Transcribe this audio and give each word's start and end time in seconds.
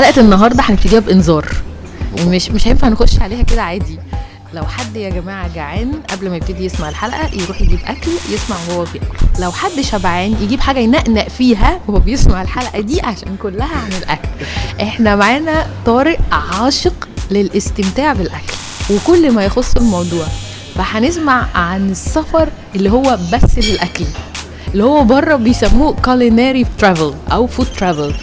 حلقة 0.00 0.20
النهارده 0.20 0.62
هنبتديها 0.62 1.00
بانذار 1.00 1.48
مش 2.26 2.50
مش 2.50 2.68
هينفع 2.68 2.88
نخش 2.88 3.20
عليها 3.20 3.42
كده 3.42 3.62
عادي. 3.62 3.98
لو 4.54 4.62
حد 4.64 4.96
يا 4.96 5.10
جماعة 5.10 5.54
جعان 5.54 5.92
قبل 6.10 6.30
ما 6.30 6.36
يبتدي 6.36 6.64
يسمع 6.64 6.88
الحلقة 6.88 7.30
يروح 7.42 7.60
يجيب 7.60 7.78
أكل 7.86 8.10
يسمع 8.30 8.56
وهو 8.68 8.84
بياكل 8.84 9.06
لو 9.40 9.52
حد 9.52 9.80
شبعان 9.80 10.36
يجيب 10.42 10.60
حاجة 10.60 10.78
ينقنق 10.78 11.28
فيها 11.28 11.80
وهو 11.88 11.98
بيسمع 11.98 12.42
الحلقة 12.42 12.80
دي 12.80 13.00
عشان 13.00 13.36
كلها 13.42 13.76
عن 13.76 13.92
الأكل. 13.98 14.28
إحنا 14.82 15.16
معانا 15.16 15.66
طارق 15.86 16.18
عاشق 16.32 17.08
للاستمتاع 17.30 18.12
بالأكل 18.12 18.54
وكل 18.90 19.30
ما 19.30 19.44
يخص 19.44 19.76
الموضوع. 19.76 20.26
فهنسمع 20.74 21.46
عن 21.54 21.90
السفر 21.90 22.48
اللي 22.74 22.90
هو 22.90 23.18
بس 23.32 23.58
للأكل 23.58 24.04
اللي 24.72 24.84
هو 24.84 25.04
بره 25.04 25.36
بيسموه 25.36 25.96
culinary 25.96 26.66
travel 26.82 27.32
أو 27.32 27.48
food 27.48 27.80
travel. 27.80 28.14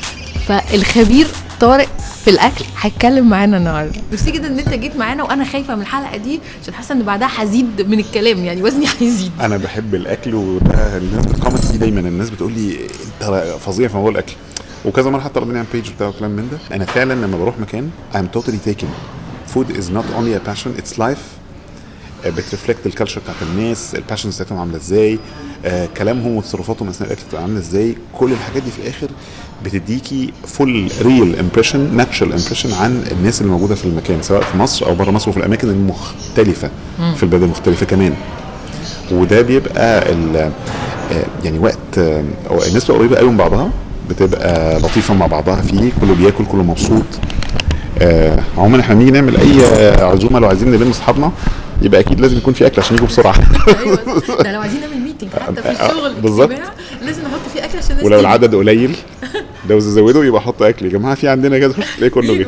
فالخبير 0.48 1.28
طارق 1.60 1.88
في 2.24 2.30
الأكل 2.30 2.66
هيتكلم 2.82 3.30
معانا 3.30 3.58
النهارده. 3.58 4.02
بس 4.14 4.30
كده 4.30 4.48
إن 4.48 4.60
أنت 4.60 4.70
جيت 4.74 4.96
معانا 4.96 5.24
وأنا 5.24 5.46
خايفة 5.46 5.76
من 5.76 5.82
الحلقة 5.82 6.18
دي 6.18 6.40
عشان 6.64 6.74
حاسة 6.74 6.96
إن 6.96 7.04
بعدها 7.04 7.30
هزيد 7.36 7.82
من 7.88 8.00
الكلام 8.00 8.38
يعني 8.46 8.64
وزني 8.64 8.86
هيزيد. 9.00 9.32
أنا 9.42 9.58
بحب 9.58 9.96
الأكل 9.96 10.36
وده 10.36 10.98
الناس 10.98 11.26
بت 11.26 11.35
comment 11.35 11.66
فيه 11.66 11.78
دايما. 11.78 12.00
الناس 12.00 12.30
بتقول 12.30 12.54
لي 12.54 12.78
أنت 13.22 13.56
فظيع 13.60 13.88
في 13.88 13.96
موضوع 13.96 14.12
الأكل. 14.12 14.34
وكذا 14.86 15.10
مرة 15.10 15.22
حتى 15.22 15.40
ربنا 15.40 15.60
عن 15.60 15.66
page 15.74 15.90
بتاع 15.92 16.08
وكلام 16.08 16.32
من 16.32 16.50
ده. 16.52 16.76
أنا 16.76 16.86
فعلا 16.86 17.14
لما 17.14 17.38
بروح 17.38 17.60
مكان 17.60 17.90
I'm 18.14 18.38
totally 18.38 18.70
taken. 18.70 18.88
Food 19.56 19.70
is 19.70 19.90
not 19.90 20.06
only 20.18 20.34
a 20.36 20.50
passion 20.50 20.82
it's 20.82 20.98
life. 20.98 21.02
آه، 21.02 21.37
بت 22.26 22.39
reflect 22.39 22.86
ال 22.86 22.90
culture 22.90 23.22
بتاعت 23.22 23.36
الناس 23.42 23.96
ال 23.96 24.00
passions 24.00 24.36
بتاعتهم 24.36 24.58
عاملة 24.60 24.78
إزاي 24.78 25.20
آه، 25.66 25.88
كلامهم 25.98 26.36
وتصرفاتهم 26.36 26.88
اثناء 26.90 27.10
الاكل 27.12 27.24
بتبقى 27.28 27.42
عاملة 27.44 27.60
إزاي 27.60 27.96
كل 28.14 28.32
الحاجات 28.32 28.64
دي 28.64 28.72
في 28.72 28.80
الآخر 28.82 29.08
بتديكي 29.66 30.34
full 30.48 30.90
real 31.02 31.36
impression 31.40 31.96
natural 31.98 32.34
impression 32.34 32.74
عن 32.74 33.04
الناس 33.12 33.42
اللي 33.42 33.52
موجودة 33.52 33.76
في 33.76 33.86
المكان 33.86 34.22
سواء 34.22 34.42
في 34.42 34.58
مصر 34.58 34.86
أو 34.86 34.96
بره 34.96 35.12
مصر 35.12 35.30
وفي 35.30 35.38
الأماكن 35.40 35.70
المختلفة 35.70 36.70
في 37.16 37.24
البلاد 37.24 37.44
المختلفة 37.44 37.86
كمان. 37.86 38.14
وده 39.12 39.42
بيبقى 39.42 40.12
ال- 40.12 40.52
آه، 41.12 41.26
يعني 41.44 41.60
وقت 41.60 41.98
آه، 41.98 42.24
الناس 42.68 42.84
بتبقى 42.84 42.98
قريبة 43.00 43.18
قوي 43.18 43.30
من 43.30 43.38
بعضها 43.38 43.70
بتبقى 44.10 44.80
لطيفة 44.80 45.14
مع 45.14 45.28
بعضها 45.28 45.62
فيه 45.62 45.92
كله 46.02 46.16
بياكل 46.16 46.46
كله 46.46 46.64
مبسوط. 46.64 47.04
آه، 48.02 48.40
عموما 48.58 48.80
إحنا 48.80 48.96
بنيجي 48.96 49.12
نعمل 49.12 49.38
أي 49.38 49.66
آه، 49.66 50.04
عزومة 50.06 50.40
لو 50.40 50.48
عايزين 50.48 50.72
نلم 50.72 50.90
أصحابنا 50.90 51.32
يبقى 51.82 52.00
أكيد 52.00 52.20
لازم 52.20 52.38
يكون 52.38 52.54
في 52.54 52.68
أكل 52.68 52.82
عشان 52.82 52.96
يجوا 52.96 53.08
بسرعة. 53.08 53.36
أيوه 53.68 54.00
ده 54.44 54.52
لو 54.52 54.62
عايزين 54.62 54.82
نعمل 54.82 54.98
meeting 55.02 55.30
حتى 55.40 55.62
في 55.62 55.68
آه، 55.68 55.72
الشغل 55.72 56.14
بالظبط. 56.22 56.50
لازم 57.06 57.22
نحط 57.22 57.40
فيه 57.54 57.66
أكل 57.66 57.78
عشان 57.78 57.98
ولو. 58.06 58.20
العدد 58.20 58.56
قليل 58.56 58.96
لو 59.70 59.80
زودوا 59.80 60.24
يبقى 60.24 60.42
حط 60.42 60.62
أكل. 60.62 60.86
يا 60.86 60.92
جماعة 60.92 61.16
في 61.16 61.28
عندنا 61.28 61.60
كده 61.60 61.74
تلاقي 61.98 62.10
كله 62.10 62.36
جه. 62.36 62.48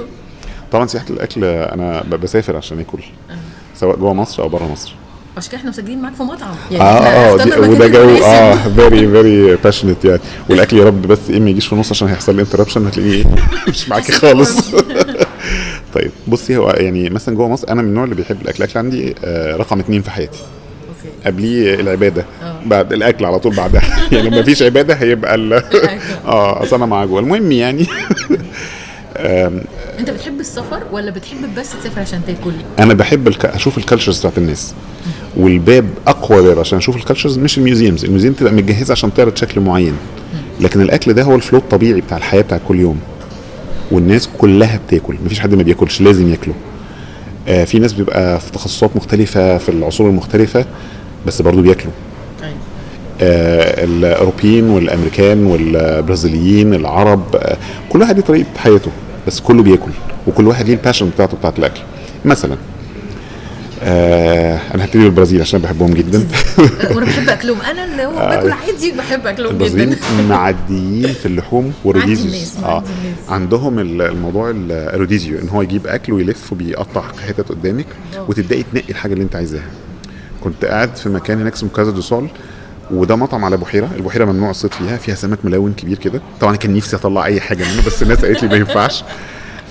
طبعا 0.72 0.88
سياحة 0.88 1.06
الأكل 1.10 1.44
أنا 1.44 2.04
بسافر 2.04 2.56
عشان 2.56 2.80
اكل 2.80 3.00
سواء 3.76 3.96
جوه 3.98 4.14
مصر 4.14 4.44
أو 4.44 4.50
بره 4.50 4.72
مصر. 4.72 4.94
عشان 5.38 5.50
كده 5.52 5.60
إحنا 5.60 5.70
مسجلين 5.70 6.02
معاك 6.02 6.14
في 6.16 6.24
مطعم. 6.24 6.50
آه 6.72 6.76
إحنا 6.76 7.30
آه 7.30 7.36
المكان 7.36 7.70
وده 7.70 7.88
جو. 7.88 8.24
آه 8.26 8.56
very 8.76 9.08
very 9.08 9.56
passionate 9.56 10.06
يعني. 10.06 10.20
والأكل 10.50 10.78
يا 10.78 10.84
رب 10.84 11.02
بس 11.02 11.20
إيه 11.30 11.40
ما 11.40 11.50
يجيش 11.50 11.68
في 11.68 11.74
النص 11.74 11.92
عشان 11.92 12.08
هيحصل 12.08 12.36
لي 12.36 12.42
interruption 12.42 12.88
هتلاقيه 12.88 13.12
إيه؟ 13.14 13.26
مش 13.68 13.90
معاكي 13.90 14.12
خالص. 14.12 14.58
طيب 15.96 16.12
بصي 16.28 16.58
هو 16.58 16.70
يعني 16.70 17.10
مثلا 17.10 17.36
جوه 17.36 17.50
مصر 17.50 17.68
أنا 17.70 17.82
من 17.82 17.88
النوع 17.88 18.04
اللي 18.04 18.16
بيحب 18.16 18.42
الأكل. 18.42 18.58
الاكل 18.64 18.80
عندي 18.80 19.16
آه 19.26 19.56
رقم 19.56 19.80
اتنين 19.80 20.02
في 20.02 20.12
حياتي. 20.12 20.40
قبليه 21.26 21.76
العبادة. 21.76 22.26
آه. 22.44 22.56
بعد 22.66 22.94
الأكل 22.94 23.26
على 23.26 23.40
طول 23.40 23.56
بعدها. 23.56 23.82
يعني 24.12 24.30
لما 24.30 24.44
فيش 24.44 24.62
عبادة 24.64 24.94
هيبقى 24.94 25.36
ال- 25.36 25.54
آه 26.26 26.64
أصل 26.64 26.76
أنا 26.76 26.86
مع 26.86 27.06
جوه. 27.06 27.20
المهم 27.20 27.52
يعني 27.52 27.86
أنت 30.00 30.10
بتحب 30.10 30.40
السفر 30.40 30.84
ولا 30.92 31.12
بتحب 31.12 31.38
بس 31.58 31.70
تسافر 31.70 32.02
عشان 32.02 32.22
تاكل؟ 32.28 32.52
أنا 32.80 32.94
بحب 32.94 33.28
الك... 33.28 33.46
أشوف 33.46 33.78
ال 33.78 33.82
cultures 33.82 34.20
بتاعت 34.20 34.38
الناس. 34.38 34.74
والباب 35.38 35.86
أقوى 36.08 36.42
باب 36.44 36.60
عشان 36.60 36.78
أشوف 36.78 36.96
ال 36.96 37.00
cultures 37.00 37.38
مش 37.38 37.58
ال 37.58 37.63
museums. 37.63 38.04
ال 38.06 38.10
museum 38.10 38.34
تبقى 38.34 38.54
متجهزة 38.54 38.92
عشان 38.92 39.14
تعرض 39.14 39.36
شكل 39.38 39.62
معين. 39.62 39.94
لكن 40.60 40.82
الأكل 40.82 41.14
ده 41.14 41.24
هو 41.24 41.36
الفلو 41.36 41.60
الطبيعي 41.60 42.02
بتاع 42.02 42.18
الحياة 42.18 42.42
بتاع 42.42 42.60
كل 42.68 42.80
يوم. 42.80 43.00
والناس 43.92 44.30
كلها 44.38 44.80
بتاكل 44.88 45.16
مفيش 45.26 45.40
حد 45.40 45.56
ما 45.56 45.64
بياكلش 45.64 46.02
لازم 46.02 46.30
ياكلوا. 46.32 46.56
آه 47.48 47.64
في 47.64 47.80
ناس 47.80 47.94
بيبقى 47.94 48.40
في 48.40 48.52
تخصصات 48.52 48.96
مختلفة 48.96 49.58
في 49.58 49.70
العصور 49.70 50.10
المختلفة 50.10 50.66
بس 51.28 51.42
برضو 51.42 51.62
بياكلوا. 51.62 51.94
أيوه. 52.44 52.54
آه 53.22 53.84
الأوروبيين 53.84 54.70
والأمريكان 54.70 55.46
والبرازيليين 55.46 56.74
العرب 56.74 57.36
آه 57.36 57.58
كل 57.90 58.02
واحد 58.02 58.16
ليه 58.16 58.24
طريقة 58.24 58.48
حياته 58.58 58.92
بس 59.28 59.40
كله 59.40 59.64
بياكل 59.64 59.92
وكل 60.28 60.48
واحد 60.48 60.66
ليه 60.68 60.74
الباشن 60.74 61.10
بتاعته 61.10 61.38
بتاعت 61.38 61.60
الأكل. 61.60 61.82
مثلا 62.26 62.58
آه 63.84 64.59
أنا 64.80 64.86
هبتدي 64.88 65.04
بالبرازيل 65.04 65.42
عشان 65.42 65.60
بحبهم 65.62 65.94
جدا. 65.94 66.28
وأنا 66.96 67.06
بحب 67.06 67.30
أكلهم. 67.30 67.62
أنا 67.62 67.86
اللي 67.86 68.06
هو 68.06 68.12
باكل 68.16 68.52
عادي 68.52 68.92
بحب 68.92 69.28
أكلهم 69.28 69.58
جدا. 69.58 69.96
معديين 70.30 71.14
في 71.14 71.26
اللحوم 71.26 71.74
وال 71.84 71.98
rodizios 71.98 72.56
الناس. 72.58 72.84
عندهم 73.30 73.80
ال- 73.80 74.02
الموضوع 74.02 74.52
ال 74.70 74.78
rodizio 74.79 75.40
إن 75.40 75.50
هو 75.50 75.62
يجيب 75.62 75.88
أكل 75.88 76.14
ويلف 76.14 76.52
وبيقطع 76.54 77.04
حتت 77.28 77.50
قدامك 77.50 77.86
وتبدأي 78.28 78.64
تنقي 78.74 78.90
الحاجة 78.90 79.14
اللي 79.14 79.24
أنت 79.24 79.36
عايزاها. 79.36 79.70
كنت 80.44 80.66
قاعد 80.66 80.96
في 80.96 81.10
مكان 81.10 81.40
هناك 81.42 81.54
اسمه 81.54 81.70
Casa 81.70 81.92
do 81.92 82.02
Sol 82.02 82.28
وده 82.92 83.16
مطعم 83.16 83.46
على 83.46 83.58
بحيرة. 83.58 83.90
البحيرة 83.96 84.26
ممنوع 84.26 84.50
الصيد 84.50 84.74
فيها 84.74 84.98
فيها 84.98 85.16
سمك 85.16 85.38
ملون 85.46 85.74
كبير 85.74 85.98
كده. 85.98 86.22
طبعا 86.42 86.56
كان 86.56 86.74
نفسي 86.76 86.96
أطلع 86.96 87.26
أي 87.26 87.42
حاجة 87.42 87.64
منه 87.74 87.86
بس 87.86 88.04
الناس 88.04 88.26
قالت 88.26 88.44
لي 88.44 88.50
ما 88.50 88.56
ينفعش. 88.56 89.04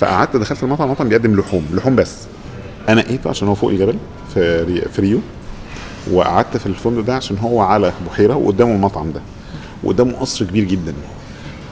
فقعدت 0.00 0.36
دخلت 0.36 0.62
المطعم 0.62 0.86
المطعم 0.86 1.08
بيقدم 1.08 1.40
لحوم 1.40 1.66
لحوم 1.74 1.96
بس. 1.96 2.12
أنا 2.88 3.00
نقيته 3.00 3.30
عشان 3.30 3.48
هو 3.48 3.54
فوق 3.54 3.70
الجبل 3.70 3.96
في 4.34 4.64
في 4.88 5.00
ريو. 5.02 5.18
وقعدت 6.12 6.56
في 6.56 6.66
الفندق 6.66 7.00
ده 7.02 7.14
عشان 7.14 7.38
هو 7.38 7.60
على 7.60 7.92
بحيرة 8.10 8.34
وقدامه 8.36 8.72
المطعم 8.74 9.12
ده. 9.12 9.20
وقدامه 9.84 10.12
قصر 10.12 10.44
كبير 10.44 10.64
جدا. 10.64 10.94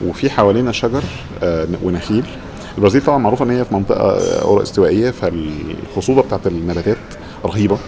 وفي 0.06 0.30
حوالينا 0.30 0.72
شجر 0.72 1.02
آه، 1.42 1.66
ونخيل. 1.82 2.24
البرازيل 2.78 3.02
طبعا 3.04 3.18
معروفة 3.18 3.44
إن 3.44 3.50
هي 3.50 3.64
في 3.64 3.74
منطقة 3.74 4.00
آه، 4.00 4.62
استوائية 4.62 5.10
فالخصوبة 5.10 6.22
بتاعت 6.22 6.46
النباتات 6.46 6.96
رهيبة. 7.44 7.78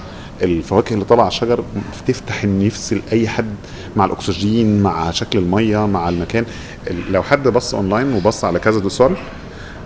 الفواكه 0.43 0.95
اللي 0.95 1.05
طالعة 1.05 1.23
على 1.25 1.29
الشجر 1.33 1.65
بتفتح 2.05 2.45
النفس 2.45 2.93
لأي 2.93 3.29
حد 3.29 3.55
مع 3.97 4.05
الأكسجين 4.05 4.83
مع 4.83 5.11
شكل 5.11 5.39
المية 5.39 5.87
مع 5.87 6.09
المكان. 6.09 6.45
ال- 6.91 7.13
لو 7.13 7.23
حد 7.23 7.49
بص 7.49 7.75
أونلاين 7.75 8.13
وبص 8.15 8.45
على 8.45 8.59
كازا 8.59 8.81
دو 8.81 8.89
سول 8.89 9.13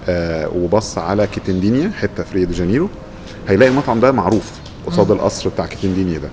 آه، 0.08 0.48
وبص 0.56 0.98
على 0.98 1.26
كيتندينيا 1.26 1.91
حتة 2.00 2.22
في 2.22 2.34
ريو 2.34 2.47
دي 2.47 2.54
جانيرو 2.54 2.88
هيلاقي 3.48 3.70
المطعم 3.70 4.00
ده 4.00 4.12
معروف 4.12 4.50
قصاد 4.86 5.10
القصر 5.10 5.48
بتاع 5.48 5.66
كيتندينيا 5.66 6.18
ده. 6.18 6.28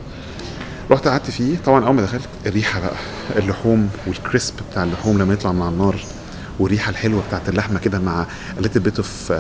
رحت 0.92 1.08
قعدت 1.08 1.30
فيه. 1.32 1.58
طبعا 1.66 1.86
أول 1.86 1.96
ما 1.96 2.02
دخلت 2.02 2.22
الريحة 2.46 2.80
بقى 2.80 2.94
اللحوم 3.36 3.90
وال 4.08 4.21
crisp 4.21 4.54
بتاع 4.72 4.84
اللحوم 4.84 5.18
لما 5.22 5.34
يطلع 5.34 5.52
من 5.52 5.62
على 5.62 5.72
النار 5.72 5.96
والريحة 6.60 6.90
الحلوة 6.90 7.24
بتاعت 7.28 7.50
اللحمة 7.50 7.80
كده 7.80 8.00
مع 8.00 8.26
little 8.62 8.80
bit 8.88 9.02
of 9.02 9.34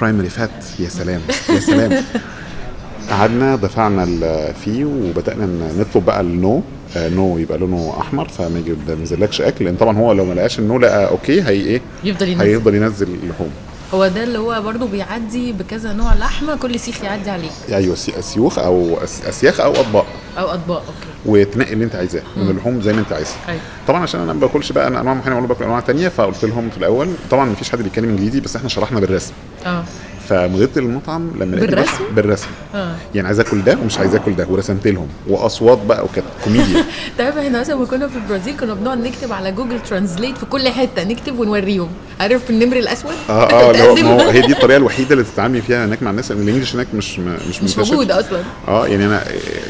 primary 0.00 0.28
fat 0.28 0.64
يا 0.78 0.88
سلام 0.88 1.20
يا 1.50 1.60
سلام. 1.60 2.04
قعدنا 3.10 3.56
دفعنا 3.56 4.04
فيه 4.52 4.84
وبدأنا 4.84 5.46
نطلب 5.78 6.04
بقى 6.04 6.20
ال 6.20 6.34
no 6.34 6.62
آه، 6.96 7.08
no 7.08 7.38
يبقى 7.38 7.58
لونه 7.58 7.94
أحمر 8.00 8.28
فما 8.28 8.62
ينزلكش 8.88 9.40
أكل. 9.40 9.64
لأن 9.64 9.76
طبعا 9.76 9.98
هو 9.98 10.12
لو 10.12 10.24
ما 10.24 10.34
لقاش 10.34 10.58
ال 10.58 10.65
no 10.65 10.78
لقى 10.78 11.08
okay 11.08 11.42
هي 11.42 11.48
إيه؟ 11.48 11.80
يفضل 12.04 12.28
ينزل. 12.28 12.42
هيفضل 12.44 12.74
ينزل 12.74 13.08
اللحوم. 13.22 13.50
هو 13.94 14.06
ده 14.08 14.22
اللي 14.24 14.38
هو 14.38 14.62
برضو 14.62 14.86
بيعدي 14.86 15.52
بكذا 15.52 15.92
نوع 15.92 16.14
لحمة 16.14 16.56
كل 16.56 16.80
سيخ 16.80 17.04
يعدي 17.04 17.30
عليه. 17.30 17.50
أيوه 17.72 17.94
سي- 17.94 18.22
سيوخ 18.22 18.58
أو 18.58 18.98
أسياخ 19.04 19.60
أو 19.60 19.72
أطباق. 19.72 20.06
أو 20.38 20.46
أطباق 20.48 20.76
okay. 20.78 21.10
وتنقي 21.26 21.72
اللي 21.72 21.84
أنت 21.84 21.94
عايزاه 21.94 22.22
من 22.36 22.50
اللحوم 22.50 22.80
زي 22.82 22.92
ما 22.92 23.00
أنت 23.00 23.12
عايز. 23.12 23.28
أيوة. 23.48 23.60
طبعا 23.88 24.02
عشان 24.02 24.20
أنا 24.20 24.32
ما 24.32 24.40
باكلش 24.40 24.72
بقى 24.72 24.86
أنا 24.86 25.00
أنواع 25.00 25.14
معينه 25.14 25.36
ولا 25.38 25.46
باكل 25.46 25.64
أنواع 25.64 25.80
تانية 25.80 26.08
فقلت 26.08 26.44
لهم 26.44 26.70
في 26.70 26.76
الأول. 26.78 27.08
طبعا 27.30 27.44
مفيش 27.44 27.70
حد 27.70 27.82
بيتكلم 27.82 28.08
إنجليزي 28.08 28.40
بس 28.40 28.56
إحنا 28.56 28.68
شرحنا 28.68 29.00
بالرسم. 29.00 29.32
آه. 29.66 29.84
فمديرة 30.30 30.70
المطعم 30.76 31.30
لما 31.40 31.56
بالرسم؟ 31.56 32.04
بالرسم. 32.16 32.46
آه. 32.74 32.94
يعني 33.14 33.26
عايز 33.26 33.40
آكل 33.40 33.62
ده 33.64 33.78
ومش 33.82 33.98
عايز 33.98 34.14
آكل 34.14 34.36
ده 34.36 34.46
ورسمت 34.50 34.86
لهم. 34.88 35.08
وأصوات 35.28 35.78
بقى 35.78 36.04
وكانت 36.04 36.26
كوميديا. 36.44 36.84
طيب 37.18 37.38
إحنا 37.38 37.60
مثلا 37.60 37.86
كنا 37.86 38.08
في 38.08 38.16
البرازيل 38.16 38.56
كنا 38.56 38.74
بنقعد 38.74 38.98
نكتب 38.98 39.32
على 39.32 39.52
Google 39.52 39.80
Translate 39.82 40.38
في 40.38 40.46
كل 40.46 40.68
حتة 40.68 41.04
نكتب 41.04 41.38
ونوريهم. 41.38 41.88
عارف 42.20 42.50
النمر 42.50 42.76
الأسود؟ 42.76 43.12
آه 43.28 43.32
آه 43.32 43.64
هو 43.66 43.72
تقدم. 43.72 44.04
ما 44.04 44.24
هو 44.24 44.28
هي 44.30 44.40
دي 44.40 44.52
الطريقة 44.52 44.76
الوحيدة 44.82 45.12
اللي 45.12 45.24
تتعاملي 45.24 45.62
فيها 45.62 45.84
هناك 45.84 46.02
مع 46.02 46.10
الناس. 46.10 46.30
لأن 46.32 46.42
ال 46.42 46.46
English 46.46 46.74
هناك 46.74 46.86
مش 46.94 47.18
مش 47.18 47.62
مش. 47.62 47.78
موجود 47.78 48.10
أصلا. 48.10 48.40
آه 48.68 48.86
يعني 48.86 49.06
أنا 49.06 49.24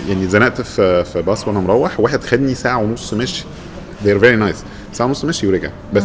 يعني 0.08 0.28
زنقت 0.28 0.60
في 0.60 1.04
في 1.04 1.22
باص 1.22 1.48
وأنا 1.48 1.60
مروح. 1.60 2.00
واحد 2.00 2.24
خدني 2.24 2.54
ساعة 2.54 2.78
ونص 2.78 3.14
مشي. 3.14 3.44
They're 4.04 4.20
very 4.22 4.40
nice. 4.50 4.58
ساعة 4.92 5.06
ونص 5.06 5.24
مشي 5.24 5.46
ورجع. 5.46 5.70
بس. 5.92 6.04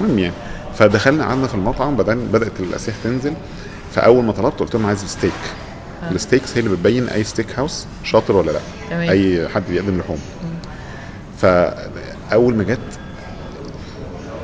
المهم 0.00 0.18
يعني. 0.18 0.34
فدخلنا 0.78 1.24
قعدنا 1.24 1.46
في 1.46 1.54
المطعم 1.54 1.96
بدأ 1.96 2.14
بدأت 2.32 2.52
الأسياخ 2.60 2.96
تنزل. 3.04 3.32
فاول 3.94 4.24
ما 4.24 4.32
طلبت 4.32 4.60
قلت 4.60 4.74
لهم 4.74 4.86
عايز 4.86 5.04
ستيك 5.04 5.32
ال 6.10 6.16
steaks 6.16 6.54
هي 6.56 6.60
اللي 6.60 6.70
بتبين 6.70 7.08
أي 7.08 7.24
steak 7.24 7.46
house 7.58 7.86
شاطر 8.04 8.36
ولا 8.36 8.50
لأ. 8.50 8.60
أي 9.10 9.48
حد 9.48 9.62
بيقدم 9.70 9.98
لحوم. 9.98 10.18
فاول 11.38 12.54
ما 12.56 12.64
جت 12.64 12.78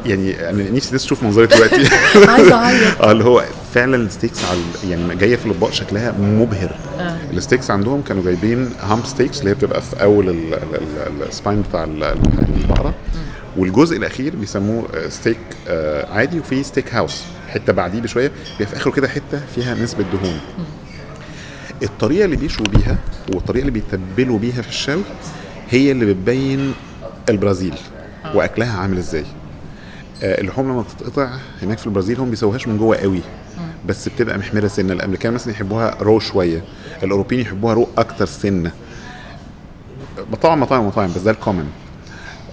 يعني 0.06 0.48
أنا 0.50 0.70
نفسي 0.70 0.88
الناس 0.88 1.02
تشوف 1.04 1.22
منظري 1.22 1.46
دلوقتي. 1.46 1.88
عايزة 2.32 2.54
أعيط. 2.54 3.00
آه 3.02 3.12
اللي 3.12 3.24
هو 3.24 3.44
فعلا 3.74 3.96
ال 3.96 4.02
steaks 4.02 4.38
على 4.44 4.60
يعني 4.90 5.16
جاية 5.16 5.36
في 5.36 5.46
الأطباق 5.46 5.72
شكلها 5.72 6.12
مبهر. 6.12 6.74
آه. 7.00 7.16
ال 7.32 7.38
steaks 7.38 7.70
عندهم 7.70 8.02
كانوا 8.02 8.22
جايبين 8.24 8.70
hump 8.80 9.06
steaks 9.06 9.38
اللي 9.40 9.50
هي 9.50 9.54
بتبقى 9.54 9.82
في 9.82 10.02
أول 10.02 10.28
ال- 10.28 10.54
ال- 10.54 10.74
ال- 11.06 11.28
ال 11.28 11.34
spine 11.34 11.62
بتاع 11.62 11.84
ال- 11.84 12.04
ال- 12.04 12.18
البقرة. 12.62 12.94
والجزء 13.56 13.96
الأخير 13.96 14.36
بيسموه 14.36 14.88
آه، 14.94 15.08
ستيك 15.08 15.38
آه، 15.68 16.12
عادي 16.12 16.40
وفي 16.40 16.62
steak 16.62 16.94
house 16.94 17.24
حتة 17.48 17.72
بعديه 17.72 18.00
بشوية 18.00 18.32
بيبقى 18.58 18.66
في 18.66 18.76
آخره 18.76 18.90
كده 18.90 19.08
حتة 19.08 19.40
فيها 19.54 19.74
نسبة 19.74 20.04
دهون. 20.12 20.40
الطريقة 21.82 22.24
اللي 22.24 22.36
بيشوا 22.36 22.66
بيها 22.66 22.96
والطريقة 23.34 23.60
اللي 23.60 23.70
بيتبلوا 23.80 24.38
بيها 24.38 24.62
في 24.62 24.68
الشوي 24.68 25.02
هي 25.70 25.92
اللي 25.92 26.04
بتبين 26.06 26.74
البرازيل 27.28 27.74
وأكلها 28.34 28.78
عامل 28.80 28.98
إزاي. 28.98 29.24
آه، 30.22 30.40
اللحوم 30.40 30.68
لما 30.68 30.82
بتتقطع 30.82 31.30
هناك 31.62 31.78
في 31.78 31.86
البرازيل 31.86 32.20
هم 32.20 32.30
بيسووهاش 32.30 32.68
من 32.68 32.78
جوه 32.78 32.96
قوي 32.96 33.20
بس 33.86 34.08
بتبقى 34.08 34.38
محمرة 34.38 34.66
سنة. 34.66 34.92
الأمريكان 34.92 35.32
مثلا 35.32 35.52
يحبوها 35.52 35.96
raw 36.00 36.18
شوية 36.20 36.64
الأوروبيين 37.02 37.40
يحبوها 37.40 37.74
raw 37.74 37.88
أكتر 37.98 38.26
سنة. 38.26 38.70
طبعا 40.42 40.56
مطاعم 40.56 40.86
مطاعم 40.86 41.12
بس 41.12 41.20
ده 41.20 41.30
ال 41.30 41.36
common 41.36 41.66
آه 41.66 41.89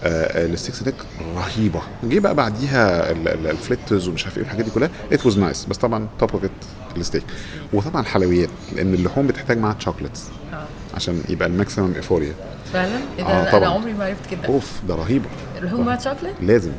ال 0.03 0.15
steaks 0.15 0.81
هناك 0.83 0.95
رهيبة. 1.35 1.81
جه 2.03 2.19
بقى 2.19 2.35
بعديها 2.35 3.11
ال- 3.11 3.27
ال- 3.27 3.47
الـ 3.47 3.55
fillets 3.55 4.07
ومش 4.07 4.23
عارف 4.25 4.37
إيه 4.37 4.43
الحاجات 4.43 4.65
دي 4.65 4.71
كلها. 4.71 4.89
it 5.13 5.25
was 5.25 5.37
nice 5.39 5.65
بس 5.65 5.77
طبعا 5.77 6.07
top 6.19 6.31
of 6.31 6.43
it 6.43 6.51
ال 6.97 7.01
steak. 7.01 7.23
وطبعا 7.73 8.01
الحلويات 8.01 8.49
لأن 8.75 8.93
اللحوم 8.93 9.27
بتحتاج 9.27 9.57
معاها 9.57 9.75
chocolates 9.79 10.23
عشان 10.95 11.23
يبقى 11.29 11.47
ال 11.47 11.53
maximum 11.53 11.93
euphoria 11.95 12.33
فعلا؟ 12.73 12.97
إيه 13.19 13.25
آه، 13.25 13.27
ده 13.27 13.41
أنا 13.41 13.51
طبعاً. 13.51 13.69
عمري 13.69 13.93
ما 13.93 14.05
عرفت 14.05 14.25
كده. 14.31 14.45
أوف 14.47 14.71
ده 14.87 14.95
رهيبة. 14.95 15.25
اللحوم 15.61 15.85
مع 15.85 15.97
شوكليت 15.99 16.33
لازم. 16.41 16.71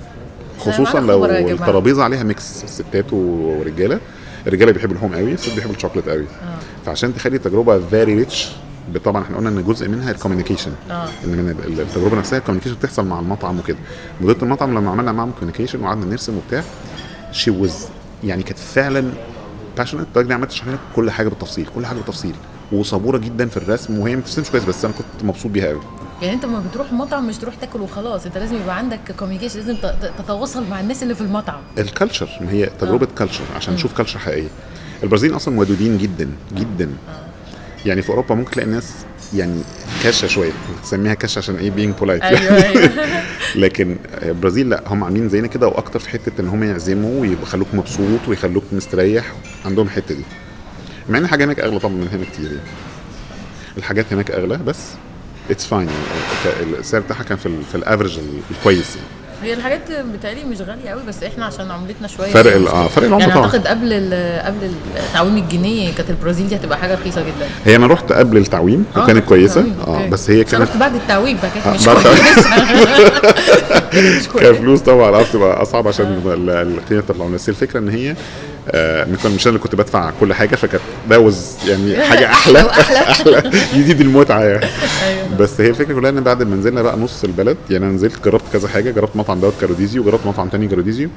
خصوصا 0.59 1.01
لو. 1.01 1.25
الترابيزة 1.25 2.03
عليها 2.05 2.23
mix 2.23 2.65
ستات 2.67 3.13
ورجالة. 3.13 4.01
الرجالة 4.47 4.73
بيحبوا 4.73 4.93
اللحوم 4.93 5.15
قوي 5.15 5.33
الست 5.33 5.55
بيحبوا 5.55 5.75
الشوكليت 5.75 6.09
قوي. 6.09 6.25
فعشان 6.87 7.15
تخلي 7.15 7.37
التجربة 7.37 7.81
very 7.89 8.15
rich 8.15 8.49
طبعا 9.05 9.23
إحنا 9.23 9.37
قلنا 9.37 9.49
إن 9.49 9.65
جزء 9.65 9.89
منها 9.89 10.11
ال 10.11 10.15
communication 10.15 10.73
آه. 10.91 11.09
إن 11.25 11.29
من 11.29 11.51
ال- 11.67 11.81
التجربة 11.81 12.17
نفسها 12.19 12.39
ال 12.39 12.42
communication 12.42 12.77
بتحصل 12.77 13.07
مع 13.07 13.21
المطعم 13.21 13.59
وكده. 13.59 13.77
مديرة 14.21 14.39
المطعم 14.43 14.79
لما 14.79 14.91
عملنا 14.91 15.13
معاهم 15.13 15.31
communication 15.31 15.81
وقعدنا 15.83 16.05
نرسم 16.07 16.37
وبتاع 16.37 16.63
she 17.33 17.51
was 17.51 17.87
يعني 18.25 18.43
كانت 18.43 18.59
فعلا 18.59 19.11
patient 19.77 20.01
لدرجه 20.11 20.25
اني 20.27 20.35
عملت 20.35 20.51
تشرح 20.51 20.69
لنا 20.69 20.79
كل 20.97 21.11
حاجة 21.11 21.29
بالتفصيل 21.29 21.67
كل 21.75 21.87
حاجة 21.87 21.97
بالتفصيل. 21.97 22.35
وصبورة 22.73 23.19
جدا 23.19 23.47
في 23.47 23.57
الرسم. 23.57 23.99
وهي 23.99 24.17
ما 24.17 24.21
بترسمش 24.23 24.51
كويس 24.51 24.65
بس 24.65 24.85
أنا 24.85 24.95
كنت 24.95 25.25
مبسوط 25.25 25.51
بيها 25.53 25.67
قوي 25.69 25.81
يعني 26.23 26.35
أنت 26.35 26.45
لما 26.45 26.63
بتروح 26.71 26.93
مطعم 26.93 27.27
مش 27.27 27.37
تروح 27.37 27.55
تاكل 27.55 27.81
وخلاص. 27.81 28.27
أنت 28.27 28.39
لازم 28.39 28.57
يبقى 28.57 28.77
عندك 28.79 29.01
communication 29.19 29.59
لازم 29.61 29.77
تتواصل 30.19 30.65
مع 30.71 30.81
الناس 30.81 31.03
اللي 31.03 31.15
في 31.15 31.21
المطعم. 31.21 31.61
ال 31.79 31.85
culture 31.85 32.29
ما 32.41 32.51
هي 32.51 32.67
تجربة 32.67 33.09
culture 33.19 33.45
عشان 33.57 33.75
نشوف 33.75 33.97
culture 33.97 34.19
حقيقية. 34.19 34.49
البرازيل 35.03 35.37
أصلا 35.37 35.59
ودودين 35.61 35.99
جدا 35.99 36.31
جدا. 36.55 36.91
يعني 37.87 38.03
في 38.03 38.11
أوروبا 38.11 38.35
ممكن 38.35 38.51
تلاقي 38.51 38.67
الناس 38.67 38.93
يعني 39.35 39.63
كاشه 40.03 40.27
شوية 40.27 40.53
تسميها 40.83 41.15
كاشه 41.15 41.39
عشان 41.39 41.57
إيه؟ 41.57 41.71
being 41.71 41.95
polite 41.95 42.23
أيوه 42.23 42.65
أيوه. 42.65 42.91
لكن 43.65 43.97
البرازيل 44.23 44.69
لا 44.71 44.83
هم 44.87 45.05
عاملين 45.05 45.29
زينا 45.29 45.47
كده 45.47 45.69
وأكتر 45.69 45.99
في 45.99 46.09
حتة 46.11 46.41
إن 46.41 46.49
هم 46.49 46.65
يعزموا 46.65 47.21
ويخلوك 47.21 47.69
مبسوط 47.73 48.29
ويخلوك 48.29 48.65
مستريح 48.73 49.33
عندهم 49.65 49.87
الحتة 49.87 50.15
دي. 50.15 50.23
مع 51.09 51.19
إن 51.19 51.25
الحاجة 51.25 51.45
هناك 51.45 51.61
أغلى 51.61 51.79
طبعا 51.79 51.95
من 51.95 52.09
هنا 52.13 52.25
كتير 52.25 52.47
يعني. 52.47 52.69
الحاجات 53.79 54.13
هناك 54.13 54.31
أغلى 54.31 54.57
بس 54.57 54.79
it's 55.51 55.67
fine 55.67 55.89
يعني. 55.89 56.79
السعر 56.79 57.01
بتاعها 57.01 57.23
كان 57.23 57.39
في 57.39 57.75
ال 57.75 57.81
average 57.81 58.21
الكويس 58.51 58.97
يعني. 58.97 59.18
هي 59.43 59.55
الحاجات 59.55 59.81
بتهيألي 59.93 60.45
مش 60.45 60.61
غالية 60.61 60.91
قوي 60.91 61.03
بس 61.09 61.23
إحنا 61.23 61.47
عشان 61.47 61.71
عملتنا 61.71 62.09
شوية 62.09 62.31
فرق 62.31 62.75
آه 62.75 62.89
فرق 62.89 63.07
العمله 63.07 63.21
يعني 63.21 63.33
طبعا. 63.35 63.45
اعتقد 63.47 63.67
قبل 63.67 63.93
ال- 63.93 64.43
قبل 64.47 64.71
تعويم 65.13 65.37
الجنيه 65.37 65.93
كانت 65.95 66.11
البرازيل 66.11 66.49
دي 66.49 66.57
هتبقى 66.57 66.79
حاجة 66.79 66.95
رخيصة 66.95 67.21
جدا. 67.21 67.49
هي 67.65 67.77
أنا 67.77 67.87
رحت 67.87 68.13
قبل 68.13 68.37
التعويم 68.37 68.85
آه، 68.97 69.03
وكانت 69.05 69.25
كويسة. 69.25 69.61
التعويم، 69.61 70.03
آه. 70.05 70.09
بس 70.09 70.31
هي 70.31 70.45
كانت 70.45 70.63
رحت 70.69 70.77
بعد 70.77 70.95
التعويم 70.95 71.37
فكانت 71.37 71.67
آه، 71.67 71.75
مش 71.75 71.85
كويسة. 72.03 72.51
كفلوس 74.41 74.81
طبعا 74.81 75.11
آه 75.21 75.23
بتبقى 75.23 75.63
أصعب 75.63 75.89
عشان 75.89 76.23
ال- 76.27 76.51
القيمة 76.51 77.01
تطلع 77.01 77.27
بس 77.27 77.49
الفكرة 77.49 77.79
إن 77.81 77.89
هي 77.89 78.17
آه 78.71 79.05
مش 79.05 79.27
مش 79.27 79.47
أنا 79.47 79.49
اللي 79.49 79.59
كنت 79.59 79.75
بدفع 79.75 80.11
كل 80.21 80.35
حاجة 80.35 80.57
فكانت 80.57 80.83
ده 81.11 81.19
يعني 81.67 81.97
حاجة 82.11 82.27
أحلى. 82.31 82.61
أحلى. 82.71 82.99
أحلى. 83.11 83.51
يزيد 83.75 84.01
المتعة 84.01 84.41
يعني. 84.41 84.67
أيوه. 85.07 85.37
بس 85.41 85.61
هي 85.61 85.69
الفكرة 85.71 85.95
كلها 85.95 86.11
إن 86.11 86.21
بعد 86.21 86.43
ما 86.43 86.57
نزلنا 86.57 86.83
بقى 86.83 86.97
نص 86.97 87.25
البلد 87.25 87.57
يعني 87.71 87.85
أنا 87.85 87.93
نزلت 87.95 88.25
جربت 88.25 88.43
كذا 88.53 88.69
حاجة 88.69 88.91
جربت 88.91 89.17
مطعم 89.17 89.41
دوت 89.41 89.55
كاروديزيو 89.61 90.03
وجربت 90.03 90.27
مطعم 90.27 90.49
تاني 90.49 90.69
كاروديزيو. 90.69 91.09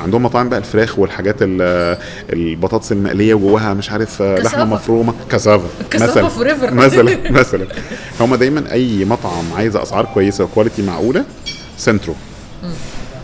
عندهم 0.00 0.22
مطاعم 0.22 0.48
بقى 0.48 0.58
الفراخ 0.58 0.98
والحاجات 0.98 1.36
ال- 1.40 1.98
البطاطس 2.32 2.92
المقلية 2.92 3.34
وجواها 3.34 3.74
مش 3.74 3.90
عارف 3.90 4.22
آه، 4.22 4.38
لحمة. 4.38 4.64
مفرومة. 4.64 5.14
cassava 5.30 5.64
cassava 5.90 6.22
مثلا. 6.22 6.70
مثلا. 6.70 7.30
مثلا. 7.40 7.66
هم 8.20 8.34
دايما 8.34 8.72
أي 8.72 9.04
مطعم 9.04 9.44
عايزه 9.56 9.82
أسعار 9.82 10.04
كويسة 10.14 10.44
و 10.44 10.49
quality 10.49 10.82
معقولة 10.82 11.24
سنترو 11.78 12.14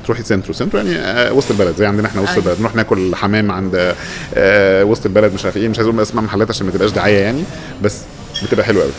تروحي 0.04 0.22
سنترو 0.22 0.54
سنترو 0.54 0.80
يعني 0.80 0.98
آه، 0.98 1.32
وسط 1.32 1.50
البلد 1.50 1.76
زي 1.76 1.86
عندنا 1.86 2.08
إحنا 2.08 2.20
وسط 2.20 2.30
أيوة. 2.30 2.44
البلد 2.44 2.60
نروح 2.60 2.74
ناكل 2.74 3.14
حمام 3.14 3.50
عند 3.50 3.94
آه، 4.34 4.84
وسط 4.84 5.06
البلد 5.06 5.34
مش 5.34 5.44
عارف 5.44 5.56
إيه 5.56 5.68
مش 5.68 5.78
عايز 5.78 5.88
أقول 5.88 6.00
اسماء 6.00 6.24
محلات 6.24 6.50
عشان 6.50 6.66
ما 6.66 6.72
تبقاش 6.72 6.90
دعاية 6.90 7.18
يعني 7.18 7.44
بس 7.82 8.02
بتبقى 8.42 8.64
حلوة 8.64 8.82
قوي 8.82 8.92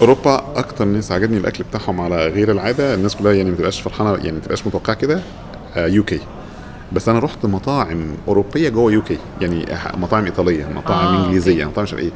أوروبا 0.00 0.44
أكتر 0.56 0.84
ناس 0.84 1.12
عجبني 1.12 1.38
الأكل 1.38 1.64
بتاعهم 1.64 2.00
على 2.00 2.28
غير 2.28 2.50
العادة 2.50 2.94
الناس 2.94 3.16
كلها 3.16 3.32
يعني 3.32 3.50
ما 3.50 3.56
تبقاش 3.56 3.80
فرحانة 3.80 4.10
يعني 4.14 4.32
ما 4.32 4.40
تبقاش 4.40 4.66
متوقعة 4.66 4.96
كده 4.96 5.20
UK. 5.76 6.20
بس 6.92 7.08
أنا 7.08 7.18
رحت 7.18 7.46
مطاعم 7.46 8.14
أوروبية 8.28 8.68
جوه 8.68 8.92
UK 8.92 9.18
يعني 9.40 9.66
مطاعم 9.94 10.24
إيطالية 10.24 10.66
مطاعم 10.76 11.06
آه، 11.06 11.22
آه 11.22 11.24
انجليزيه 11.24 11.64
مطاعم 11.64 11.84
مش 11.84 11.92
عارف 11.92 12.04
إيه. 12.04 12.10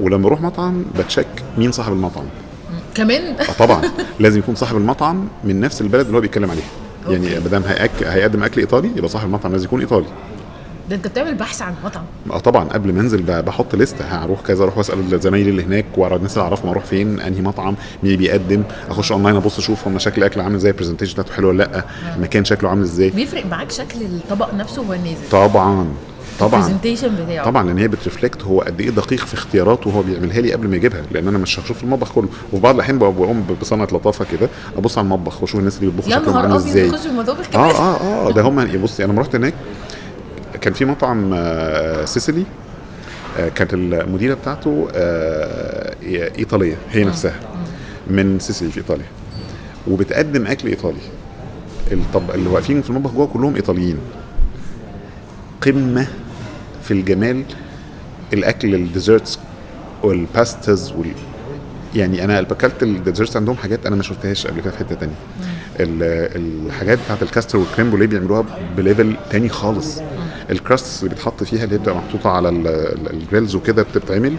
ولما 0.00 0.26
أروح 0.26 0.40
مطعم 0.40 0.84
بت 0.98 1.06
check 1.06 1.26
مين 1.58 1.72
صاحب 1.72 1.92
المطعم. 1.92 2.24
كمان؟ 2.94 3.36
طبعا. 3.58 3.82
لازم 4.20 4.38
يكون 4.38 4.54
صاحب 4.54 4.76
المطعم 4.76 5.28
من 5.44 5.60
نفس 5.60 5.80
البلد 5.80 6.06
اللي 6.06 6.16
هو 6.16 6.20
بيتكلم 6.20 6.50
عليها. 6.50 6.81
يعني 7.08 7.40
ما 7.40 7.48
دام 7.48 7.62
هيأك... 7.62 7.90
هيقدم 8.02 8.42
أكل 8.42 8.60
إيطالي 8.60 8.90
يبقى 8.96 9.08
صاحب 9.08 9.26
المطعم 9.26 9.52
لازم 9.52 9.64
يكون 9.64 9.80
إيطالي. 9.80 10.06
ده 10.90 10.96
أنت 10.96 11.06
بتعمل 11.06 11.34
بحث 11.34 11.62
عن 11.62 11.74
مطعم 11.84 12.02
آه 12.30 12.38
طبعا. 12.38 12.68
قبل 12.68 12.92
ما 12.92 13.00
أنزل 13.00 13.42
بحط 13.42 13.74
لسته 13.74 14.04
هروح 14.04 14.40
كذا 14.40 14.62
أروح 14.64 14.78
وأسأل 14.78 15.20
زمايلي 15.20 15.50
اللي 15.50 15.62
هناك 15.64 15.84
واعرف 15.96 16.16
الناس 16.16 16.32
اللي 16.32 16.44
أعرفهم 16.44 16.70
أروح 16.70 16.84
فين 16.84 17.20
أنهي 17.20 17.40
مطعم 17.40 17.74
مين 18.02 18.16
بيقدم. 18.16 18.62
أخش 18.90 19.12
أونلاين 19.12 19.36
أبص 19.36 19.58
أشوف 19.58 19.88
هم 19.88 19.98
شكل 19.98 20.18
الاكل 20.18 20.40
عامل 20.40 20.54
إزاي 20.54 20.70
ال 20.70 20.73
presentation 20.73 21.12
بتاعته 21.12 21.32
حلو 21.34 21.48
ولا 21.48 21.58
لأ 21.62 21.84
المكان 22.16 22.44
شكله 22.44 22.70
عامل 22.70 22.82
إزاي. 22.82 23.10
بيفرق 23.10 23.46
معاك 23.46 23.70
شكل 23.70 24.02
الطبق 24.02 24.54
نفسه 24.54 24.82
وهو 24.82 24.94
نازل. 24.94 25.28
طبعا. 25.30 25.88
طبعا. 26.48 26.60
ال 26.60 26.65
presentation 26.65 27.24
بتاعه. 27.24 27.44
طبعا 27.44 27.62
لأن 27.66 27.78
هي 27.78 27.88
بت 27.88 28.00
reflect 28.00 28.42
هو 28.42 28.60
قد 28.60 28.80
إيه 28.80 28.90
دقيق 28.90 29.24
في 29.26 29.34
اختياراته 29.34 29.88
وهو 29.90 30.02
بيعملها 30.02 30.40
لي 30.40 30.52
قبل 30.52 30.68
ما 30.68 30.76
يجيبها 30.76 31.02
لأن 31.12 31.28
أنا 31.28 31.38
مش 31.38 31.60
هشوف 31.60 31.82
المطبخ 31.84 32.12
كله. 32.12 32.28
وفي 32.52 32.62
بعض 32.62 32.74
الأحيان 32.74 32.98
بقوم 32.98 33.46
بصنعة 33.60 33.84
لطافة 33.92 34.26
كده 34.32 34.48
أبص 34.76 34.98
على 34.98 35.04
المطبخ 35.04 35.42
وأشوف 35.42 35.60
الناس 35.60 35.78
اللي 35.78 35.90
بيطبخوا 35.90 36.10
شكلهم 36.10 36.36
عامل 36.36 36.56
إزاي. 36.56 36.90
آه 37.54 37.70
آه 37.70 38.28
آه 38.28 38.30
ده 38.32 38.42
هم 38.42 38.82
بصي 38.82 39.04
أنا 39.04 39.12
لما 39.12 39.20
رحت 39.20 39.34
هناك 39.34 39.54
كان 40.60 40.72
في 40.72 40.84
مطعم 40.84 41.30
آه 41.34 42.04
سيسيلي 42.04 42.44
آه 43.38 43.48
كانت 43.48 43.74
المديرة 43.74 44.34
بتاعته 44.34 44.88
آه 44.94 45.94
إيطالية 46.38 46.76
هي 46.90 47.04
نفسها 47.04 47.34
من 48.06 48.38
سيسيلي 48.40 48.70
في 48.70 48.78
إيطاليا. 48.78 49.06
وبتقدم 49.88 50.46
أكل 50.46 50.68
إيطالي. 50.68 50.98
الطباخين 51.92 52.30
اللي 52.34 52.48
واقفين 52.48 52.82
في 52.82 52.90
المطبخ 52.90 53.10
جوه 53.12 53.26
كلهم 53.26 53.54
إيطاليين. 53.56 53.98
قمة 55.66 56.06
في 56.82 56.90
الجمال 56.90 57.42
الأكل 58.32 58.74
ال 58.74 58.81
desserts 58.81 59.38
وال 60.02 60.25
pastas 60.25 60.92
وال 60.92 61.12
يعني 61.94 62.24
أنا 62.24 62.40
اكلت 62.40 62.82
ال 62.82 62.88
desserts 62.88 63.36
عندهم 63.36 63.56
حاجات 63.56 63.86
أنا 63.86 63.96
ما 63.96 64.02
شفتهاش 64.02 64.46
قبل 64.46 64.60
كده 64.60 64.70
في 64.70 64.78
حتة 64.78 64.94
تانية. 64.94 65.14
ال- 65.80 66.66
الحاجات 66.66 66.98
بتاعت 67.04 67.22
ال 67.22 67.26
custard 67.26 67.58
وال 67.58 67.67
crème 67.67 67.90
brûlée 67.90 68.06
بيعملوها 68.06 68.44
ب 68.76 68.83
level 68.83 69.16
تاني 69.30 69.48
خالص. 69.48 70.00
ال 70.50 70.59
crust 70.59 71.02
اللي 71.02 71.14
بيتحط 71.14 71.42
فيها 71.42 71.64
اللي 71.64 71.78
بتبقى 71.78 71.96
محطوطة 71.96 72.30
على 72.30 72.48
ال- 72.48 72.66
ال- 72.66 73.10
grills 73.12 73.54
وكده 73.54 73.82
بتتعمل 73.82 74.36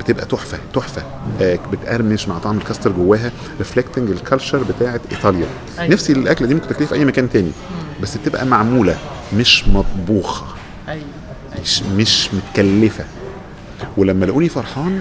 بتبقى 0.00 0.24
تحفة 0.26 0.58
تحفة. 0.74 1.02
آه، 1.40 1.58
بتقرمش 1.72 2.28
مع 2.28 2.38
طعم 2.38 2.58
الكاستر 2.58 2.92
جواها 2.92 3.32
reflecting 3.58 4.10
ال 4.10 4.16
culture 4.16 4.62
بتاعه 4.62 5.00
إيطاليا. 5.12 5.46
أيوة. 5.78 5.92
نفسي 5.92 6.12
الأكلة 6.12 6.48
دي 6.48 6.54
ممكن 6.54 6.68
تاكليها 6.68 6.88
في 6.88 6.94
أي 6.94 7.04
مكان 7.04 7.30
تاني 7.30 7.50
بس 8.02 8.16
بتبقى 8.16 8.46
معمولة 8.46 8.96
مش 9.36 9.68
مطبوخة. 9.68 10.46
أيوه. 10.88 11.04
مش 11.62 11.82
مش 11.82 12.28
متكلفة. 12.34 13.04
ولما 13.96 14.26
لقوني 14.26 14.48
فرحان 14.48 15.00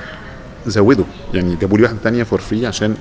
زودوا. 0.67 1.05
يعني 1.33 1.55
جابوا 1.55 1.77
لي 1.77 1.83
واحدة 1.83 1.97
تانية 2.03 2.23
for 2.23 2.41
free 2.41 2.65
عشان 2.67 2.95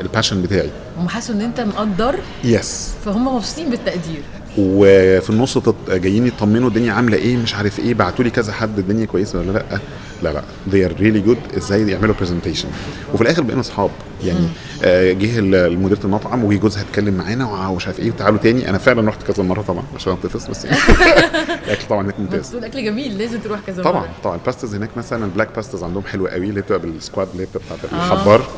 ال 0.00 0.05
passion 0.05 0.42
بتاعي. 0.42 0.70
هم 0.98 1.08
حسوا 1.08 1.34
إن 1.34 1.40
أنت 1.40 1.60
مقدر؟ 1.60 2.18
yes 2.44 2.94
فهم 3.04 3.36
مبسوطين 3.36 3.70
بالتقدير. 3.70 4.22
وفي 4.58 5.30
النص 5.30 5.58
جايين 5.88 6.26
يطمنوا 6.26 6.68
الدنيا 6.68 6.92
عاملة 6.92 7.16
إيه 7.16 7.36
مش 7.36 7.54
عارف 7.54 7.78
إيه 7.78 7.94
بعتوا 7.94 8.24
لي 8.24 8.30
كذا 8.30 8.52
حد 8.52 8.78
الدنيا 8.78 9.06
كويسة 9.06 9.38
ولا 9.38 9.52
لأ؟ 9.52 9.78
لا 10.22 10.28
لا. 10.32 10.42
They 10.70 10.90
are 10.90 10.94
really 10.98 11.28
good. 11.28 11.56
إزاي 11.56 11.90
يعملوا 11.90 12.14
presentation 12.20 12.68
وفي 13.14 13.22
الآخر 13.22 13.42
بقينا 13.42 13.60
أصحاب. 13.60 13.90
يعني 14.24 14.46
آه، 14.84 15.12
جه 15.12 15.40
مديره 15.76 15.98
المطعم 16.04 16.44
وجه 16.44 16.56
جوزها 16.56 16.82
اتكلم 16.82 17.14
معانا 17.14 17.68
ومش 17.68 17.86
عارف 17.86 18.00
إيه 18.00 18.10
وتعالوا 18.10 18.38
تاني. 18.38 18.70
أنا 18.70 18.78
فعلا 18.78 19.08
رحت 19.08 19.22
كذا 19.32 19.42
مرة 19.44 19.62
طبعا 19.62 19.82
عشان 19.94 20.12
أتنفس 20.12 20.46
بس 20.46 20.64
يعني. 20.64 20.76
الأكل 21.66 21.86
طبعا 21.90 22.02
هناك 22.04 22.20
ممتاز. 22.20 22.54
الاكل 22.54 22.84
جميل 22.84 23.18
لازم 23.18 23.38
تروح 23.40 23.60
كذا 23.66 23.82
طبعا 23.82 24.00
مرة. 24.00 24.08
طبعا 24.24 24.36
ال 24.36 24.41
pastas 24.41 24.74
هناك 24.74 24.90
مثلا 24.96 25.24
ال 25.24 25.28
black 25.28 25.48
pastas 25.56 25.82
عندهم 25.84 26.02
حلوة 26.02 26.30
قوي 26.30 26.46
اللي 26.46 26.60
بتبقى 26.60 26.78
بال 26.80 26.94
squid 26.94 27.28
اللي 27.34 27.46
بتبقى 27.46 27.64
بتاعت 27.76 27.92
الحبار. 27.92 28.48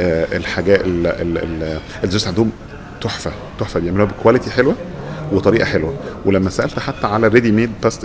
آه 0.00 0.36
الحاجات 0.36 0.80
ال- 0.80 1.06
ال- 1.06 1.38
ال- 1.38 1.80
ال 2.04 2.06
desserts 2.06 2.26
عندهم 2.26 2.50
تحفة 3.00 3.32
تحفة. 3.60 3.80
بيعملوها 3.80 4.10
ب 4.10 4.15
quality 4.15 4.50
حلوة. 4.50 4.74
وطريقة 5.32 5.64
حلوة. 5.64 5.94
ولما 6.24 6.50
سألت 6.50 6.78
حتى 6.78 7.06
على 7.06 7.26
ال 7.26 7.30
ready 7.30 7.52
made 7.52 7.70
paste 7.82 8.00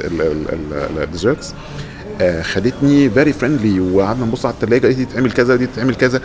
ال 1.04 1.09
desserts 1.09 1.54
خدتني 2.42 3.10
very 3.10 3.34
friendly 3.34 3.80
وقعدنا 3.80 4.26
نبص 4.26 4.46
على 4.46 4.54
الثلاجه 4.62 4.88
دي 4.88 5.06
تتعمل 5.06 5.32
كذا 5.32 5.54
ودي 5.54 5.66
تتعمل 5.66 5.96
كذا. 5.96 6.22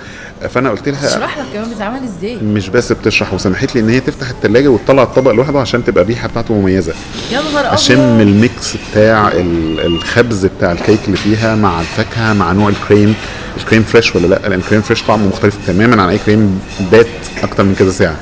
فأنا 0.50 0.70
قلت 0.70 0.88
لها 0.88 1.06
اشرح 1.06 1.38
لك 1.38 1.44
كمان 1.54 1.70
بتتعمل 1.70 2.00
إزاي. 2.04 2.36
مش 2.36 2.68
بس 2.68 2.92
بتشرح 2.92 3.34
وسمحت 3.34 3.74
لي 3.74 3.80
إن 3.80 3.88
هي 3.88 4.00
تفتح 4.00 4.28
الثلاجه 4.30 4.68
وتطلع 4.68 5.02
الطبق 5.02 5.30
لوحده 5.32 5.60
عشان 5.60 5.84
تبقى 5.84 6.02
الريحة 6.04 6.28
بتاعته 6.28 6.54
مميزة. 6.54 6.94
يا 7.32 7.40
نهار 7.40 8.00
ابيض 8.00 8.20
ال 8.26 8.39
mix 8.39 8.76
بتاع 8.90 9.28
ال- 9.28 9.80
الخبز 9.86 10.46
بتاع 10.46 10.72
الكيك 10.72 11.00
اللي 11.06 11.16
فيها 11.16 11.54
مع 11.54 11.80
الفاكهة 11.80 12.32
مع 12.32 12.52
نوع 12.52 12.68
الكريم. 12.68 13.14
الكريم 13.56 13.82
fresh 13.82 14.16
ولا 14.16 14.26
لأ؟ 14.26 14.48
لأن 14.48 14.52
الكريم 14.60 14.82
fresh 14.82 15.02
طعمه 15.02 15.26
مختلف 15.28 15.58
تماما 15.66 16.02
عن 16.02 16.08
أي 16.08 16.18
كريم 16.18 16.60
بات 16.92 17.06
أكتر 17.42 17.64
من 17.64 17.74
كذا 17.74 17.90
ساعة. 17.90 18.16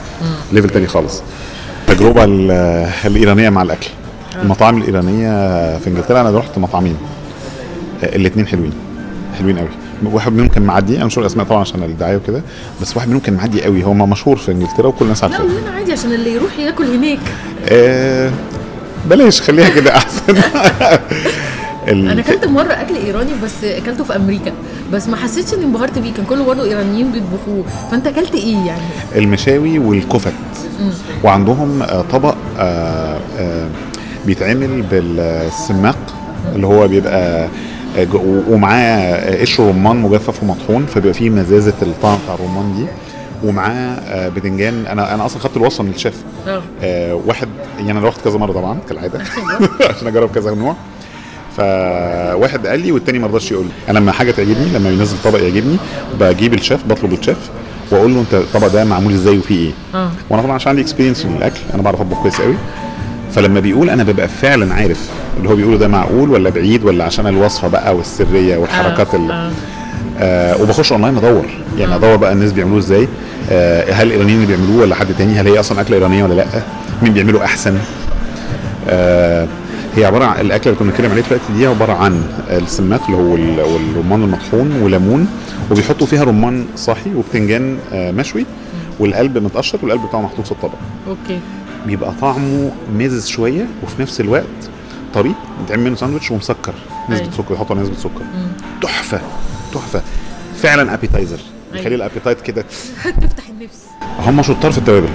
level 0.53 0.71
تاني 0.71 0.87
خالص. 0.87 1.23
التجربه 1.95 2.25
ال- 2.25 2.51
الإيرانية 3.07 3.49
مع 3.51 3.63
الأكل. 3.63 3.89
المطاعم 4.43 4.79
الإيرانية 4.79 5.29
في 5.79 5.87
إنجلترا 5.91 6.21
أنا 6.21 6.39
رحت 6.39 6.59
مطعمين. 6.59 6.97
الاثنين 8.03 8.47
حلوين. 8.47 8.73
حلوين 9.39 9.59
قوي. 9.59 9.69
واحد 10.05 10.33
منهم 10.33 10.49
كان 10.49 10.63
معدي 10.63 10.97
أنا 10.97 11.05
مش 11.05 11.15
هقول 11.15 11.27
أسماء 11.27 11.47
طبعا 11.47 11.61
عشان 11.61 11.83
الدعاية 11.83 12.17
وكده 12.17 12.43
بس 12.83 12.97
واحد 12.97 13.09
منهم 13.09 13.21
كان 13.21 13.35
معدي 13.35 13.63
قوي. 13.63 13.85
هو 13.85 13.95
مشهور 13.95 14.37
في 14.37 14.53
إنجلترا 14.53 14.87
وكل 14.87 15.05
الناس 15.05 15.31
عارفاه. 15.31 15.45
قول 15.45 15.61
لنا 15.63 15.71
عادي؟ 15.71 15.93
عشان 15.93 16.13
اللي 16.13 16.33
يروح 16.35 16.59
ياكل 16.59 16.85
هناك. 16.85 17.19
آه 17.69 18.31
بلاش 19.11 19.41
خليها 19.41 19.69
كده 19.69 19.97
أحسن. 19.97 20.35
أنا 21.89 22.21
أكلت 22.21 22.45
مرة 22.47 22.73
أكل 22.73 22.97
إيراني 22.97 23.31
بس 23.43 23.65
أكلته 23.65 24.05
في 24.05 24.17
أمريكا 24.17 24.53
بس 24.93 25.09
ما 25.09 25.17
حسيتش 25.17 25.55
إني 25.55 25.65
انبهرت 25.65 25.99
بيه 25.99 26.13
كان 26.13 26.25
كله 26.25 26.45
برضه 26.45 26.65
إيرانيين 26.65 27.13
بيطبخوه. 27.13 27.65
فأنت 27.91 28.07
أكلت 28.07 28.35
إيه 28.35 28.67
يعني؟ 28.67 28.83
المشاوي 29.17 29.79
والكفت 29.79 30.33
وعندهم 31.25 31.83
آه، 31.83 32.03
طبق 32.13 32.35
آه، 32.59 33.21
آه، 33.39 33.69
بيتعمل 34.27 34.83
بالسماق 34.83 35.97
اللي 36.55 36.67
هو 36.67 36.89
بيبقى 36.89 37.49
ومعاه 38.49 39.41
قشر 39.41 39.69
رمان 39.69 39.97
مجفف 39.97 40.43
ومطحون 40.43 40.87
فبيبقى 40.87 41.15
فيه 41.15 41.31
مزازة 41.31 41.75
الطعم 41.83 42.19
بتاع 42.25 42.35
الرمان 42.35 42.75
دي. 42.77 42.87
ومعاه 43.49 44.29
باذنجان 44.29 44.87
أنا 44.87 45.15
أنا 45.15 45.27
أصلا 45.27 45.41
خدت 45.43 45.57
الوصفة 45.57 45.85
من 45.85 45.91
الشيف. 45.91 46.23
آه، 46.83 47.21
واحد 47.27 47.49
يعني 47.79 47.91
أنا 47.91 48.09
رحت 48.09 48.21
كذا 48.21 48.39
مرة 48.39 48.53
طبعا 48.53 48.79
كالعادة. 48.89 49.21
عشان 49.91 50.07
أجرب 50.07 50.31
كذا 50.35 50.55
نوع. 50.55 50.77
فواحد 51.57 52.67
قال 52.67 52.81
لي 52.81 52.93
والتاني 52.93 53.19
ما 53.19 53.27
رضاش 53.27 53.53
يقول 53.53 53.65
لي. 53.67 53.73
أنا 53.89 53.99
لما 53.99 54.13
حاجة 54.13 54.31
تعجبني 54.31 54.69
لما 54.75 54.91
ينزل 54.91 55.17
طبق 55.25 55.39
يعجبني 55.39 55.77
بجيب 56.21 56.55
الشيف 56.55 56.81
بطلب 56.87 57.13
الشيف 57.13 57.37
وأقول 57.91 58.15
له 58.15 58.21
أنت 58.21 58.35
الطبق 58.35 58.67
ده 58.67 58.85
معمول 58.85 59.13
إزاي 59.13 59.39
وفيه 59.39 59.67
إيه. 59.67 59.73
آه. 59.95 60.11
وأنا 60.31 60.43
طبعا 60.43 60.55
عشان 60.55 60.71
عندي 60.71 60.83
experience 60.83 61.23
في 61.23 61.29
الأكل 61.29 61.61
أنا 61.75 61.83
بعرف 61.83 62.01
أطبخ 62.01 62.23
كويس 62.23 62.41
قوي. 62.41 62.55
فلما 63.35 63.61
بيقول 63.61 63.91
أنا 63.91 64.03
ببقى 64.05 64.29
فعلا 64.29 64.75
عارف 64.75 65.09
اللي 65.39 65.49
هو 65.49 65.57
بيقوله 65.57 65.77
ده 65.79 65.89
معقول 65.89 66.31
ولا 66.31 66.51
بعيد 66.51 66.85
ولا 66.85 67.05
عشان 67.05 67.27
الوصفة 67.27 67.69
بقى 67.69 67.97
والسرية 67.97 68.57
والحركات 68.57 69.15
اللي 69.15 69.33
آه. 69.33 69.51
آه 70.19 70.63
وبخش 70.63 70.93
اونلاين 70.93 71.17
أدور. 71.17 71.47
يعني 71.79 71.95
أدور 71.95 72.17
بقى 72.17 72.33
الناس 72.33 72.53
بيعملوه 72.53 72.79
إزاي. 72.79 73.09
آه 73.51 73.93
هل 73.93 74.07
الإيرانيين 74.07 74.37
اللي 74.43 74.57
بيعملوه 74.57 74.81
ولا 74.83 74.95
حد 74.95 75.07
تاني؟ 75.19 75.33
هل 75.41 75.49
هي 75.49 75.61
أصلا 75.61 75.81
أكلة 75.81 75.97
إيرانية 75.97 76.25
ولا 76.25 76.35
لأ؟ 76.35 76.47
مين 77.03 77.13
بيعمله 77.13 77.45
أحسن؟ 77.45 77.79
آه 78.89 79.49
هي 79.97 80.05
عبارة 80.05 80.25
عن 80.25 80.41
الأكلة 80.41 80.73
اللي 80.73 80.79
كنا 80.79 80.91
بنتكلم 80.91 81.11
عليه 81.11 81.23
دلوقتي 81.23 81.53
دي 81.53 81.67
عبارة 81.67 81.93
عن 81.93 82.23
السماق 82.51 83.05
اللي 83.11 83.17
هو 83.17 83.35
ال- 83.37 83.61
والرمان 83.61 84.23
المطحون 84.23 84.83
وليمون 84.83 85.29
وبيحطوا 85.71 86.07
فيها 86.07 86.25
رمان 86.25 86.67
صاحي 86.77 87.15
وبتنجان 87.15 87.79
آه 87.93 88.11
مشوي 88.11 88.47
والقلب 89.01 89.39
متقشر 89.39 89.79
والقلب 89.83 90.07
بتاعه 90.07 90.21
محطوط 90.21 90.45
في 90.47 90.53
الطبق. 90.53 90.75
أوكي. 91.09 91.41
بيبقى 91.87 92.13
طعمه 92.21 92.71
مزز 92.99 93.27
شوية 93.27 93.67
وفي 93.83 94.03
نفس 94.03 94.21
الوقت 94.21 94.45
طري 95.15 95.35
بيتعمل 95.61 95.83
منه 95.83 95.97
ساندوتش 95.97 96.31
ومسكر. 96.31 96.75
نسبة 97.11 97.23
أيوة. 97.25 97.35
سكر 97.37 97.55
يحطوا 97.55 97.77
نسبة 97.77 97.95
سكر. 97.97 98.23
تحفة 98.83 99.21
تحفة. 99.75 100.03
فعلا 100.63 100.95
appetizer 100.95 101.39
يخلي. 101.75 101.95
ال 101.95 102.00
appetite 102.00 102.41
كده 102.41 102.65
تفتح 103.21 103.45
النفس. 103.49 103.85
هم 104.19 104.43
شطار 104.43 104.73
في 104.73 104.79
التوابل. 104.79 105.09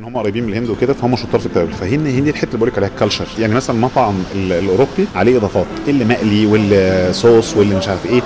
لأن 0.00 0.08
هم 0.08 0.16
قريبين 0.16 0.44
من 0.44 0.52
الهند 0.52 0.70
وكده 0.70 0.92
فهم 0.94 1.16
شطار 1.16 1.40
في 1.40 1.46
التوابل. 1.46 1.72
فهن 1.72 2.06
هي 2.06 2.20
دي 2.20 2.30
الحتة 2.30 2.46
اللي 2.46 2.56
بقول 2.56 2.68
لك 2.68 2.76
عليها 2.78 2.88
ال 2.90 2.95
culture 2.95 3.26
يعني 3.38 3.54
مثلا 3.54 3.76
المطعم 3.76 4.14
ال- 4.34 4.52
الأوروبي 4.52 5.06
عليه 5.14 5.36
إضافات. 5.36 5.66
اللي 5.88 6.04
مقلي 6.04 6.46
واللي 6.46 7.10
صوص 7.12 7.56
واللي 7.56 7.74
مش 7.74 7.88
عارف 7.88 8.06
إيه. 8.06 8.22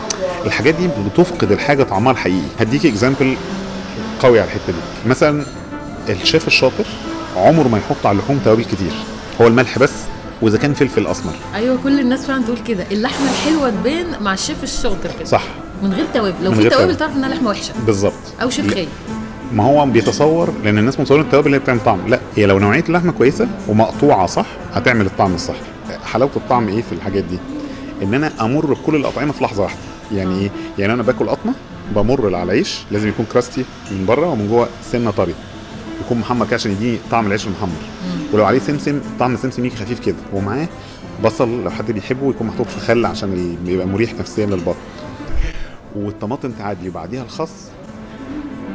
الحاجات 0.46 0.74
دي 0.74 0.88
بتفقد 1.06 1.52
الحاجة 1.52 1.82
طعمها 1.82 2.12
الحقيقي. 2.12 2.46
هديك 2.60 2.86
example 2.86 3.36
قوي 4.20 4.40
على 4.40 4.46
الحتة 4.48 4.66
دي. 4.72 5.08
مثلا 5.08 5.44
الشيف 6.08 6.46
الشاطر 6.46 6.84
عمره 7.36 7.68
ما 7.68 7.78
يحط 7.78 8.06
على 8.06 8.16
اللحوم 8.18 8.40
توابل 8.44 8.64
كتير. 8.64 8.92
هو 9.40 9.46
الملح 9.46 9.78
بس 9.78 9.92
وإذا 10.42 10.58
كان 10.58 10.74
فلفل 10.74 11.06
أسمر. 11.06 11.32
أيوه 11.54 11.78
كل 11.84 12.00
الناس 12.00 12.26
فعلا 12.26 12.44
تقول 12.44 12.58
كده. 12.68 12.86
اللحمة 12.90 13.26
الحلوة 13.30 13.70
تبان 13.70 14.06
مع 14.20 14.34
الشيف 14.34 14.62
الشاطر 14.62 15.10
كده. 15.18 15.24
صح. 15.24 15.42
من 15.82 15.92
غير 15.92 16.06
توابل. 16.14 16.44
لو 16.44 16.52
في 16.52 16.68
توابل. 16.68 16.96
تعرف 16.96 17.16
إنها 17.16 17.28
لحمة 17.28 17.48
وحشة. 17.50 17.74
بالظبط. 17.86 18.12
أو 18.42 18.50
شيف 18.50 18.66
لا. 18.76 18.86
ما 19.54 19.64
هو 19.64 19.86
بيتصور 19.86 20.50
لأن 20.64 20.78
الناس 20.78 21.00
متصورين 21.00 21.24
التوابل 21.24 21.46
اللي 21.46 21.58
بتعمل 21.58 21.80
طعم. 21.84 22.08
لا 22.08 22.20
هي 22.36 22.46
لو 22.46 22.58
نوعية 22.58 22.84
اللحمه 22.88 23.12
كويسة 23.12 23.48
ومقطوعة 23.68 24.26
صح 24.26 24.46
هتعمل 24.72 25.06
الطعم 25.06 25.34
الصح. 25.34 25.54
حلاوة 26.04 26.30
الطعم 26.36 26.68
إيه 26.68 26.82
في 26.82 26.92
الحاجات 26.92 27.24
دي؟ 27.24 27.38
إن 28.02 28.14
أنا 28.14 28.32
أمر 28.40 28.66
بكل 28.66 28.96
الأطعمة 28.96 29.32
في 29.32 29.44
لحظة 29.44 29.62
واحدة. 29.62 29.80
يعني 30.12 30.38
إيه؟ 30.38 30.50
يعني 30.78 30.92
أنا 30.92 31.02
باكل 31.02 31.28
قطمة 31.28 31.54
بمر 31.94 32.26
على 32.26 32.42
العيش 32.42 32.82
لازم 32.90 33.08
يكون 33.08 33.26
كراستي 33.32 33.64
من 33.90 34.06
بره 34.06 34.26
ومن 34.26 34.48
جوه 34.48 34.68
سنه 34.92 35.10
طري 35.10 35.34
يكون 36.04 36.18
محمر 36.18 36.46
كده 36.46 36.54
عشان 36.54 36.72
يديني 36.72 36.98
طعم 37.10 37.26
العيش 37.26 37.46
المحمر. 37.46 37.82
ولو 38.32 38.44
عليه 38.44 38.58
سمسم 38.58 39.00
طعم 39.18 39.34
السمسم 39.34 39.64
يجي 39.64 39.76
خفيف 39.76 40.00
كده. 40.00 40.16
ومعاه 40.32 40.68
بصل 41.24 41.64
لو 41.64 41.70
حد 41.70 41.90
بيحبه 41.90 42.30
يكون 42.30 42.46
محطوط 42.46 42.66
في 42.66 42.80
خل 42.80 43.06
عشان 43.06 43.56
يبقى 43.66 43.86
مريح 43.86 44.14
نفسيا 44.14 44.46
للبطن. 44.46 44.78
والطماطم 45.96 46.50
تعدي 46.50 46.88
وبعديها 46.88 47.22
الخس. 47.22 47.68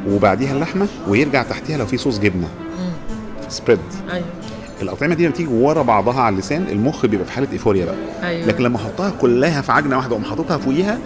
وبعديها 0.10 0.54
اللحمة 0.54 0.88
ويرجع 1.08 1.44
تحتيها 1.44 1.78
لو 1.78 1.86
في 1.86 1.98
صوص 1.98 2.20
جبنة. 2.20 2.48
سبريد 3.50 3.80
أيوه. 4.12 4.26
الأطعمة 4.82 5.16
دي 5.16 5.26
لما 5.26 5.34
تيجي 5.36 5.50
ورا 5.54 5.82
بعضها 5.82 6.22
على 6.22 6.34
اللسان 6.34 6.66
المخ 6.72 7.06
بيبقى 7.06 7.26
في 7.26 7.32
حالة 7.32 7.48
إيفوريا 7.54 7.86
بقى. 7.86 7.96
أيوه. 8.30 8.48
لكن 8.48 8.64
لما 8.64 8.78
أحطها 8.78 9.10
كلها 9.22 9.62
في 9.62 9.72
عجنة 9.72 9.98
واحدة 9.98 10.16
وأقوم 10.16 10.30
حاططها 10.30 10.58
فوقيها 10.58 10.98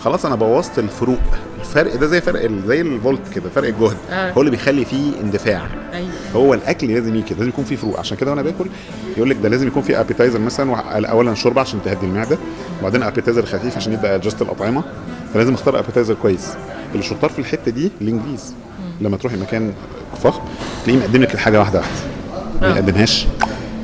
خلاص 0.00 0.26
أنا 0.26 0.34
بوظت 0.34 0.78
الفروق. 0.78 1.18
الفرق 1.60 1.96
ده 1.96 2.06
زي 2.06 2.20
فرق 2.20 2.50
زي 2.66 2.80
الفولت 2.80 3.20
كده 3.34 3.50
فرق 3.54 3.68
الجهد. 3.68 3.96
آه. 4.10 4.32
هو 4.32 4.40
اللي 4.40 4.50
بيخلي 4.50 4.84
فيه 4.84 5.20
اندفاع. 5.20 5.66
أيوه. 5.94 6.08
هو 6.34 6.54
الأكل 6.54 6.86
لازم 6.94 7.14
يجي 7.14 7.22
كده 7.28 7.38
لازم 7.38 7.48
يكون 7.48 7.64
فيه 7.64 7.76
فروق. 7.76 7.98
عشان 7.98 8.16
كده 8.16 8.30
وأنا 8.30 8.42
باكل 8.42 8.66
يقول 9.16 9.30
لك 9.30 9.36
ده 9.42 9.48
لازم 9.48 9.66
يكون 9.66 9.82
فيه 9.82 10.00
appetizer 10.00 10.38
مثلا 10.38 10.76
اولا 11.10 11.34
شوربة 11.34 11.60
عشان 11.60 11.78
تهدي 11.84 12.06
المعدة 12.06 12.38
وبعدين 12.80 13.02
appetizer 13.02 13.46
خفيف 13.46 13.76
عشان 13.76 13.92
يبقى 13.92 14.14
adjust 14.14 14.42
الأطعمة. 14.42 14.82
فلازم 15.34 15.54
أختار 15.54 15.78
appetizer 15.78 16.14
كويس. 16.14 16.48
اللي 16.92 17.02
شطار 17.02 17.30
في 17.30 17.38
الحتة 17.38 17.70
دي 17.70 17.90
الإنجليز. 18.00 18.54
لما 19.00 19.16
تروحي 19.16 19.36
مكان 19.36 19.72
فخم 20.22 20.40
تلاقيه 20.84 21.00
مقدم 21.00 21.22
لك 21.22 21.34
الحاجة 21.34 21.58
واحدة 21.58 21.78
واحدة 21.78 21.98
ما 22.62 22.68
آه. 22.68 22.74
يقدمهاش. 22.74 23.26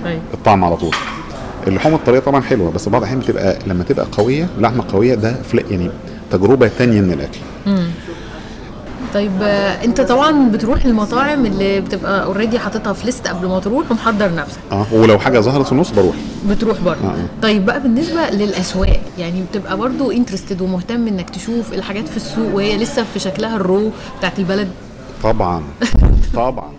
أيوه. 0.05 0.21
الطعم 0.35 0.65
على 0.65 0.77
طول. 0.77 0.95
اللحوم 1.67 1.95
الطرية 1.95 2.19
طبعا 2.19 2.41
حلوة 2.41 2.71
بس 2.71 2.89
بعض 2.89 3.03
الأحيان 3.03 3.21
بتبقى 3.21 3.59
لما 3.67 3.85
تبقى 3.85 4.07
قوية 4.13 4.47
لحمة 4.59 4.85
قوية 4.93 5.15
ده 5.15 5.37
يعني 5.71 5.91
تجربة 6.31 6.71
تانية 6.79 7.01
من 7.01 7.13
الأكل. 7.13 7.41
طيب 9.15 9.33
آه، 9.43 9.85
انت 9.85 10.01
طبعا 10.01 10.49
بتروح 10.51 10.85
المطاعم 10.85 11.47
اللي 11.47 11.81
بتبقى 11.81 12.25
already 12.25 12.59
حاططها 12.59 12.93
في 12.93 13.07
list 13.07 13.27
قبل 13.29 13.47
ما 13.49 13.61
تروح 13.61 13.91
ومحضر 13.91 14.35
نفسك. 14.35 14.59
آه 14.73 14.87
ولو 14.93 15.19
حاجة 15.19 15.41
ظهرت 15.41 15.67
في 15.67 15.73
النص 15.73 15.91
بروح. 15.91 16.17
بتروح 16.49 16.81
برضه. 16.81 17.09
آه. 17.09 17.15
طيب 17.43 17.67
بقى 17.67 17.81
بالنسبة 17.83 18.31
للأسواق 18.31 19.01
يعني 19.19 19.43
بتبقى 19.43 19.77
برضه 19.77 20.13
interested 20.13 20.61
ومهتم 20.61 21.07
إنك 21.09 21.31
تشوف 21.31 21.73
الحاجات 21.73 22.09
في 22.09 22.17
السوق 22.17 22.55
وهي 22.55 22.77
لسه 22.79 23.05
في 23.05 23.19
شكلها 23.19 23.57
ال 23.57 23.65
raw 23.65 23.91
بتاعت 24.19 24.39
البلد؟ 24.39 24.69
طبعا 25.23 25.63
طبعا. 26.35 26.73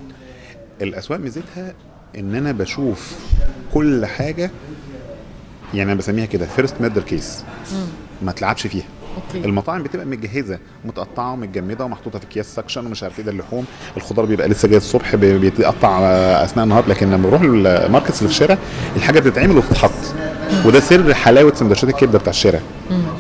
الأسواق 0.82 1.20
ميزتها 1.20 1.74
إن 2.18 2.36
أنا 2.36 2.52
بشوف 2.52 3.16
كل 3.74 4.06
حاجة 4.06 4.52
يعني 5.74 5.92
أنا 5.92 6.00
بسميها 6.00 6.26
كده 6.26 6.46
first 6.46 6.76
murder 6.82 7.02
case 7.02 7.44
ما 8.22 8.32
تلعبش 8.32 8.68
فيها. 8.68 8.86
okay. 9.16 9.48
المطاعم 9.48 9.84
بتبقى 9.84 10.06
متجهزه 10.06 10.58
متقطعة 10.86 11.34
ومتجمدة 11.34 11.86
ومحطوطة 11.86 12.20
في 12.20 12.26
اكياس 12.26 12.56
suction 12.56 12.86
ومش 12.86 13.04
عارف 13.04 13.20
إيه 13.20 13.26
ده 13.26 13.32
اللحوم. 13.32 13.66
الخضار 13.98 14.26
بيبقى 14.26 14.48
لسه 14.48 14.68
جاي 14.68 14.78
الصبح 14.78 15.16
بي- 15.16 15.38
بيتقطع 15.38 16.00
آه، 16.02 16.44
أثناء 16.44 16.64
النهار. 16.64 16.84
لكن 16.88 17.12
لما 17.12 17.30
بروح 17.30 17.42
ال 17.42 17.51
markets 17.51 18.18
اللي 18.18 18.30
في 18.30 18.36
الشارع 18.36 18.58
الحاجة 18.96 19.20
بتتعمل 19.20 19.58
وتتحط 19.58 19.92
وده 20.66 20.80
سر 20.80 21.14
حلاوة 21.14 21.54
سندوتشات 21.56 21.90
الكبدة 21.90 22.20
بتاع 22.20 22.30
الشارع. 22.30 22.60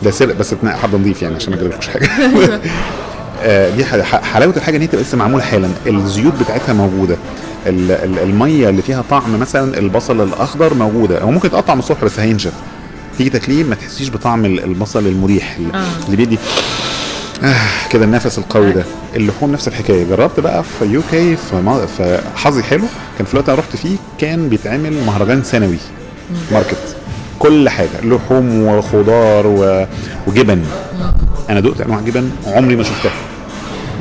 ده 0.03 0.11
سر 0.11 0.33
بس 0.33 0.55
حد 0.65 0.95
نظيف 0.95 1.21
يعني 1.21 1.35
عشان 1.35 1.53
ما 1.53 1.59
اجيبلكوش 1.59 1.87
حاجة. 1.87 2.09
آه، 3.43 3.75
دي 3.75 3.85
حلاوة 4.05 4.53
الحاجة 4.57 4.75
إن 4.75 4.81
هي 4.81 4.87
تبقى 4.87 5.03
لسه 5.03 5.17
معمولة 5.17 5.43
حالا. 5.43 5.69
الزيوت 5.87 6.33
بتاعتها 6.39 6.73
موجودة. 6.73 7.17
ال- 7.67 7.91
ال- 7.91 8.19
المية 8.19 8.69
اللي 8.69 8.81
فيها 8.81 9.03
طعم 9.09 9.39
مثلا 9.39 9.77
البصل 9.77 10.21
الأخضر 10.23 10.73
موجودة. 10.73 11.21
هو 11.21 11.31
ممكن 11.31 11.47
يتقطع 11.47 11.73
من 11.73 11.79
الصبح 11.79 12.03
بس 12.05 12.19
هينشف. 12.19 12.53
تيجي 13.17 13.29
تاكليه 13.29 13.63
ما 13.63 13.75
تحسيش 13.75 14.09
بطعم 14.09 14.45
ال- 14.45 14.63
البصل 14.63 15.07
المريح 15.07 15.55
اللي- 15.57 15.73
آه. 15.77 15.85
اللي 16.05 16.17
بيدي 16.17 16.37
آه 17.43 17.55
كده 17.89 18.05
النفس 18.05 18.37
القوي 18.37 18.71
ده. 18.71 18.83
اللحوم 19.15 19.51
نفس 19.51 19.67
الحكاية. 19.67 20.03
جربت 20.03 20.39
بقى 20.39 20.63
في 20.63 20.85
UK 20.85 21.35
في 21.35 22.19
حظي 22.35 22.63
حلو. 22.63 22.83
كان 23.17 23.25
في 23.25 23.33
الوقت 23.33 23.49
أنا 23.49 23.57
رحت 23.59 23.75
فيه 23.75 23.95
كان 24.19 24.49
بيتعمل 24.49 24.93
مهرجان 25.05 25.43
سنوي. 25.43 25.77
market. 26.51 26.95
كل 27.39 27.69
حاجة. 27.69 27.89
لحوم 28.03 28.63
وخضار 28.63 29.47
و... 29.47 29.85
وجبن. 30.27 30.63
أنا 31.49 31.59
دقت 31.59 31.81
أنواع 31.81 31.99
جبن 32.01 32.31
عمري 32.47 32.75
ما 32.75 32.83
شفتها. 32.83 33.11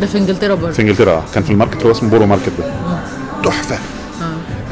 ده 0.01 0.07
في 0.07 0.19
إنجلترا 0.19 0.55
برضه. 0.55 0.73
في 0.73 0.83
إنجلترا 0.83 1.13
آه. 1.13 1.23
كان 1.35 1.43
في 1.43 1.51
ال 1.51 1.54
market 1.54 1.75
اللي 1.77 1.87
هو 1.87 1.91
اسمه 1.91 2.11
Borough 2.11 2.27
Market 2.27 2.53
ده. 2.59 2.65
تحفة. 3.45 3.79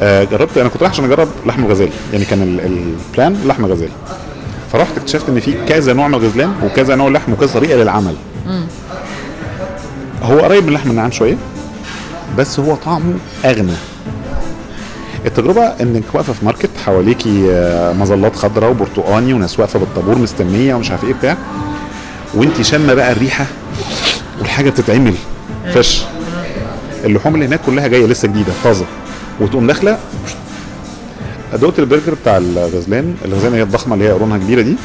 آه. 0.01 0.23
جربت 0.23 0.57
أنا 0.57 0.69
كنت 0.69 0.81
رايح 0.81 0.93
عشان 0.93 1.05
أجرب 1.05 1.27
لحم 1.45 1.65
الغزال. 1.65 1.89
يعني 2.13 2.25
كان 2.25 2.41
ال- 2.41 2.59
ال 2.65 2.79
plan 2.79 3.37
لحم 3.47 3.65
غزال 3.65 3.89
فرحت 4.73 4.97
اكتشفت 4.97 5.29
إن 5.29 5.39
في 5.39 5.65
كذا 5.67 5.93
نوع 5.93 6.07
من 6.07 6.13
الغزلان 6.15 6.53
وكذا 6.63 6.95
نوع 6.95 7.09
لحم 7.09 7.33
وكذا 7.33 7.53
طريقة 7.53 7.75
للعمل. 7.77 8.15
هو 10.23 10.39
قريب 10.39 10.65
من 10.67 10.73
لحم 10.73 10.89
النعام 10.89 11.11
شوية 11.11 11.37
بس 12.37 12.59
هو 12.59 12.75
طعمه 12.75 13.13
أغنى. 13.45 13.73
التجربة 15.25 15.61
إنك 15.61 16.03
واقفة 16.13 16.33
في 16.33 16.45
market 16.45 16.69
حواليكي 16.85 17.45
آه، 17.51 17.93
مظلات 17.93 18.35
خضراء 18.35 18.69
وبرتقاني 18.71 19.33
وناس 19.33 19.59
واقفة 19.59 19.79
بالطابور 19.79 20.17
مستنية 20.17 20.75
ومش 20.75 20.91
عارف 20.91 21.03
إيه 21.03 21.13
بتاع 21.13 21.37
وانت 22.33 22.61
شامة 22.61 22.93
بقى 22.93 23.11
الريحة 23.11 23.45
والحاجة 24.39 24.69
بتتعمل 24.69 25.13
fresh. 25.73 26.01
اللحوم 27.05 27.35
اللي 27.35 27.45
هناك 27.45 27.59
كلها 27.65 27.87
جاية 27.87 28.05
لسه 28.05 28.27
جديدة 28.27 28.53
طازة. 28.63 28.85
وتقوم 29.39 29.67
داخلة 29.67 29.97
دقت 31.55 31.79
البرجر 31.79 32.13
بتاع 32.21 32.37
الغزلان 32.37 33.15
الغزلان 33.25 33.53
هي 33.53 33.61
الضخمة 33.61 33.93
اللي 33.93 34.05
هي 34.05 34.11
قرونها 34.11 34.37
كبيرة 34.37 34.61
دي. 34.61 34.75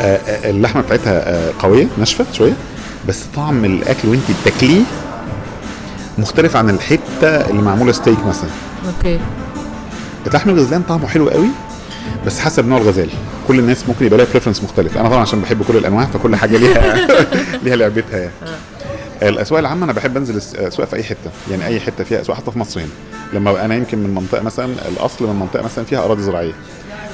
آه، 0.00 0.16
آه، 0.16 0.50
اللحمة 0.50 0.82
بتاعتها 0.82 1.12
آه، 1.34 1.52
قوية 1.58 1.86
ناشفة 1.98 2.24
شوية 2.32 2.52
بس 3.08 3.20
طعم 3.36 3.64
الأكل 3.64 4.08
وانت 4.08 4.22
بتاكليه 4.42 4.82
مختلف 6.18 6.56
عن 6.56 6.70
الحتة 6.70 7.28
اللي 7.50 7.62
معمولة 7.62 7.92
ستيك 7.92 8.26
مثلا. 8.26 8.50
أوكي. 8.96 9.18
لحم 10.34 10.50
الغزلان 10.50 10.82
طعمه 10.82 11.06
حلو 11.08 11.28
قوي 11.28 11.48
بس 12.26 12.40
حسب 12.40 12.68
نوع 12.68 12.78
الغزال. 12.78 13.08
كل 13.48 13.58
الناس 13.58 13.88
ممكن 13.88 14.06
يبقى 14.06 14.18
لها 14.18 14.26
بريفرنس 14.30 14.62
مختلف. 14.64 14.98
أنا 14.98 15.08
طبعا 15.08 15.20
عشان 15.20 15.40
بحب 15.40 15.62
كل 15.62 15.76
الأنواع 15.76 16.04
فكل 16.06 16.36
حاجة 16.36 16.56
ليها 16.56 17.06
ليها 17.64 17.76
لعبتها 17.76 18.18
يعني. 18.18 18.32
الأسواق 19.28 19.58
العامة 19.58 19.84
أنا 19.84 19.92
بحب 19.92 20.16
أنزل 20.16 20.36
أسواق 20.36 20.88
في 20.88 20.96
أي 20.96 21.02
حتة 21.02 21.30
يعني 21.50 21.66
أي 21.66 21.80
حتة 21.80 22.04
فيها 22.04 22.20
أسواق 22.20 22.38
حتى 22.38 22.50
في 22.50 22.58
مصر 22.58 22.80
هنا 22.80 22.88
لما 23.32 23.64
أنا 23.64 23.74
يمكن 23.74 23.98
من 23.98 24.14
منطقة 24.14 24.42
مثلا 24.42 24.88
الأصل 24.88 25.26
من 25.26 25.34
منطقة 25.40 25.62
مثلا 25.62 25.84
فيها 25.84 26.04
أراضي 26.04 26.22
زراعية. 26.22 26.52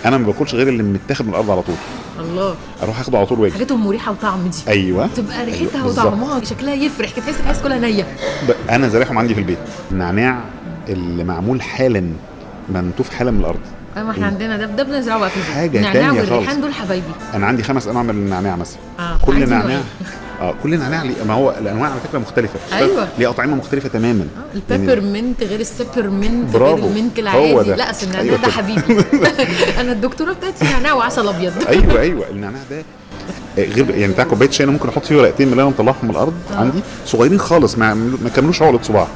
أنا 0.05 0.19
ما 0.19 0.27
باكلش 0.27 0.55
غير 0.55 0.69
اللي 0.69 0.83
متاخد 0.83 1.25
من 1.27 1.31
الأرض 1.31 1.51
على 1.51 1.63
طول. 1.63 1.75
الله. 2.21 2.55
أروح 2.83 3.01
أخده 3.01 3.19
على 3.19 3.27
طول 3.27 3.41
وأجي. 3.41 3.53
حاجاتهم 3.53 3.87
مريحة 3.87 4.13
وطعم 4.13 4.49
دي. 4.49 4.59
أيوه. 4.69 5.07
تبقى 5.17 5.45
ريحتها 5.45 5.83
بالظبط. 5.83 6.07
وطعمها 6.07 6.45
شكلها 6.45 6.75
يفرح 6.75 7.11
كده 7.17 7.27
تحس 7.27 7.41
عايز 7.47 7.63
كلها 7.63 7.79
نية. 7.79 8.07
أنا 8.71 8.89
زارعهم 8.89 9.19
عندي 9.19 9.35
في 9.35 9.41
البيت. 9.41 9.59
النعناع 9.91 10.41
اللي 10.89 11.25
معمول 11.25 11.63
حالا 11.63 12.13
منتوف 12.69 13.11
حالا 13.11 13.31
من 13.31 13.41
الأرض. 13.41 13.61
آه 13.97 14.03
ما 14.03 14.11
إحنا 14.11 14.27
عندنا 14.27 14.57
ده 14.57 14.67
ده 14.67 14.83
بنزرعه 14.83 15.19
بقى 15.19 15.31
في 15.31 15.37
البيت. 15.37 15.53
حاجة 15.53 15.79
النعناع 15.79 16.13
والريحان. 16.13 16.61
دول 16.61 16.75
حبايبي. 16.75 17.07
أنا 17.35 17.47
عندي 17.47 17.63
خمس 17.63 17.87
أنواع 17.89 18.03
من 18.03 18.11
النعناع 18.11 18.57
مثلا. 18.57 18.79
آه، 18.99 19.19
كل 19.23 19.49
نعناع. 19.49 19.81
آه 20.41 20.55
كل 20.63 20.79
نعناع 20.79 21.03
ليه 21.03 21.25
ما 21.29 21.35
هو 21.35 21.55
الأنواع 21.61 21.91
على 21.91 22.01
فكرة 22.09 22.19
مختلفة. 22.19 22.59
أيوة. 22.73 23.09
ليه 23.19 23.31
اطعمه 23.31 23.55
مختلفة 23.57 23.89
تماما. 23.89 24.27
البيبر 24.55 25.01
منت 25.01 25.43
غير 25.43 25.61
السبر 25.61 26.11
منت 26.11 26.51
غير 26.57 26.63
برافو. 26.63 26.87
المنت 26.87 27.19
هو 27.21 27.23
العادي 27.23 27.69
ده. 27.71 27.77
لا 27.77 27.91
أصل 27.91 28.07
النعناع 28.07 28.23
أيوة 28.25 28.37
ده. 28.37 28.49
حبيبي. 28.51 29.05
أنا 29.81 29.93
الدكتورة 29.93 30.33
بتاعتي 30.33 30.65
نعناع 30.65 30.93
وعسل 30.93 31.29
أبيض. 31.29 31.53
أيوه 31.69 32.01
أيوه. 32.01 32.29
النعناع 32.31 32.61
ده 32.71 32.83
آه، 33.59 33.65
غير 33.65 33.91
يعني 33.91 34.13
بتاع 34.13 34.25
كوباية 34.25 34.51
شاي 34.51 34.65
أنا 34.65 34.73
ممكن 34.73 34.89
أحط 34.89 35.05
فيه 35.05 35.17
ورقتين 35.17 35.47
من 35.47 35.53
اللي 35.53 35.63
أنا 35.63 35.71
مطلعهم 35.71 35.97
من 36.03 36.11
الأرض 36.11 36.35
عندي. 36.57 36.79
صغيرين 37.07 37.39
خالص 37.39 37.79
ما 37.79 37.95
ما 37.95 38.29
كملوش 38.37 38.63
عقلة 38.63 38.83
صباع. 38.83 39.09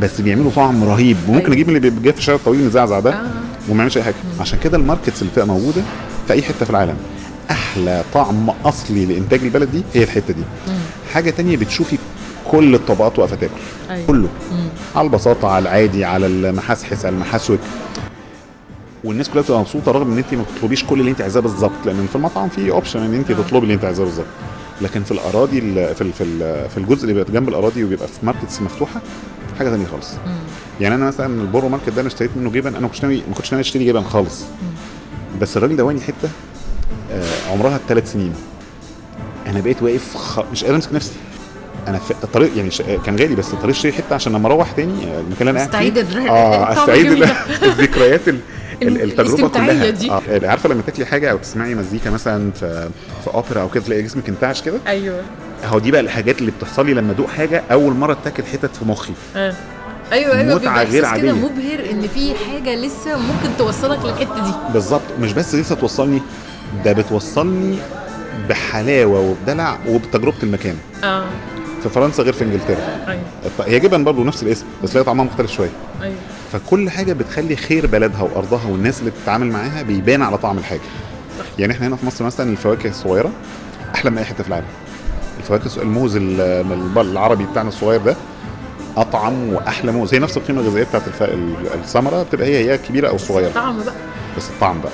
بس 0.00 0.20
بيعملوا 0.20 0.50
طعم 0.56 0.84
رهيب. 0.84 1.16
وممكن 1.28 1.44
أيوة. 1.44 1.54
أجيب 1.54 1.68
اللي 1.68 1.80
بيبقى 1.90 2.12
في 2.12 2.18
الشارع 2.18 2.38
الطويل 2.38 2.64
مزعزع 2.66 3.00
ده 3.00 3.10
آه. 3.12 3.26
وما 3.68 3.78
يعملش 3.78 3.96
أي 3.96 4.02
حاجة. 4.02 4.14
عشان 4.40 4.58
كده 4.58 4.76
ال 4.76 4.82
markets 4.82 5.22
اللي 5.22 5.30
بتبقى 5.32 5.46
موجودة 5.46 5.82
في 6.26 6.32
أي 6.32 6.42
حتة 6.42 6.64
في 6.64 6.70
العالم. 6.70 6.96
أحلى 7.50 8.04
طعم 8.14 8.50
أصلي 8.64 9.06
لإنتاج 9.06 9.40
البلد 9.42 9.70
دي 9.72 9.82
هي 9.94 10.02
الحتة 10.04 10.34
دي. 10.34 10.42
حاجة 11.12 11.30
تانية 11.30 11.56
بتشوفي 11.56 11.98
كل 12.50 12.74
الطبقات 12.74 13.18
واقفة 13.18 13.36
تاكل. 13.36 13.52
أيوة. 13.90 14.06
كله. 14.06 14.28
على 14.96 15.06
البساطة 15.06 15.48
على 15.48 15.62
العادي 15.62 16.04
على 16.04 16.26
المحاسحس 16.26 17.04
على 17.06 17.14
المحاسوك 17.14 17.58
والناس 19.04 19.28
كلها 19.28 19.42
بتبقى 19.42 19.60
مبسوطة 19.60 19.92
رغم 19.92 20.12
إن 20.12 20.18
انت 20.18 20.34
ما 20.34 20.42
بتطلبيش 20.54 20.84
كل 20.84 21.00
اللي 21.00 21.10
انت 21.10 21.20
عايزاه 21.20 21.40
بالظبط 21.40 21.72
لأن 21.86 22.06
في 22.10 22.16
المطعم 22.16 22.48
في 22.48 22.70
option 22.70 23.00
إن 23.00 23.14
انت 23.14 23.32
تطلبي 23.32 23.58
اللي 23.62 23.74
انت 23.74 23.84
عايزاه 23.84 24.04
بالظبط. 24.04 24.26
لكن 24.80 25.02
في 25.02 25.10
الأراضي 25.10 25.58
ال- 25.58 25.94
في 25.94 26.12
في 26.12 26.24
ال- 26.24 26.68
في 26.70 26.78
الجزء 26.78 27.02
اللي 27.02 27.14
بيبقى 27.14 27.32
جنب 27.32 27.48
الأراضي 27.48 27.84
وبيبقى 27.84 28.08
في 28.08 28.26
markets 28.26 28.62
مفتوحة 28.62 29.00
حاجة 29.58 29.68
ثانية 29.70 29.86
خالص. 29.86 30.08
يعني 30.80 30.94
أنا 30.94 31.06
مثلا 31.06 31.42
ال 31.42 31.45
Borough 31.45 31.68
Market 31.68 31.88
ده 31.90 32.00
أنا 32.00 32.08
اشتريت 32.08 32.30
منه 32.36 32.50
جبن 32.50 32.68
أنا 32.68 32.80
ما 32.80 32.88
كنتش 32.88 33.02
ناوي 33.02 33.16
ما 33.28 33.34
كنتش 33.34 33.52
ناوي 33.52 33.60
أشتري 33.60 33.84
جبن 33.86 34.04
خالص. 34.04 34.42
بس 35.40 35.56
الراجل 35.56 35.76
دوقني 35.76 36.00
حتة 36.00 36.28
عمرها 37.52 37.80
ثلاث 37.88 38.12
سنين. 38.12 38.32
أنا 39.46 39.60
بقيت 39.60 39.82
واقف 39.82 40.16
خ... 40.16 40.40
مش 40.52 40.64
قادر 40.64 40.76
أمسك 40.76 40.92
نفسي. 40.94 41.12
أنا 41.88 41.98
في 41.98 42.10
الطريق 42.24 42.56
يعني 42.56 42.70
ش... 42.70 42.82
كان 42.82 43.16
غالي 43.16 43.34
بس 43.34 43.52
الطريق 43.52 43.74
اشتري 43.74 43.92
حتة 43.92 44.14
عشان 44.14 44.32
لما 44.32 44.46
أروح 44.48 44.72
تاني 44.72 44.92
آه، 45.06 45.20
المكان 45.20 45.48
اللي 45.48 45.50
أنا 45.50 45.58
قاعد 45.58 45.68
استعيد 45.68 46.02
فيه 46.06 46.18
الر- 46.18 46.30
آه 46.30 46.72
استعيد. 46.72 47.12
الذكريات 47.70 48.28
ال... 48.28 48.38
ال- 48.82 49.02
التجربة 49.02 49.48
كلها. 49.48 49.90
دي. 49.90 50.10
آه 50.10 50.22
عارفة 50.42 50.68
لما 50.68 50.82
تاكلي 50.82 51.06
حاجة 51.06 51.30
أو 51.30 51.36
تسمعي 51.36 51.74
مزيكا 51.74 52.10
مثلا 52.10 52.50
في 52.52 52.88
في 53.24 53.34
أوبرا 53.34 53.60
أو 53.62 53.68
كده 53.68 53.84
تلاقي 53.84 54.02
جسمك 54.02 54.28
انتعش 54.28 54.62
كده؟ 54.62 54.78
أيوه. 54.86 55.22
اهو 55.64 55.78
دي 55.78 55.90
بقى 55.90 56.00
الحاجات 56.00 56.38
اللي 56.40 56.50
بتحصل 56.58 56.86
لي 56.86 56.94
لما 56.94 57.12
أدوق 57.12 57.28
حاجة 57.28 57.62
أول 57.72 57.92
مرة 57.94 58.12
اتاكل 58.12 58.42
حتت 58.44 58.76
في 58.76 58.84
مخي. 58.84 59.12
آه. 59.36 59.54
أيوه 60.12 60.38
أيوه 60.38 60.54
متعة 60.54 60.58
بيبقى 60.58 60.84
غير 60.84 61.04
عادية. 61.04 61.32
مبهر 61.32 61.90
إن 61.90 62.08
في 62.14 62.32
حاجة 62.34 62.74
لسه 62.74 63.16
ممكن 63.18 63.56
توصلك 63.58 64.04
للحتة 64.04 64.44
دي. 64.44 64.52
بالظبط. 64.72 65.02
مش 65.20 65.32
بس 65.32 65.54
لسه 65.54 65.74
توصلني 65.74 66.22
ده 66.84 66.92
بتوصلني 66.92 67.78
بحلاوة 68.48 69.20
وبدلع 69.20 69.78
وبتجربة 69.88 70.36
المكان. 70.42 70.76
آه. 71.04 71.24
في 71.82 71.88
فرنسا 71.88 72.22
غير 72.22 72.32
في 72.32 72.44
إنجلترا. 72.44 72.76
أيوه. 73.08 73.22
هي 73.66 73.80
جبن 73.80 74.04
برضه 74.04 74.24
نفس 74.24 74.42
الاسم 74.42 74.66
بس 74.84 74.94
ليها 74.94 75.02
طعمها 75.02 75.24
مختلف 75.24 75.50
شوية. 75.52 75.70
أيوه. 76.02 76.14
فكل 76.52 76.90
حاجة 76.90 77.12
بتخلي 77.12 77.56
خير 77.56 77.86
بلدها 77.86 78.22
وأرضها 78.22 78.66
والناس 78.70 79.00
اللي 79.00 79.10
بتتعامل 79.10 79.46
معاها 79.46 79.82
بيبان 79.82 80.22
على 80.22 80.38
طعم 80.38 80.58
الحاجة. 80.58 80.80
يعني 81.58 81.72
إحنا 81.72 81.86
هنا 81.86 81.96
في 81.96 82.06
مصر 82.06 82.24
مثلا 82.24 82.50
الفواكه 82.50 82.88
الصغيرة 82.88 83.30
أحلى 83.94 84.10
من 84.10 84.18
أي 84.18 84.24
حتة 84.24 84.42
في 84.42 84.48
العالم. 84.48 84.66
الفواكه 85.38 85.70
الموز 85.82 86.16
ال- 86.16 86.40
ال- 86.40 86.98
العربي 86.98 87.44
بتاعنا 87.44 87.68
الصغير 87.68 88.00
ده 88.00 88.16
أطعم 88.96 89.52
وأحلى 89.52 89.92
موز. 89.92 90.14
هي 90.14 90.18
نفس 90.20 90.36
القيمة 90.36 90.60
الغذائية 90.60 90.84
بتاعت 90.86 91.06
الف... 91.08 91.22
ال- 91.22 91.54
الثمرة 91.74 92.22
بتبقى 92.22 92.46
هي 92.46 92.64
هي 92.64 92.74
الكبيره 92.74 93.08
أو 93.08 93.14
الصغيره 93.14 93.50
طعم 93.54 93.76
بقى. 93.84 93.94
بس 94.36 94.48
الطعم 94.50 94.80
بقى. 94.80 94.92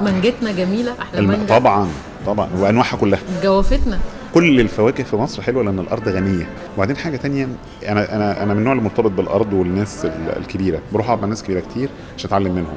مانجتنا 0.00 0.52
جميلة 0.52 0.94
أحلى 1.02 1.18
الم... 1.20 1.28
مانجا. 1.28 1.58
طبعا 1.58 1.88
طبعا 2.26 2.48
وأنواعها 2.58 2.96
كلها. 2.96 3.18
جوافتنا 3.42 3.98
كل 4.34 4.60
الفواكه 4.60 5.04
في 5.04 5.16
مصر 5.16 5.42
حلوة 5.42 5.62
لأن 5.64 5.78
الأرض 5.78 6.08
غنية. 6.08 6.48
وبعدين 6.76 6.96
حاجة 6.96 7.16
تانية 7.16 7.48
أنا 7.88 8.16
أنا 8.16 8.42
أنا 8.42 8.52
من 8.54 8.58
النوع 8.58 8.72
اللي 8.72 8.84
مرتبط 8.84 9.10
بالأرض 9.10 9.52
والناس 9.52 10.04
ال- 10.04 10.36
الكبيرة. 10.36 10.80
بروح 10.92 11.06
أقعد 11.06 11.20
مع 11.22 11.28
ناس 11.28 11.42
كبيرة 11.42 11.60
كتير 11.60 11.88
عشان 12.18 12.28
اتعلم 12.28 12.54
منهم. 12.54 12.76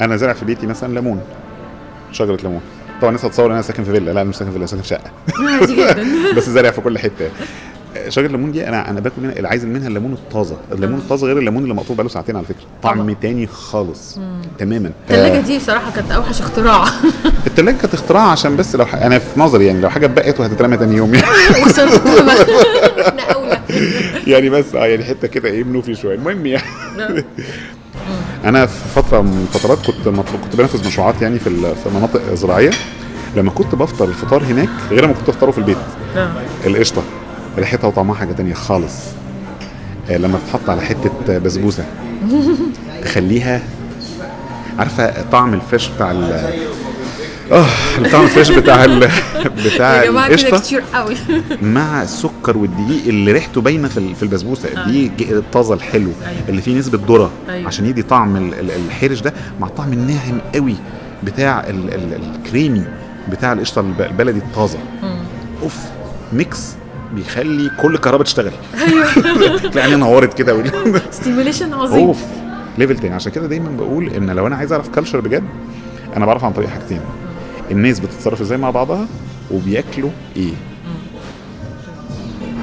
أنا 0.00 0.16
زارع 0.16 0.32
في 0.32 0.44
بيتي 0.44 0.66
مثلا 0.66 0.94
ليمون 0.94 1.20
شجرة 2.12 2.38
ليمون. 2.42 2.60
طبعا 3.00 3.10
الناس 3.10 3.24
هتصور 3.24 3.46
إن 3.46 3.52
أنا 3.52 3.62
ساكن 3.62 3.84
في 3.84 3.92
فيلا. 3.92 4.10
لا 4.10 4.20
أنا 4.20 4.28
مش 4.30 4.36
ساكن 4.36 4.50
في 4.50 4.52
فيلا 4.56 4.66
ساكن 4.66 4.82
في 4.82 4.88
شقة. 4.88 5.10
بس 6.36 6.50
زارع 6.50 6.70
في 6.70 6.80
كل 6.80 6.98
حتة. 6.98 7.30
شجر 8.08 8.26
الليمون 8.26 8.52
دي 8.52 8.68
أنا 8.68 8.90
أنا 8.90 9.00
باكل 9.00 9.22
منها 9.22 9.32
اللي 9.32 9.48
عايز 9.48 9.64
منها 9.64 9.88
الليمون 9.88 10.12
الطازة. 10.12 10.56
الليمون 10.72 10.98
الطازة 10.98 11.26
غير 11.26 11.38
الليمون 11.38 11.62
اللي 11.62 11.74
مقطوع 11.74 11.96
بقاله 11.96 12.10
ساعتين 12.10 12.36
على 12.36 12.44
فكرة. 12.44 12.64
طعم. 12.82 13.12
تاني 13.12 13.46
خالص. 13.46 14.18
تماما. 14.58 14.90
الثلاجه 15.10 15.40
دي 15.40 15.58
بصراحة 15.58 15.90
كانت 15.92 16.10
أوحش 16.12 16.40
اختراع. 16.40 16.84
التلاجة 17.46 17.76
كانت 17.76 17.94
اختراع 17.94 18.22
عشان 18.30 18.56
بس 18.56 18.76
لو 18.76 18.86
ح... 18.86 18.94
أنا 18.94 19.18
في 19.18 19.40
نظري 19.40 19.66
يعني 19.66 19.80
لو 19.80 19.90
حاجة 19.90 20.06
اتبقت 20.06 20.40
وهتترمى 20.40 20.76
تاني 20.76 20.96
يوم 20.96 21.14
يعني, 21.14 21.26
يعني 24.32 24.50
بس 24.50 24.74
آه 24.74 24.86
يعني 24.86 25.04
حتة 25.04 25.28
كده 25.28 25.48
إيه 25.48 25.64
منوفي 25.64 25.94
شوية. 25.94 26.14
المهم 26.14 26.46
يعني. 26.46 26.64
أنا 28.44 28.66
في 28.66 28.88
فترة 28.94 29.20
من 29.20 29.46
الفترات 29.54 29.78
كنت 29.86 30.08
مطلوب 30.08 30.40
كنت 30.40 30.56
بنفذ 30.56 30.86
مشروعات 30.86 31.22
يعني 31.22 31.38
في 31.38 31.50
مناطق 31.94 32.34
زراعية. 32.34 32.70
لما 33.36 33.50
كنت 33.50 33.74
بفطر 33.74 34.04
الفطار 34.04 34.42
هناك 34.42 34.68
غير 34.90 35.06
ما 35.06 35.12
كنت 35.12 35.28
أفطره 35.28 35.50
في 35.50 35.58
البيت. 35.58 35.76
القشطة. 36.66 37.02
ريحتها 37.58 37.88
وطعمها 37.88 38.14
حاجة 38.14 38.32
تانية 38.32 38.54
خالص. 38.54 38.94
آه، 40.10 40.16
لما 40.16 40.38
تتحط 40.46 40.70
على 40.70 40.80
حتة 40.80 41.38
بسبوسة. 41.38 41.84
تخليها 43.04 43.62
عارفة 44.78 45.22
طعم 45.32 45.54
الفريش 45.54 45.88
بتاع 45.88 46.10
ال 46.10 46.50
آه 47.52 47.66
الطعم 47.98 48.24
الفريش 48.24 48.50
بتاع 48.50 48.84
ال 48.84 49.08
بتاع 49.66 50.02
القشطة 50.02 50.58
كتير 50.58 50.82
قوي. 50.94 51.14
مع 51.62 52.02
السكر 52.02 52.58
والدقيق 52.58 53.06
اللي 53.06 53.32
ريحته 53.32 53.60
باينة 53.60 53.88
في 53.88 54.14
في 54.14 54.22
البسبوسة. 54.22 54.68
الدقيق 54.68 55.10
ج- 55.18 55.32
الطازه 55.32 55.74
الحلو. 55.74 56.10
أيوة. 56.26 56.48
اللي 56.48 56.62
فيه 56.62 56.78
نسبة 56.78 56.98
ذرة 57.08 57.30
أيوة. 57.50 57.66
عشان 57.66 57.86
يدي 57.86 58.02
طعم 58.02 58.36
ال- 58.36 58.54
ال- 58.60 58.70
الحرش 58.70 59.20
ده 59.20 59.32
مع 59.60 59.66
الطعم 59.66 59.92
الناعم 59.92 60.38
قوي 60.54 60.74
بتاع 61.24 61.60
ال- 61.60 61.94
ال- 61.94 62.20
الكريمي 62.36 62.84
بتاع 63.30 63.52
القشطة 63.52 63.80
الب- 63.80 64.00
البلدي 64.02 64.38
الطازة. 64.38 64.78
أوف 65.62 65.76
mix 66.32 66.58
بيخلي 67.12 67.70
كل 67.82 67.94
الكهرباء 67.94 68.22
تشتغل. 68.22 68.52
تلاقي 69.72 69.86
عيني 69.86 69.96
نورت 69.96 70.34
كده. 70.34 70.64
stimulation 71.10 71.74
عظيم. 71.74 72.06
اوف 72.06 72.22
level 72.78 72.98
تاني. 72.98 73.14
عشان 73.14 73.32
كده 73.32 73.46
دايما 73.46 73.70
بقول 73.76 74.08
إن 74.08 74.30
لو 74.30 74.46
أنا 74.46 74.56
عايز 74.56 74.72
أعرف 74.72 74.88
culture 74.88 75.20
بجد 75.20 75.44
أنا 76.16 76.26
بعرف 76.26 76.44
عن 76.44 76.52
طريق 76.52 76.68
حاجتين. 76.68 77.00
الناس 77.70 78.00
بتتصرف 78.00 78.40
إزاي 78.40 78.58
مع 78.58 78.70
بعضها 78.70 79.06
وبياكلوا 79.50 80.10
إيه. 80.36 80.52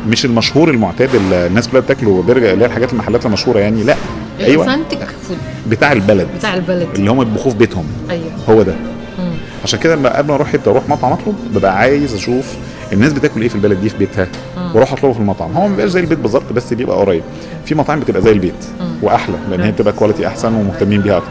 مش 0.07 0.25
المشهور 0.25 0.69
المعتاد 0.69 1.15
اللي 1.15 1.47
الناس 1.47 1.67
كلها 1.67 1.81
بتاكله 1.81 2.23
برجر 2.27 2.53
اللي 2.53 2.63
هي 2.63 2.67
الحاجات 2.67 2.93
المحلات 2.93 3.25
المشهورة 3.25 3.59
يعني 3.59 3.83
لأ. 3.83 3.95
أيوه. 4.39 4.65
فود 4.65 5.37
بتاع 5.69 5.91
البلد. 5.91 6.27
بتاع 6.37 6.53
البلد. 6.53 6.87
اللي 6.95 7.11
هم 7.11 7.23
بيطبخوه 7.23 7.51
في 7.51 7.57
بيتهم. 7.57 7.85
أيوه. 8.09 8.31
هو 8.49 8.61
ده. 8.61 8.75
عشان 9.63 9.79
كده 9.79 9.95
لما 9.95 10.17
قبل 10.17 10.27
ما 10.27 10.35
أروح 10.35 10.47
حتة 10.47 10.71
أروح 10.71 10.89
مطعم 10.89 11.11
أطلب 11.11 11.35
ببقى 11.53 11.77
عايز 11.77 12.13
أشوف 12.13 12.45
الناس 12.93 13.13
بتاكل 13.13 13.41
إيه 13.41 13.49
في 13.49 13.55
البلد 13.55 13.81
دي 13.81 13.89
في 13.89 13.97
بيتها؟ 13.97 14.27
وأروح 14.73 14.93
اطلبه 14.93 15.13
في 15.13 15.19
المطعم. 15.19 15.51
هو 15.51 15.61
ما 15.61 15.67
بيبقاش 15.67 15.89
زي 15.89 15.99
البيت 15.99 16.19
بالظبط 16.19 16.53
بس 16.53 16.73
بيبقى 16.73 16.97
قريب. 16.97 17.23
في 17.65 17.75
مطاعم 17.75 17.99
بتبقى 17.99 18.21
زي 18.21 18.31
البيت 18.31 18.65
وأحلى 19.01 19.35
لأن 19.49 19.61
هي 19.61 19.71
بتبقى 19.71 19.93
quality 19.93 20.27
أحسن 20.27 20.53
ومهتمين 20.53 21.01
بيها 21.01 21.17
أكتر. 21.17 21.29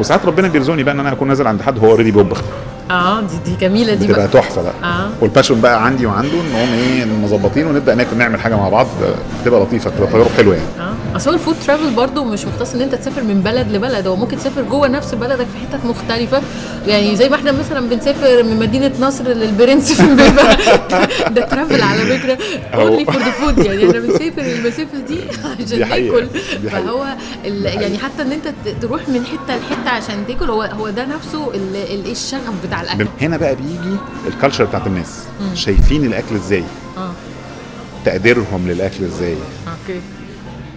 وساعات 0.00 0.26
ربنا 0.26 0.48
بيرزقني 0.48 0.82
بقى 0.82 0.94
إن 0.94 1.00
أنا 1.00 1.12
أكون 1.12 1.28
نازل 1.28 1.46
عند 1.46 1.62
حد 1.62 1.78
هو 1.78 1.90
already 1.90 2.10
بيطبخ. 2.10 2.42
آه 2.90 3.20
دي 3.20 3.36
دي 3.44 3.56
جميلة 3.60 3.94
دي 3.94 4.06
بتبقى 4.06 4.20
بقى 4.28 4.28
تحفة 4.42 4.62
بقى. 4.62 4.72
آه. 4.84 5.10
وال 5.20 5.29
passion 5.29 5.60
بقى 5.60 5.84
عندي 5.86 6.06
وعنده 6.06 6.32
إن 6.32 6.52
هم 6.54 6.72
إيه 6.74 7.04
مظبطين 7.04 7.66
ونبدأ 7.66 7.94
ناكل 7.94 8.16
نعمل 8.16 8.40
حاجة 8.40 8.56
مع 8.56 8.68
بعض 8.68 8.86
بتبقى 9.42 9.60
لطيفة 9.60 9.90
بتبقى 9.90 10.08
تجارب 10.08 10.26
حلوة 10.36 10.54
يعني. 10.54 10.66
آه. 10.90 11.16
أصل 11.16 11.34
ال 11.34 11.38
food 11.38 11.56
travel 11.66 11.90
برضو 11.90 12.24
مش 12.24 12.44
مختص 12.44 12.74
إن 12.74 12.80
أنت 12.80 12.94
تسافر 12.94 13.22
من 13.22 13.40
بلد 13.40 13.72
لبلد 13.72 14.06
هو 14.06 14.16
ممكن 14.16 14.36
تسافر 14.36 14.62
جوه 14.62 14.88
نفس 14.88 15.14
بلدك 15.14 15.46
في 15.46 15.58
حتت 15.76 15.84
مختلفة. 15.84 16.42
يعني 16.86 17.16
زي 17.16 17.28
ما 17.28 17.36
إحنا 17.36 17.52
مثلا 17.52 17.88
بنسافر 17.88 18.42
من 18.42 18.58
مدينة 18.58 18.92
نصر 19.00 19.24
للبرنس 19.24 19.92
في 19.92 20.02
امبابه 20.02 20.42
ده 21.34 21.42
travel 21.46 21.82
على 21.82 22.00
فكرة 22.18 22.38
only 22.74 23.04
for 23.04 23.16
the 23.18 23.30
food 23.30 23.58
يعني 23.58 23.86
إحنا 23.88 23.98
بنسافر 24.00 24.40
المسافة 24.42 24.98
دي 25.08 25.18
عشان. 25.66 25.78
ناكل. 25.80 26.26
فهو. 26.70 27.04
يعني 27.64 27.98
حتى 27.98 28.22
إن 28.22 28.32
أنت 28.32 28.48
تروح 28.82 29.08
من 29.08 29.24
حتة 29.26 29.56
لحتة 29.56 29.90
عشان 29.90 30.26
تاكل 30.28 30.50
هو 30.50 30.62
هو 30.62 30.90
ده 30.90 31.04
نفسه 31.04 31.54
ال- 31.54 31.76
ال- 31.76 32.10
الشغف 32.10 32.52
بتاع 32.66 32.77
الأكل. 32.80 33.06
هنا 33.20 33.36
بقى 33.36 33.56
بيجي 33.56 33.96
ال 34.26 34.31
culture 34.31 34.64
بتاعت 34.64 34.86
الناس. 34.86 35.24
شايفين 35.54 36.04
الأكل 36.04 36.34
إزاي؟ 36.34 36.64
آه. 36.96 37.10
تقديرهم 38.04 38.68
للأكل 38.68 39.04
إزاي؟ 39.04 39.34
أوكي. 39.34 40.00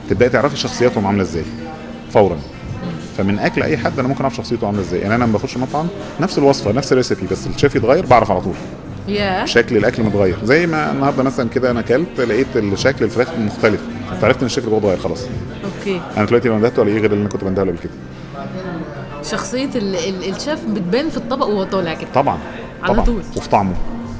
تبدأي 0.09 0.29
تعرفي 0.29 0.57
شخصياتهم 0.57 1.07
عاملة 1.07 1.23
إزاي 1.23 1.43
فورا. 2.13 2.37
فمن 3.17 3.39
أكل 3.39 3.63
أي 3.63 3.77
حد 3.77 3.99
أنا 3.99 4.07
ممكن 4.07 4.21
أعرف 4.21 4.35
شخصيته 4.35 4.67
عاملة 4.67 4.81
إزاي. 4.81 4.99
يعني 4.99 5.15
أنا 5.15 5.23
لما 5.23 5.33
بخش 5.33 5.57
مطعم 5.57 5.87
نفس 6.19 6.37
الوصفة 6.37 6.71
نفس 6.71 6.91
ال 6.91 6.97
recipe 6.97 7.27
بس 7.31 7.47
الشيف 7.47 7.75
يتغير 7.75 8.05
بعرف 8.05 8.31
على 8.31 8.41
طول. 8.41 8.53
يا 9.07 9.45
شكل 9.45 9.77
الأكل 9.77 10.03
متغير. 10.03 10.37
زي 10.43 10.67
ما 10.67 10.91
النهارده 10.91 11.23
مثلا 11.23 11.49
كده 11.49 11.71
أنا 11.71 11.79
أكلت 11.79 12.19
لقيت 12.19 12.47
الشكل 12.55 13.05
الفراخ 13.05 13.27
مختلف. 13.39 13.81
فعرفت 14.21 14.43
إن 14.43 14.49
اللي 14.57 14.69
جوه 14.69 14.79
اتغير 14.79 14.97
خلاص. 14.97 15.21
أوكي. 15.63 16.01
أنا 16.17 16.25
دلوقتي 16.25 16.47
لو 16.47 16.57
ندهته 16.57 16.83
الاقيه 16.83 16.99
غير 16.99 17.11
اللي 17.11 17.21
أنا 17.21 17.29
كنت 17.29 17.43
بندهه 17.43 17.65
قبل 17.65 17.77
كده. 17.77 17.91
شخصية 19.23 19.69
ال- 19.75 19.95
ال- 19.95 20.36
الشيف 20.36 20.65
بتبان 20.65 21.10
في 21.10 21.17
الطبق 21.17 21.45
وهو 21.45 21.63
طالع 21.63 21.93
كده. 21.93 22.07
طبعا 22.15 22.38
على 22.84 22.93
طبعا 22.93 23.05
طول. 23.05 23.21
وفي 23.38 23.49
طعمه. 23.49 23.73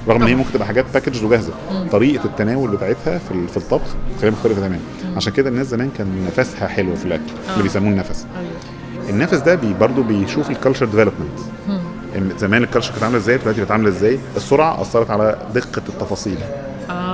رغم 0.07 0.21
إن 0.21 0.27
هي. 0.27 0.35
ممكن 0.35 0.51
تبقى 0.53 0.67
حاجات 0.67 0.85
package 0.93 1.25
وجاهزة. 1.25 1.53
طريقة 1.91 2.25
التناول 2.25 2.71
بتاعتها 2.71 3.17
في 3.17 3.47
في 3.47 3.57
الطبخ 3.57 3.87
خليها 4.21 4.31
مختلفة 4.33 4.59
تماما. 4.59 4.79
عشان 5.15 5.33
كده 5.33 5.49
الناس 5.49 5.67
زمان 5.67 5.89
كان 5.97 6.25
نفسها 6.37 6.67
حلو 6.67 6.95
في 6.95 7.05
الأكل 7.05 7.21
اللي 7.51 7.63
بيسموه 7.63 7.91
النفس. 7.91 8.25
أيوه. 8.39 9.09
النفس 9.09 9.37
ده 9.37 9.55
بي 9.55 9.73
برضه 9.73 10.03
بيشوف 10.03 10.49
ال 10.49 10.54
culture 10.54 10.86
development 10.86 12.39
زمان 12.39 12.63
ال 12.63 12.67
culture 12.67 12.91
كانت 12.91 13.03
عاملة 13.03 13.17
إزاي 13.17 13.37
دلوقتي 13.37 13.61
بقت 13.61 13.71
عاملة 13.71 13.89
إزاي؟ 13.89 14.19
السرعة 14.37 14.81
أثرت 14.81 15.09
على 15.11 15.37
دقة 15.55 15.81
التفاصيل. 15.89 16.37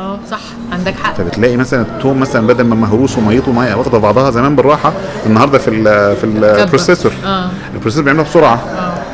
آه 0.07 0.19
صح 0.31 0.39
عندك 0.71 0.93
حق. 1.03 1.13
فبتلاقي 1.15 1.57
مثلا 1.57 1.81
التوم 1.81 2.19
مثلا 2.19 2.47
بدل 2.47 2.63
ما 2.63 2.75
مهروس 2.75 3.17
وميته 3.17 3.51
ميه 3.51 3.75
واخدة 3.75 3.97
بعضها 3.97 4.31
زمان 4.31 4.55
بالراحة 4.55 4.93
النهارده 5.25 5.57
في 5.57 5.67
ال 5.67 6.15
في 6.15 6.23
ال 6.23 6.31
processor. 6.31 7.11
آه. 7.25 7.49
ال 7.73 7.76
processor 7.76 8.03
بيعملها 8.03 8.23
بسرعة 8.25 8.61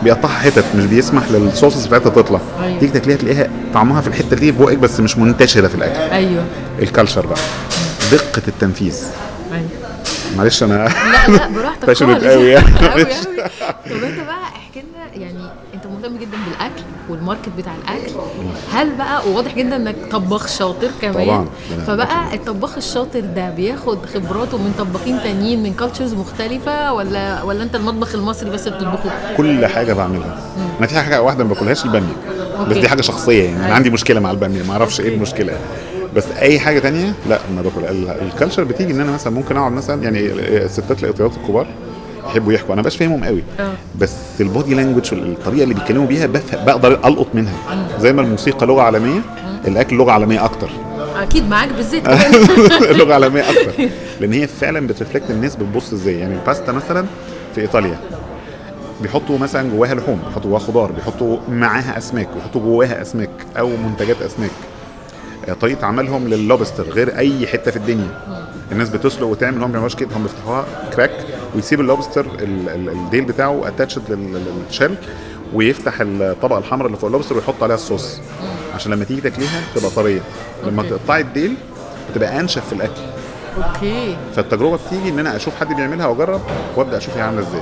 بيقطعها 0.03 0.39
حتت 0.39 0.65
مش 0.75 0.85
بيسمح 0.85 1.23
لل 1.31 1.45
sauces 1.45 1.85
بتاعتها 1.85 2.09
تطلع. 2.09 2.39
أيوة. 2.63 2.79
تيجي 2.79 2.91
تاكليها 2.91 3.17
تلاقيها 3.17 3.47
طعمها 3.73 4.01
في 4.01 4.07
الحتة 4.07 4.35
دي 4.35 4.53
في 4.53 4.59
بقك 4.59 4.77
بس 4.77 4.99
مش 4.99 5.17
منتشرة 5.17 5.67
في 5.67 5.75
الأكل. 5.75 5.99
أيوه. 6.13 6.43
ال 6.81 6.87
culture 6.87 7.25
بقى. 7.25 7.39
دقة 8.11 8.41
التنفيذ. 8.47 9.03
أيوه. 9.53 9.67
معلش 10.37 10.63
أنا 10.63 10.73
لا 10.73 11.33
لا 11.37 11.47
براحتك 11.55 12.03
قوي 12.03 12.47
يعني. 12.49 12.65
قوي 12.89 13.03
قوي 13.03 13.05
طب 13.89 14.03
أنت 14.03 14.19
بقى 14.19 14.43
احكي 14.55 14.79
لنا 14.79 15.23
يعني 15.25 15.39
أنت 15.73 15.83
مهتم 15.87 16.17
جدا 16.17 16.37
بالأكل؟ 16.45 16.83
وال 17.09 17.19
market 17.19 17.49
بتاع 17.57 17.73
الأكل. 17.75 18.11
هل 18.71 18.95
بقى 18.95 19.29
وواضح 19.29 19.55
جدا 19.55 19.75
إنك 19.75 19.95
طباخ 20.11 20.47
شاطر 20.47 20.89
كمان. 21.01 21.13
طبعاً. 21.25 21.45
فبقى 21.87 22.35
الطباخ 22.35 22.77
الشاطر 22.77 23.19
ده 23.19 23.49
بياخد 23.49 24.05
خبراته 24.05 24.57
من 24.57 24.73
طباخين 24.79 25.19
تانيين 25.23 25.63
من 25.63 25.73
cultures 25.73 26.13
مختلفة 26.13 26.93
ولا 26.93 27.43
ولا 27.43 27.63
أنت 27.63 27.75
المطبخ 27.75 28.15
المصري 28.15 28.49
بس 28.49 28.67
بتطبخه؟ 28.67 29.35
كل 29.37 29.65
حاجة 29.65 29.93
بعملها. 29.93 30.39
أنا 30.79 30.87
في 30.87 30.95
حاجة 30.99 31.21
واحدة 31.21 31.43
ما 31.43 31.49
باكلهاش 31.53 31.85
البامية. 31.85 32.13
بس. 32.69 32.77
دي 32.77 32.87
حاجة 32.89 33.01
شخصية 33.01 33.43
يعني. 33.43 33.55
أنا 33.55 33.65
أيوة. 33.65 33.75
عندي 33.75 33.89
مشكلة 33.89 34.19
مع 34.19 34.31
البامية. 34.31 34.63
ما 34.63 34.71
أعرفش 34.73 34.99
إيه 35.01 35.15
المشكلة. 35.15 35.53
بس 36.15 36.25
أي 36.39 36.59
حاجة 36.59 36.79
تانية 36.79 37.13
لا 37.29 37.39
ما 37.55 37.61
باكل. 37.61 37.85
ال- 37.85 38.09
ال 38.09 38.16
culture 38.16 38.63
بتيجي 38.63 38.93
إن 38.93 38.99
أنا 39.01 39.11
مثلا 39.11 39.33
ممكن 39.33 39.57
أقعد 39.57 39.71
مثلا 39.71 40.03
يعني 40.03 40.19
الستات 40.65 41.03
الاطيات 41.03 41.31
الكبار. 41.37 41.67
يحبوا 42.27 42.53
يحكوا. 42.53 42.73
أنا 42.73 42.81
مش 42.81 42.97
فاهمهم 42.97 43.23
قوي. 43.23 43.43
آه. 43.59 43.73
بس 43.99 44.15
ال 44.39 44.46
body 44.46 44.75
language 44.75 45.13
والطريقة 45.13 45.63
اللي 45.63 45.73
بيتكلموا 45.73 46.05
بيها 46.07 46.27
بقدر 46.65 46.91
ألقط 47.05 47.27
منها. 47.33 47.53
زي 47.99 48.13
ما 48.13 48.21
الموسيقى 48.21 48.65
لغة 48.65 48.81
عالمية 48.81 49.21
الأكل 49.67 49.95
لغة 49.95 50.11
عالمية 50.11 50.45
أكتر. 50.45 50.69
أكيد 51.21 51.49
معاك 51.49 51.69
بالزيت. 51.73 52.03
كمان 52.05 52.31
لغة 52.99 53.13
عالمية 53.13 53.41
أكتر. 53.49 53.71
لأن 54.21 54.33
هي 54.33 54.47
فعلا 54.47 54.87
بت 54.87 54.96
reflect 54.96 55.29
الناس 55.31 55.55
بتبص 55.55 55.93
إزاي. 55.93 56.19
يعني 56.19 56.33
الباستا 56.33 56.71
مثلا 56.71 57.05
في 57.55 57.61
إيطاليا 57.61 57.97
بيحطوا 59.01 59.37
مثلا 59.37 59.69
جواها 59.69 59.95
لحوم 59.95 60.19
بيحطوا 60.27 60.49
جواها 60.49 60.59
خضار 60.59 60.91
بيحطوا 60.91 61.37
معاها 61.49 61.97
أسماك 61.97 62.27
بيحطوا 62.35 62.61
جواها 62.61 63.01
أسماك 63.01 63.29
أو 63.57 63.69
منتجات 63.69 64.21
أسماك. 64.21 64.51
آه، 65.49 65.53
طريقة 65.53 65.85
عملهم 65.87 66.27
لللوبستر 66.27 66.83
غير 66.83 67.17
أي 67.17 67.47
حتة 67.47 67.71
في 67.71 67.77
الدنيا. 67.77 68.07
الناس 68.71 68.89
بتسلق 68.89 69.27
وتعمل 69.27 69.55
هم 69.55 69.61
ما 69.61 69.67
بيعملوش 69.67 69.95
كده 69.95 70.09
هم 70.15 70.23
بيفتحوها 70.23 70.65
crack 70.95 71.11
ويسيب 71.55 71.79
اللوبستر 71.81 72.21
ال- 72.25 72.69
ال- 72.69 72.89
الديل 72.89 73.25
بتاعه 73.25 73.67
attached 73.67 74.01
لل 74.69 74.77
shell 74.77 74.95
ويفتح 75.53 75.93
الطبقة 76.01 76.57
الحمراء 76.59 76.87
اللي 76.87 76.97
فوق 76.97 77.05
اللوبستر 77.07 77.35
ويحط 77.35 77.63
عليها 77.63 77.75
الصوص. 77.75 78.19
عشان 78.75 78.91
لما 78.91 79.05
تيجي 79.05 79.21
تاكليها 79.21 79.61
تبقى 79.75 79.89
طرية. 79.91 80.21
لما. 80.67 80.83
تقطعي 80.83 81.21
الديل 81.21 81.53
بتبقى 82.11 82.39
أنشف 82.39 82.65
في 82.67 82.73
الأكل. 82.73 83.01
okay. 83.57 84.17
فالتجربة 84.35 84.79
بتيجي 84.87 85.09
إن 85.09 85.19
أنا 85.19 85.35
أشوف 85.35 85.55
حد 85.55 85.67
بيعملها 85.75 86.05
وأجرب 86.07 86.41
وأبدأ 86.75 86.97
أشوف 86.97 87.17
هي 87.17 87.21
عاملة 87.21 87.41
إزاي. 87.47 87.61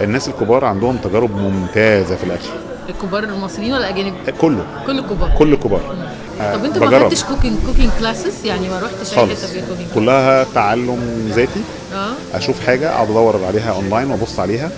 الناس 0.00 0.28
الكبار 0.28 0.64
عندهم 0.64 0.96
تجارب 0.96 1.36
ممتازة 1.36 2.16
في 2.16 2.24
الأكل. 2.24 2.48
الكبار 2.88 3.22
المصريين 3.24 3.72
ولا 3.72 3.88
الأجانب؟ 3.90 4.14
كله. 4.40 4.64
كل 4.86 5.00
كبار 5.00 5.30
كل 5.38 5.56
كبار 5.56 5.80
آه، 5.80 6.08
طب 6.38 6.64
انت 6.64 6.78
ما 6.78 6.98
خدتش 7.04 7.24
cooking 7.24 7.56
cooking 7.66 7.90
classes 7.98 8.32
يعني 8.44 8.68
ما 8.68 8.78
رحتش 8.80 9.18
أي 9.18 9.26
حتة 9.36 9.48
كلها 9.94 10.46
تعلم 10.54 11.30
ذاتي. 11.34 11.60
آه. 11.94 12.10
أشوف 12.34 12.60
حاجة 12.66 12.90
أقعد 12.90 13.10
أدور 13.10 13.44
عليها 13.44 13.72
اونلاين 13.72 14.10
وأبص 14.10 14.38
عليها 14.40 14.70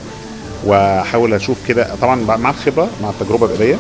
وأحاول 0.65 1.35
أشوف 1.35 1.57
كده. 1.69 1.95
طبعا 2.03 2.27
بع- 2.27 2.39
مع 2.41 2.51
الخبرة 2.51 2.89
مع 3.03 3.11
التجربة 3.11 3.47
القراية 3.47 3.77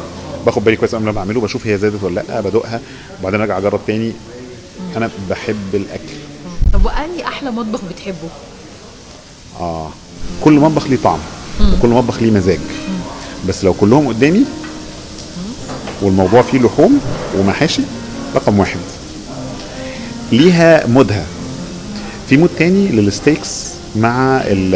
باخد 0.47 0.65
بالي 0.65 0.77
كويس 0.77 0.95
قبل 0.95 1.05
ما 1.05 1.13
بعمله 1.13 1.41
بشوف 1.41 1.67
هي 1.67 1.79
زادت 1.79 2.03
ولا 2.03 2.21
لأ 2.29 2.41
بدوقها 2.41 2.81
وبعدين 3.21 3.41
أرجع 3.41 3.59
أجرب 3.59 3.81
تاني. 3.87 4.13
أنا 4.97 5.11
بحب 5.31 5.75
الأكل. 5.75 6.15
طب 6.73 6.85
وإيه 6.85 7.27
أحلى 7.29 7.51
مطبخ 7.51 7.81
بتحبه؟ 7.91 8.29
آه. 9.61 9.91
كل 10.45 10.53
مطبخ 10.53 10.87
ليه 10.87 10.99
طعم 11.05 11.19
وكل 11.61 11.89
مطبخ 11.89 12.23
ليه 12.23 12.31
مزاج. 12.31 12.59
بس 13.49 13.65
لو 13.65 13.73
كلهم 13.75 14.09
قدامي 14.09 14.45
والموضوع 16.03 16.43
فيه 16.43 16.59
لحوم 16.59 17.01
ومحاشي 17.39 17.83
رقم 18.35 18.59
واحد. 18.59 18.79
ليها 20.33 20.87
mood 20.87 21.12
ها. 21.12 21.25
في 22.29 22.37
mood 22.37 22.51
تاني 22.59 22.89
لل 22.89 23.08
steaks 23.08 23.67
مع 23.97 24.41
ال 24.47 24.75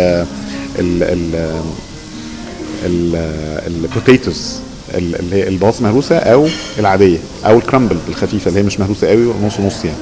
ال 0.79 1.03
ال 1.03 1.35
ال 2.85 3.17
ال 3.67 3.77
potatoes 3.77 4.57
اللي 4.95 5.37
هي 5.37 5.49
البطاطس 5.49 5.83
مهروسة 5.83 6.17
أو 6.17 6.47
العادية 6.79 7.19
أو 7.47 7.59
ال 7.59 7.64
crumble 7.64 7.97
الخفيفة 8.09 8.49
اللي 8.49 8.61
هي 8.61 8.65
مش 8.65 8.81
مهروسة 8.81 9.07
قوي 9.09 9.33
نص 9.47 9.61
نص 9.61 9.85
يعني. 9.85 9.97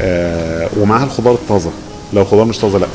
آه 0.00 0.68
ومعاها 0.80 1.04
الخضار 1.04 1.34
الطازة. 1.34 1.70
لو 2.12 2.22
الخضار 2.22 2.44
مش 2.44 2.58
طازة 2.58 2.78
لأ. 2.78 2.86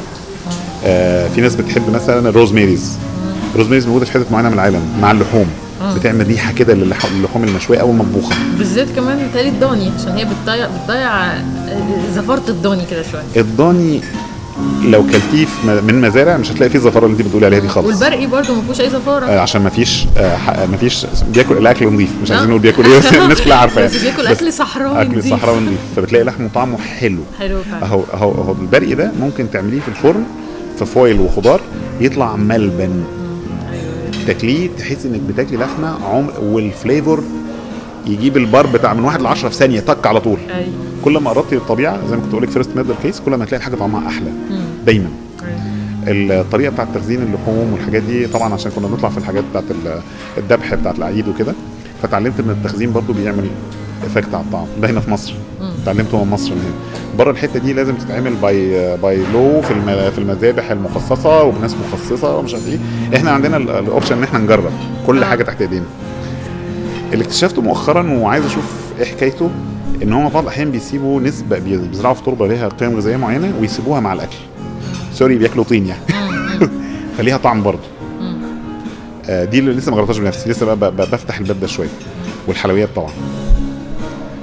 آه 0.85 1.27
في 1.27 1.41
ناس 1.41 1.55
بتحب 1.55 1.89
مثلا 1.89 2.29
الروزميريز 2.29 2.97
الروزميريز 3.55 3.85
موجودة 3.87 4.05
في 4.05 4.11
حتت 4.11 4.31
معينة 4.31 4.49
من 4.49 4.53
العالم 4.55 4.81
مع 5.01 5.11
اللحوم. 5.11 5.47
بتعمل 5.95 6.27
ريحة 6.27 6.53
كده 6.53 6.73
للح- 6.73 7.05
للحوم 7.21 7.43
المشوية 7.43 7.77
أو 7.81 7.91
المطبوخة. 7.91 8.35
بالذات 8.57 8.87
كمان 8.95 9.27
بتهيألي 9.29 9.49
الضاني 9.49 9.91
عشان 9.99 10.11
هي 10.11 10.25
بتضيع 10.25 10.67
بتضيع 10.67 11.33
زفارة 12.15 12.43
الضاني 12.49 12.83
كده 12.91 13.03
شوية. 13.11 13.23
الضاني 13.43 14.01
لو 14.85 15.03
كلتيه 15.03 15.45
من 15.65 16.01
مزارع 16.01 16.37
مش 16.37 16.51
هتلاقي 16.51 16.69
فيه 16.69 16.77
الزفارة 16.77 17.05
اللي 17.05 17.17
انت 17.17 17.27
بتقولي 17.27 17.45
عليها 17.45 17.59
دي 17.59 17.67
خالص. 17.67 17.87
والبرقي 17.87 18.25
برضو 18.27 18.53
ما 18.55 18.61
فيهوش 18.61 18.81
أي 18.81 18.89
زفارة. 18.89 19.25
آه 19.25 19.39
عشان 19.39 19.61
ما 19.61 19.69
فيش 19.69 20.05
آه 20.17 20.65
ما 20.65 20.77
فيش 20.77 21.05
بياكل 21.33 21.57
الأكل 21.57 21.87
نظيف 21.93 22.09
مش 22.23 22.31
عايزين 22.31 22.49
نقول 22.49 22.61
بياكل 22.61 22.85
إيه 22.85 22.99
بس 22.99 23.13
الناس 23.13 23.41
كلها 23.41 23.57
عارفه 23.57 23.81
بس 23.85 23.95
بياكل 24.03 24.27
أكل 24.27 24.53
صحراوي 24.53 25.01
أكل. 25.01 25.23
صحراوي 25.23 25.59
نظيف 25.59 25.79
فبتلاقي 25.95 26.23
لحمه 26.25 26.49
طعمه 26.53 26.77
حلو. 26.77 27.19
حلو 27.39 27.57
فعلا. 27.71 27.85
أهو 27.85 28.03
أهو 28.13 28.31
أهو 28.31 28.55
البرقي 28.61 28.95
ده 28.95 29.11
ممكن 29.19 29.51
تعمليه 29.51 29.79
في 29.79 29.87
الفرن 29.87 30.23
في 30.79 30.85
foil 30.85 31.19
وخضار 31.19 31.61
يطلع 32.01 32.35
ملبن. 32.35 33.03
تاكليه 34.27 34.69
تحس 34.77 35.05
إنك 35.05 35.19
بتاكلي 35.19 35.57
لحمة 35.57 36.05
عمر 36.05 36.33
وال 36.41 36.61
flavor 36.61 37.19
يجيب 38.07 38.37
البار 38.37 38.67
بتاع 38.67 38.93
من 38.93 39.03
واحد 39.03 39.21
ل 39.21 39.27
10 39.27 39.49
في 39.49 39.55
ثانية 39.55 39.79
طق 39.79 40.07
على 40.07 40.19
طول. 40.21 40.37
أيوه 40.49 40.67
كل 41.03 41.17
ما 41.17 41.29
قربتي 41.29 41.55
للطبيعة 41.55 42.07
زي 42.07 42.15
ما 42.15 42.21
كنت 42.21 42.31
بقول 42.31 42.43
لك 42.43 42.49
فيرست 42.49 42.69
ميدل 42.75 42.93
كيس 43.03 43.19
كل 43.19 43.35
ما 43.35 43.45
تلاقي 43.45 43.59
الحاجة 43.59 43.75
طعمها 43.75 44.07
أحلى 44.07 44.31
دايما. 44.85 45.09
الطريقة 46.07 46.71
بتاعت 46.71 46.87
تخزين 46.95 47.21
اللحوم 47.21 47.73
والحاجات 47.73 48.03
دي 48.03 48.27
طبعا 48.27 48.53
عشان 48.53 48.71
كنا 48.75 48.87
بنطلع 48.87 49.09
في 49.09 49.17
الحاجات 49.17 49.43
بتاعت 49.49 49.63
ال- 49.71 50.01
الذبح 50.37 50.73
بتاعت 50.75 50.97
العيد 50.97 51.27
وكده 51.27 51.53
فتعلمت 52.03 52.39
إن 52.39 52.49
التخزين 52.49 52.91
برضو 52.91 53.13
بيعمل 53.13 53.47
effect 54.05 54.33
على 54.33 54.43
الطعم. 54.43 54.65
ده 54.81 54.89
هنا 54.89 54.99
في 54.99 55.11
مصر. 55.11 55.33
اتعلمته 55.83 56.23
من 56.23 56.31
مصر 56.31 56.51
من 56.51 56.61
هنا. 56.61 57.17
بره 57.17 57.31
الحتة 57.31 57.59
دي 57.59 57.73
لازم 57.73 57.95
تتعمل 57.95 58.33
by 58.33 58.97
by 58.97 59.23
law 59.33 59.61
في 59.61 59.71
الم- 59.71 60.11
في 60.11 60.17
المذابح 60.17 60.71
المخصصة 60.71 61.43
وبناس 61.43 61.75
مخصصة 61.75 62.37
ومش 62.37 62.53
عارف 62.53 62.67
إيه. 62.67 62.79
إحنا 63.17 63.31
عندنا 63.31 63.57
ال- 63.57 63.69
ال 63.69 63.76
option 63.76 64.17
إن 64.17 64.23
إحنا 64.23 64.39
نجرب 64.39 64.71
كل. 65.07 65.25
حاجة 65.25 65.43
تحت 65.43 65.61
إيدينا. 65.61 65.85
اللي 67.13 67.23
اكتشفته 67.23 67.61
مؤخرا 67.61 68.11
وعايز 68.13 68.45
أشوف 68.45 68.63
إيه 68.99 69.05
حكايته 69.05 69.49
إن 70.03 70.13
هم 70.13 70.29
بعض 70.29 70.43
الأحيان 70.43 70.71
بيسيبوا 70.71 71.21
نسبة 71.21 71.59
بيزرعوا 71.59 72.13
في 72.15 72.23
تربة 72.23 72.47
ليها 72.47 72.67
قيم 72.67 72.95
غذائية 72.97 73.17
معينة 73.17 73.53
ويسيبوها 73.61 73.99
مع 73.99 74.13
الأكل. 74.13 74.37
sorry 75.13 75.37
بياكلوا 75.37 75.63
طين 75.63 75.85
يعني. 75.87 76.01
فليها 77.17 77.37
طعم 77.37 77.63
برضه. 77.63 77.79
آه 79.29 79.45
دي 79.45 79.59
اللي 79.59 79.71
لسه 79.71 79.91
ما 79.91 79.97
جربتهاش 79.97 80.17
بنفسي 80.17 80.49
لسه 80.49 80.65
بقى 80.75 80.91
بفتح 80.91 81.37
الباب 81.37 81.59
ده 81.59 81.67
شوية. 81.67 81.87
والحلويات 82.47 82.89
طبعا. 82.95 83.09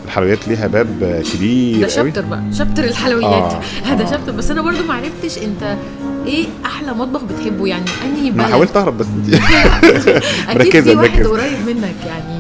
الحلويات 0.08 0.48
ليها 0.48 0.66
باب 0.66 1.22
كبير 1.34 1.80
ده 1.80 1.88
شابتر 1.88 2.24
بقى 2.24 2.42
شابتر 2.58 2.84
الحلويات. 2.84 3.52
آه، 3.52 3.60
هذا 3.90 4.02
آه. 4.04 4.10
شابتر 4.10 4.32
بس 4.32 4.50
أنا 4.50 4.62
برضو 4.62 4.84
ما 4.88 4.94
عرفتش 4.94 5.38
أنت 5.38 5.76
إيه 6.26 6.46
أحلى 6.64 6.92
مطبخ 6.94 7.20
بتحبه؟ 7.24 7.66
يعني 7.66 7.84
أنهي 8.04 8.28
أنا 8.28 8.42
بلد؟ 8.42 8.50
حاولت 8.52 8.76
أهرب 8.76 8.98
بس 8.98 9.06
أنت 9.06 9.34
أكيد 10.60 10.84
في 10.84 10.96
واحد. 10.96 11.26
قريب 11.26 11.58
منك 11.66 11.94
يعني. 12.06 12.38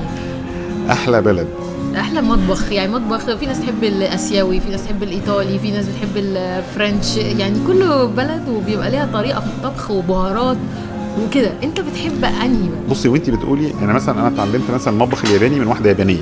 أحلى 0.92 1.22
بلد. 1.22 1.46
أحلى 1.96 2.22
مطبخ 2.22 2.72
يعني 2.72 2.92
مطبخ 2.92 3.36
في 3.36 3.46
ناس 3.46 3.60
تحب 3.60 3.84
الآسيوي 3.84 4.60
في 4.60 4.70
ناس 4.70 4.84
تحب 4.84 5.02
الإيطالي 5.02 5.58
في 5.58 5.70
ناس 5.70 5.84
بتحب 5.86 6.16
الفرنش 6.16 7.16
يعني 7.16 7.58
كل 7.66 8.08
بلد 8.16 8.48
وبيبقى 8.48 8.90
ليها 8.90 9.08
طريقة 9.12 9.40
في 9.40 9.46
الطبخ 9.46 9.90
وبهارات 9.90 10.56
وكده. 11.26 11.52
أنت 11.64 11.80
بتحب 11.80 12.24
أنهي 12.24 12.68
بقى؟ 12.68 12.90
بصي 12.90 13.08
وأنت 13.08 13.30
بتقولي 13.30 13.70
يعني 13.80 13.92
مثلا 13.92 14.20
أنا 14.20 14.28
اتعلمت 14.28 14.70
مثلا 14.70 14.94
المطبخ 14.94 15.24
الياباني 15.24 15.60
من 15.60 15.66
واحدة 15.66 15.88
يابانية. 15.90 16.20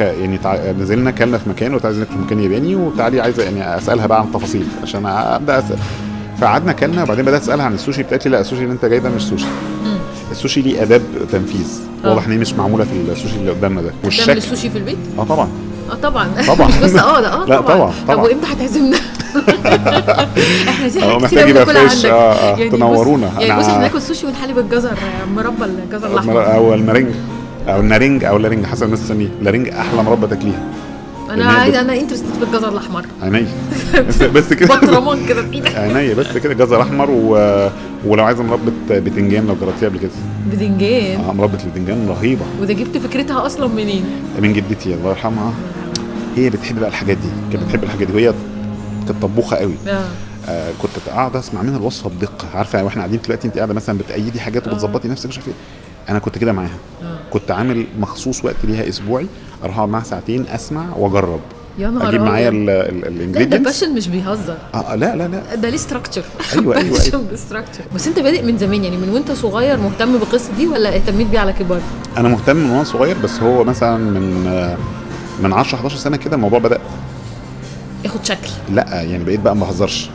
يعني 0.00 0.38
تع... 0.38 0.56
نزلنا 0.80 1.10
كلنا 1.10 1.38
في 1.38 1.48
مكان 1.50 1.74
وتعالي 1.74 1.98
ناكل 1.98 2.12
في 2.12 2.18
مكان 2.18 2.40
ياباني 2.40 2.76
وتعالي 2.76 3.20
عايزه 3.20 3.42
يعني 3.42 3.76
أسألها 3.78 4.06
بقى 4.06 4.18
عن 4.20 4.26
التفاصيل 4.26 4.64
عشان 4.82 5.06
أبدأ 5.06 5.58
اسال 5.58 5.76
فقعدنا 6.40 6.72
كلنا 6.72 7.02
وبعدين 7.02 7.24
بدأت 7.24 7.42
أسألها 7.42 7.64
عن 7.64 7.74
السوشي 7.74 8.02
بتاعت 8.02 8.24
لي 8.26 8.30
لا 8.30 8.40
السوشي 8.40 8.62
اللي 8.62 8.72
أنت 8.72 8.84
جاي 8.84 8.98
ده 9.00 9.08
مش 9.10 9.22
سوشي. 9.22 9.46
السوشي 10.30 10.60
ليه 10.62 10.82
آداب 10.82 11.02
تنفيذ. 11.32 11.80
آه. 12.04 12.08
واضح 12.10 12.26
إن 12.26 12.32
هي 12.32 12.38
مش 12.38 12.52
معمولة 12.54 12.84
في 12.84 12.90
السوشي 13.12 13.36
اللي 13.36 13.50
قدامنا 13.50 13.82
ده. 13.82 13.88
بتعمل 13.88 14.04
والشكل. 14.04 14.36
السوشي 14.36 14.70
في 14.70 14.78
البيت؟ 14.78 14.96
آه 15.18 15.24
طبعا. 15.24 15.48
آه 15.90 15.94
طبعا. 15.94 16.28
طبعا. 16.48 16.68
بس 16.82 16.94
آه 16.96 17.20
ده 17.20 17.32
آه 17.34 17.44
لا، 17.46 17.60
طبعا، 17.60 17.90
طب 17.90 18.14
طبعا. 18.14 18.24
وإمتى 18.24 18.46
هتعزمنا؟ 18.52 18.96
إحنا 20.68 20.86
آه 20.86 20.90
حاجات 21.00 21.22
محتاج 21.22 21.50
كتير 21.50 21.64
فريش 21.64 21.92
عندك. 21.96 22.04
آه 22.06 22.32
آه 22.32 22.56
يعني 22.58 22.70
تنورونا. 22.70 23.30
يعني 23.40 23.60
بص 23.60 23.66
إحنا 23.66 23.80
ناكل 23.80 24.02
سوشي 24.02 24.26
ونحلب 24.26 24.58
الجزر 24.58 24.98
مربى 25.36 25.64
الجزر 25.64 26.12
الأحمر. 26.12 26.54
أو 26.54 26.74
المارينج 26.74 27.08
أو 27.68 27.80
النارنج 27.80 28.24
أو 28.24 28.36
اللارنج 28.36 28.64
حسب 28.66 28.86
الناس 28.86 29.00
تسميه. 29.02 29.28
اللارنج 29.40 29.68
أحلى 29.68 30.02
مربى 30.02 30.26
تاكليها. 30.26 30.62
أنا 31.30 31.44
عايز 31.44 31.74
أنا 31.74 32.00
انترستد 32.00 32.26
في 32.38 32.44
الجزر 32.44 32.68
الأحمر. 32.68 33.06
عينيا 33.22 33.46
بس, 34.08 34.22
بس 34.22 34.52
كده. 34.52 34.74
بطرمان 34.76 35.26
كده. 35.26 35.42
في 35.42 35.54
إيدك 35.54 35.76
عينيا 35.76 36.14
بس 36.14 36.36
كده. 36.36 36.54
جزر 36.54 36.82
أحمر 36.82 37.10
و... 37.10 37.30
ولو 38.06 38.24
عايزه 38.24 38.42
مربى 38.42 38.70
بتنجان 38.90 39.46
لو 39.46 39.54
جربتيها 39.54 39.88
قبل 39.88 39.98
كده. 39.98 40.10
بدنجان 40.52 41.20
آه 41.20 41.32
مربى 41.32 41.56
البتنجان 41.64 42.08
رهيبة. 42.08 42.44
وده 42.60 42.74
جبت 42.74 42.98
فكرتها 42.98 43.46
أصلا 43.46 43.66
منين؟ 43.68 44.04
من 44.42 44.52
جدتي 44.52 44.94
الله 44.94 45.10
يرحمها. 45.10 45.52
هي 46.36 46.50
بتحب 46.50 46.80
بقى 46.80 46.88
الحاجات 46.88 47.16
دي 47.16 47.28
كانت 47.52 47.64
بتحب 47.64 47.84
الحاجات 47.84 48.08
دي. 48.08 48.14
وهي 48.14 48.34
كانت 49.06 49.22
طبوخة 49.22 49.56
قوي. 49.56 49.74
آه. 49.88 50.04
آه 50.48 50.70
كنت 50.82 50.92
قاعد 51.08 51.36
أسمع 51.36 51.62
منها 51.62 51.76
الوصفة 51.76 52.10
بدقة. 52.10 52.48
عارفة 52.54 52.84
وإحنا 52.84 53.02
قاعدين 53.02 53.20
دلوقتي 53.24 53.48
أنت 53.48 53.56
قاعدة 53.56 53.74
مثلا 53.74 53.98
بتأيدي 53.98 54.40
حاجات 54.40 54.68
وبتظبطي 54.68 55.08
نفسك 55.08 55.28
مش 55.28 55.36
عارف 55.38 55.48
إيه. 55.48 55.54
أنا 56.08 56.18
كنت 56.18 56.38
كده 56.38 56.52
معاها. 56.52 56.78
كنت 57.30 57.50
عامل 57.50 57.86
مخصوص 58.00 58.44
وقت 58.44 58.56
ليها 58.64 58.88
أسبوعي 58.88 59.26
أروح 59.64 59.76
أقعد 59.76 59.88
معاها 59.88 60.04
ساعتين 60.04 60.46
أسمع 60.46 60.84
وأجرب. 60.96 61.40
يا 61.78 61.88
نهار 61.88 62.08
أجيب 62.08 62.22
معايا 62.22 62.48
أبيض. 62.48 62.60
ال- 62.60 62.70
ال- 62.70 63.00
لا 63.00 63.00
ده 63.00 63.08
ال 63.08 63.13
ingredients 63.13 63.64
passion 63.64 63.94
مش 63.94 64.08
بيهزر. 64.08 64.56
آه 64.74 64.94
لا 64.94 65.16
لا 65.16 65.28
لا. 65.28 65.54
ده 65.54 65.68
ليه 65.70 65.76
structure 65.76 66.22
أيوة، 66.54 66.76
أيوة، 66.76 66.90
passion 66.98 67.26
ب 67.32 67.37
structure 67.37 67.80
بس 67.94 68.06
أنت 68.06 68.18
بادئ 68.18 68.42
من 68.42 68.58
زمان 68.58 68.84
يعني 68.84 68.96
من 68.96 69.08
وأنت 69.08 69.32
صغير 69.32 69.76
مهتم 69.76 70.12
بالقصة 70.18 70.48
دي 70.56 70.66
ولا 70.66 70.94
اهتميت 70.94 71.26
بيها 71.26 71.40
على 71.40 71.52
كبر؟ 71.52 71.80
أنا 72.16 72.28
مهتم 72.28 72.56
من 72.56 72.70
وأنا 72.70 72.84
صغير 72.84 73.16
بس 73.24 73.40
هو 73.40 73.64
مثلا 73.64 73.96
من 73.96 74.46
آه، 74.46 74.76
من 75.42 75.52
10 75.52 75.76
11 75.76 75.96
سنة 75.96 76.16
كده 76.16 76.36
الموضوع 76.36 76.58
بدأ. 76.58 76.78
ياخد 78.04 78.24
شكل. 78.24 78.48
لا 78.72 79.02
يعني 79.02 79.24
بقيت 79.24 79.40
بقى 79.40 79.56
ما 79.56 79.66
بهزرش. 79.66 80.10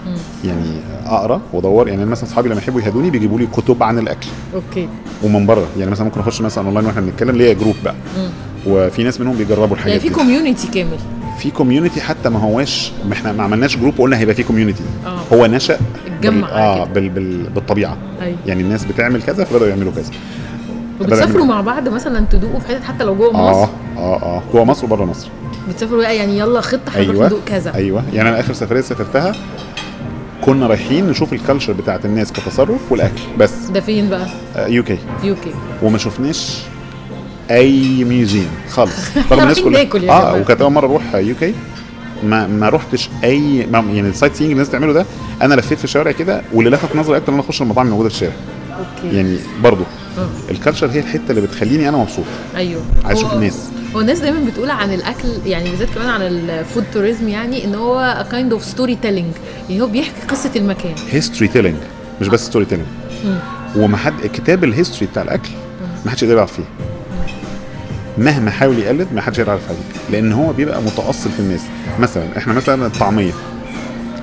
يعني 0.46 0.78
أقرأ 1.06 1.42
وأدور 1.54 1.88
يعني 1.88 2.06
مثلا 2.06 2.24
اصحابي 2.24 2.50
لما 2.50 2.58
يحبوا 2.58 2.82
يهدوني 2.82 3.10
بيجيبوا 3.10 3.40
لي 3.40 3.48
كتب 3.48 3.84
عن 3.84 4.00
الأكل. 4.00 4.28
okay. 4.54 4.88
ومن 5.24 5.46
بره 5.46 5.68
يعني 5.78 5.92
مثلا 5.92 6.06
ممكن 6.06 6.20
أخش 6.20 6.42
مثلا 6.42 6.66
اونلاين 6.66 6.86
وإحنا 6.86 7.02
بنتكلم 7.02 7.36
ليا 7.36 7.54
group 7.54 7.76
بقى. 7.84 7.96
وفي 8.68 9.04
ناس 9.04 9.22
منهم 9.22 9.36
بيجربوا 9.36 9.64
يعني 9.64 9.74
الحاجات 9.74 10.02
في 10.02 10.08
دي. 10.08 10.14
community 10.16 10.68
كامل. 10.68 10.98
في 11.40 11.52
community 11.52 12.02
حتى 12.02 12.30
ما 12.30 12.40
هواش 12.40 12.92
ما 13.08 13.14
إحنا 13.14 13.32
ما 13.32 13.44
عملناش 13.44 13.78
group 13.78 14.00
وقلنا 14.00 14.18
هيبقى 14.18 14.36
في 14.36 14.44
community 14.44 14.84
آه. 15.06 15.36
هو 15.36 15.46
نشأ 15.46 15.78
اتجمع 16.06 16.48
بال... 16.48 16.56
آه. 16.56 16.84
بال... 16.86 17.10
بال... 17.10 17.50
بالطبيعة. 17.50 17.98
أيوة. 18.22 18.38
يعني 18.46 18.62
الناس 18.62 18.86
بتعمل 18.86 19.22
كذا 19.22 19.44
فبدأوا 19.44 19.70
يعملوا 19.70 19.92
كذا. 19.92 20.12
وبتسافروا 21.02 21.46
مع 21.46 21.62
بعض 21.62 21.90
مثلا 21.90 22.26
تدوقوا 22.26 22.60
في 22.60 22.68
حتت 22.68 22.84
حتى 22.84 23.04
لو 23.04 23.16
جوه 23.16 23.36
آه 23.36 23.52
مصر؟ 23.52 23.72
آه 23.98 24.22
آه. 24.22 24.44
جوه 24.54 24.64
مصر 24.64 24.86
وبره 24.86 25.06
مصر. 25.06 25.28
بتسافروا 25.70 26.02
بقى 26.02 26.16
يعني 26.18 26.40
يلا 26.40 26.62
خطة 26.62 26.90
هنروح 26.96 27.10
أيوه 27.16 27.26
ندوق 27.26 27.40
كذا. 27.46 27.76
أيوه. 27.76 28.04
يعني 28.14 28.30
أنا 28.30 28.40
آخر 28.40 28.54
سفرية 28.54 28.82
سافرتها 28.82 29.36
كنا 30.42 30.68
رايحين 30.68 31.10
نشوف 31.10 31.34
ال 31.34 31.39
culture 31.39 31.74
بتاعت 31.74 32.06
الناس 32.06 32.32
كتصرف 32.34 32.92
والأكل 32.92 33.22
بس. 33.38 33.54
ده 33.74 33.80
فين 33.82 34.10
بقى؟ 34.10 34.28
UK 34.72 34.98
UK 35.24 35.52
وما 35.82 35.98
شفناش 35.98 36.58
أي 37.52 38.04
museum 38.04 38.48
خالص. 38.70 39.10
طب 39.30 39.40
رايحين 39.40 39.72
ناكل 39.72 40.04
يا 40.04 40.12
آه. 40.12 40.36
وكانت 40.42 40.62
أول 40.62 40.72
مرة 40.72 40.86
أروح 40.86 41.16
UK 41.16 41.54
ما 42.24 42.48
ما 42.48 42.70
رحتش 42.70 43.10
اي 43.24 43.66
ما 43.66 43.80
يعني 43.80 44.10
ال 44.10 44.36
sightseeing 44.36 44.42
اللي 44.42 44.54
الناس 44.54 44.70
بتعمله 44.70 44.94
ده 44.94 45.06
أنا 45.42 45.56
لفيت 45.56 45.78
في 45.78 45.84
الشوارع 45.84 46.12
كده 46.12 46.42
واللي 46.54 46.70
لفت 46.70 46.96
نظري 46.96 47.18
أكتر 47.18 47.30
إن 47.30 47.34
أنا 47.34 47.44
أخش 47.44 47.62
المطاعم 47.62 47.86
الموجودة 47.86 48.10
في 48.10 48.16
الشارع. 48.16 48.34
okay. 48.80 49.16
يعني 49.16 49.38
برضه 49.64 49.84
آه. 50.18 50.52
ال 50.52 50.57
culture 50.57 50.92
هي 50.92 51.00
الحتة 51.00 51.30
اللي 51.30 51.42
بتخليني 51.42 51.90
أنا 51.90 51.98
مبسوط. 51.98 52.26
أيوه. 52.56 52.82
عايز 53.06 53.20
أشوف 53.20 53.34
الناس. 53.34 53.70
هو 53.96 54.02
الناس 54.02 54.20
دايما 54.20 54.50
بتقول 54.50 54.70
عن 54.70 54.94
الأكل 54.94 55.28
يعني 55.46 55.70
بالذات 55.70 55.90
كمان 55.96 56.10
عن 56.10 56.22
ال 56.22 56.34
food 56.34 56.84
tourism 56.94 57.28
يعني 57.30 57.66
إن 57.66 57.76
هو 57.76 58.26
kind 58.32 58.54
of 58.54 58.66
storytelling 58.66 59.34
يعني 59.70 59.82
هو 59.82 59.88
بيحكي 59.88 60.28
قصة 60.28 60.52
المكان. 60.56 60.96
history 61.12 61.48
telling 61.48 61.78
مش 62.22 62.28
بس 62.28 62.46
storytelling 62.46 62.88
وما 63.76 63.98
حد 63.98 64.14
كتاب 64.34 64.64
ال 64.64 64.70
history 64.70 65.12
بتاع 65.12 65.24
الأكل 65.24 65.50
ما 66.06 66.12
حدش 66.12 66.24
يقدر 66.24 66.34
يلعب 66.36 66.48
فيه. 66.48 66.64
مهما 68.18 68.52
حاول 68.52 68.80
يقلد 68.80 69.08
ما 69.14 69.22
حدش 69.22 69.38
يعرف 69.38 69.62
عليه. 69.70 69.80
لأن 70.12 70.34
هو 70.34 70.54
بيبقى 70.54 70.82
متأصل 70.82 71.30
في 71.30 71.40
الناس. 71.40 71.62
مثلا 72.00 72.38
إحنا 72.38 72.54
مثلا 72.54 72.86
الطعمية. 72.88 73.32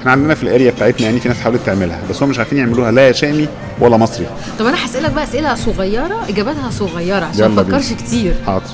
إحنا 0.00 0.10
عندنا 0.12 0.34
في 0.34 0.42
الاريا 0.42 0.70
بتاعتنا 0.70 1.06
يعني 1.06 1.20
في 1.20 1.28
ناس 1.28 1.40
حاولت 1.40 1.60
تعملها 1.66 2.00
بس 2.10 2.22
هم 2.22 2.28
مش 2.28 2.38
عارفين 2.38 2.58
يعملوها 2.58 2.90
لا 2.90 3.12
شامي 3.12 3.48
ولا 3.80 3.96
مصري. 3.96 4.26
طب 4.58 4.66
أنا 4.66 4.86
هسألك 4.86 5.10
بقى 5.10 5.24
أسئلة 5.24 5.54
صغيرة 5.54 6.28
إجاباتها 6.28 6.70
صغيرة 6.70 7.24
عشان 7.24 7.46
ما. 7.50 7.62
تفكرش 7.62 7.92
كتير. 7.92 8.34
حاضر. 8.46 8.64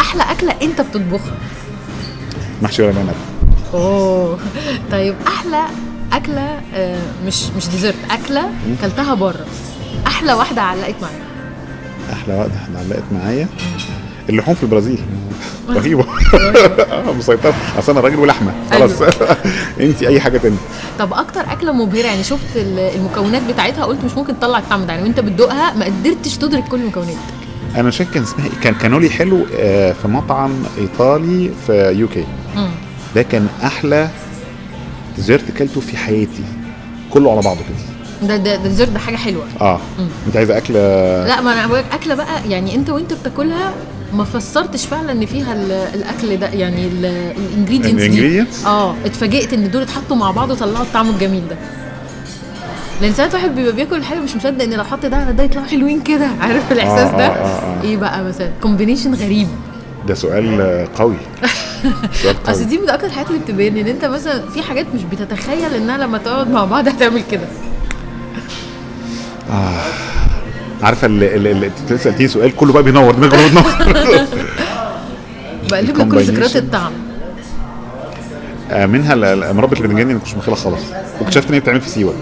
أحلى 0.00 0.22
أكلة 0.22 0.54
أنت 0.62 0.80
بتطبخها؟ 0.80 1.32
محشي 2.62 2.82
ورق 2.82 2.94
عنب. 2.98 3.14
أوه. 3.74 4.38
طيب 4.92 5.14
أحلى 5.26 5.62
أكلة 6.12 6.60
آه، 6.74 6.98
مش 7.26 7.44
مش 7.56 7.68
ديزرت 7.68 7.94
أكلة 8.10 8.42
كلتها 8.82 9.14
بره. 9.14 9.46
أحلى 10.06 10.32
واحدة 10.32 10.62
علقت 10.62 10.94
معاك 11.02 11.12
أحلى 12.12 12.34
واحدة 12.34 12.78
علقت 12.78 13.02
معايا؟ 13.12 13.48
اللحوم 14.28 14.54
في 14.54 14.62
البرازيل. 14.62 14.98
رهيبة. 15.78 16.04
آه، 16.92 17.12
مسيطرة. 17.12 17.54
أصل 17.78 17.92
أنا 17.92 18.00
راجل 18.00 18.16
ولحمة. 18.18 18.52
خلاص. 18.70 18.90
انت 19.80 20.02
أي 20.02 20.20
حاجة 20.20 20.38
تانية. 20.38 20.56
طب 20.98 21.12
أكتر 21.12 21.40
أكلة 21.40 21.72
مبهرة 21.72 22.06
يعني 22.06 22.24
شفت 22.24 22.56
ال- 22.56 22.78
المكونات 22.78 23.42
بتاعتها 23.42 23.84
قلت 23.84 24.04
مش 24.04 24.12
ممكن 24.12 24.38
تطلع 24.38 24.58
الطعم 24.58 24.84
ده 24.86 24.92
يعني 24.92 25.02
وأنت 25.04 25.20
بتدوقها 25.20 25.74
ما 25.74 25.84
قدرتش 25.84 26.36
تدرك 26.36 26.64
كل 26.64 26.80
المكونات. 26.80 27.16
أنا 27.74 27.82
مش 27.82 27.96
فاكر 27.96 28.10
كان 28.12 28.22
اسمها 28.22 28.46
إيه. 28.46 28.60
كان 28.62 28.74
cannoli 28.74 29.10
حلو 29.10 29.46
آه، 29.58 29.92
في 29.92 30.08
مطعم 30.08 30.52
إيطالي 30.78 31.50
في 31.66 31.72
UK. 31.96 32.24
مم. 32.56 32.68
ده 33.14 33.22
كان 33.22 33.46
أحلى 33.64 34.08
dessert 35.16 35.50
كلته 35.58 35.80
في 35.80 35.96
حياتي. 35.96 36.44
كله 37.10 37.30
على 37.32 37.40
بعضه 37.42 37.60
كده. 37.60 38.28
ده 38.28 38.36
ده 38.36 38.56
ده 38.56 38.68
dessert 38.68 38.88
ده 38.88 38.98
حاجة 38.98 39.16
حلوة. 39.16 39.44
آه. 39.60 39.80
أنت 40.26 40.36
عايزة 40.36 40.56
اكل 40.58 40.74
لا 40.74 41.40
ما 41.40 41.64
أنا 41.64 41.84
أكلة 41.92 42.14
بقى 42.14 42.48
يعني 42.48 42.74
أنت 42.74 42.90
وأنت 42.90 43.12
بتاكلها 43.12 43.72
ما 44.12 44.24
فسرتش 44.24 44.86
فعلا 44.86 45.12
إن 45.12 45.26
فيها 45.26 45.52
ال- 45.52 45.72
الأكل 45.94 46.36
ده 46.36 46.46
يعني 46.48 46.86
ال 46.86 47.00
ingredients؟ 47.00 48.64
آه 48.66 48.94
اتفاجئت 49.04 49.52
إن 49.52 49.70
دول 49.70 49.82
اتحطوا 49.82 50.16
مع 50.16 50.30
بعض 50.30 50.50
وطلعوا 50.50 50.84
الطعم 50.84 51.10
الجميل 51.10 51.42
ده. 51.50 51.56
لأن 53.00 53.12
ساعات 53.12 53.34
واحد 53.34 53.54
بيبقى 53.54 53.72
بياكل 53.72 53.96
الحاجة 53.96 54.18
مش 54.18 54.36
مصدق 54.36 54.62
إن 54.64 54.72
لو 54.74 54.84
حط 54.84 55.06
ده 55.06 55.16
على 55.16 55.32
ده 55.32 55.42
يطلعوا 55.44 55.66
حلوين 55.66 56.00
كده. 56.02 56.26
عارف 56.42 56.72
الإحساس 56.72 57.08
آه، 57.14 57.16
ده؟ 57.18 57.26
آه، 57.26 57.30
آه، 57.30 57.78
آه. 57.80 57.82
إيه 57.82 57.96
بقى 57.96 58.24
مثلا؟ 58.24 58.50
combination 58.62 59.14
غريب. 59.14 59.48
ده 60.08 60.14
سؤال 60.14 60.60
آه، 60.60 60.88
قوي. 60.96 61.16
أصل 62.48 62.64
دي 62.64 62.78
من 62.78 62.90
أكتر 62.90 63.06
الحاجات 63.06 63.28
اللي 63.30 63.40
بتبين 63.40 63.76
إن 63.76 63.86
أنت 63.86 64.04
مثلا 64.04 64.42
في 64.54 64.62
حاجات 64.62 64.86
مش 64.94 65.02
بتتخيل 65.02 65.74
إنها 65.74 65.98
لما 65.98 66.18
تقعد 66.18 66.50
مع 66.50 66.64
بعض 66.64 66.88
هتعمل 66.88 67.22
كده. 67.30 67.46
عارفة 70.82 71.06
اللي, 71.06 71.34
اللي, 71.34 71.50
اللي 71.52 71.66
انت 71.90 71.92
سالتيني 72.00 72.28
سؤال 72.28 72.56
كله 72.56 72.72
بقى 72.72 72.82
بينور 72.82 73.14
دماغي 73.14 73.30
كله 73.50 73.62
بتنور 73.80 74.26
بقلب 75.70 75.96
لك 75.96 76.08
كل 76.08 76.20
ذكريات. 76.22 76.56
الطعم. 76.56 76.92
آه، 78.70 78.86
منها 78.86 79.14
مربى 79.52 79.76
البتنجان 79.76 80.00
اللي 80.02 80.14
ما 80.14 80.18
كنتش 80.20 80.34
متخيلها 80.34 80.58
خالص. 80.60 80.82
واكتشفت 81.20 81.48
إن 81.48 81.54
هي 81.54 81.60
بتتعمل 81.60 81.80
في 81.80 81.88
سيوة 81.88 82.12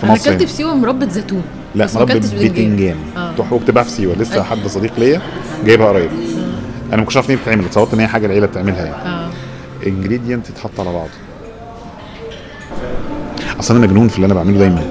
في 0.00 0.04
أنا 0.04 0.12
مصر 0.12 0.30
أكلت 0.30 0.40
هنا. 0.42 0.46
في 0.46 0.52
سيوة 0.56 0.74
مربى 0.74 1.10
زيتون 1.10 1.42
لا 1.74 1.88
مربى 1.94 2.14
بتنجان. 2.18 2.96
تروح 3.36 3.52
وبتباع 3.52 3.82
في 3.84 3.90
سيوة. 3.90 4.14
لسه. 4.14 4.42
حد 4.42 4.66
صديق 4.66 4.92
ليا 4.98 5.20
جايبها 5.64 5.86
قريب. 5.88 6.10
أنا 6.88 6.96
ما 6.96 7.02
كنتش 7.02 7.16
عارف 7.16 7.30
إن 7.30 7.34
هي 7.34 7.40
بتتعمل. 7.40 7.64
اتصورت 7.64 7.94
إن 7.94 8.00
هي 8.00 8.06
حاجة 8.06 8.26
العيلة 8.26 8.46
بتعملها 8.46 8.84
يعني. 8.84 9.26
انجريدينت 9.86 10.50
يتحط 10.50 10.80
على 10.80 10.92
بعضه. 10.92 11.10
أصلا 13.60 13.76
أنا 13.78 13.86
مجنون 13.86 14.08
في 14.08 14.16
اللي 14.16 14.26
أنا 14.26 14.34
بعمله 14.34 14.58
دايما. 14.58 14.82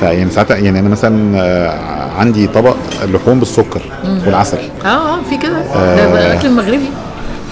فيعني 0.00 0.30
ساعات 0.30 0.50
يعني 0.50 0.78
أنا 0.78 0.88
مثلا 0.88 1.38
آه، 1.40 1.97
عندي 2.18 2.46
طبق 2.46 2.76
لحوم 3.04 3.38
بالسكر 3.38 3.82
والعسل. 4.26 4.58
آه 4.84 4.88
آه 4.88 5.22
في 5.30 5.36
كده. 5.36 5.58
ده 5.96 6.12
بقى 6.12 6.26
الأكل 6.32 6.48
المغربي. 6.48 6.90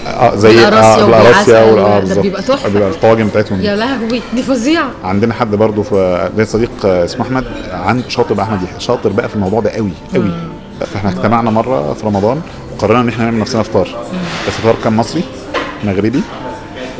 آه 0.07 0.35
زي 0.35 0.53
بالقراصية 0.55 1.03
آه 1.03 1.05
بالقراصية 1.05 1.63
وبالعسل، 1.63 1.73
وال- 1.73 1.79
آه 1.79 1.93
ده 1.93 1.99
بالظبط. 1.99 2.19
بيبقى 2.19 2.41
تحفة. 2.41 2.69
بيبقى 2.69 2.89
الطواجن 2.89 3.27
بتاعتهم. 3.27 3.61
يا 3.61 3.75
لهوي 3.75 4.21
دي 4.33 4.43
فظيعة. 4.43 4.89
عندنا 5.03 5.33
حد 5.33 5.55
برضه 5.55 5.83
في 5.83 6.29
ليا 6.37 6.45
صديق 6.45 6.71
آه، 6.85 7.05
اسمه 7.05 7.25
أحمد 7.25 7.43
عنده 7.71 8.09
شاطر 8.09 8.33
بقى 8.33 8.45
أحمد 8.45 8.59
شاطر 8.79 9.09
بقى 9.09 9.29
في 9.29 9.35
الموضوع 9.35 9.61
ده 9.61 9.69
قوي 9.69 9.91
قوي. 10.15 10.31
فإحنا 10.93 11.09
اجتمعنا 11.09 11.51
مرة 11.51 11.93
في 11.93 12.05
رمضان 12.07 12.41
وقررنا 12.75 13.01
إن 13.01 13.09
إحنا 13.09 13.23
نعمل 13.25 13.39
نفسنا 13.39 13.63
فطار. 13.63 13.87
بس 14.47 14.53
الفطار 14.57 14.75
كان 14.83 14.93
مصري 14.95 15.23
مغربي 15.83 16.21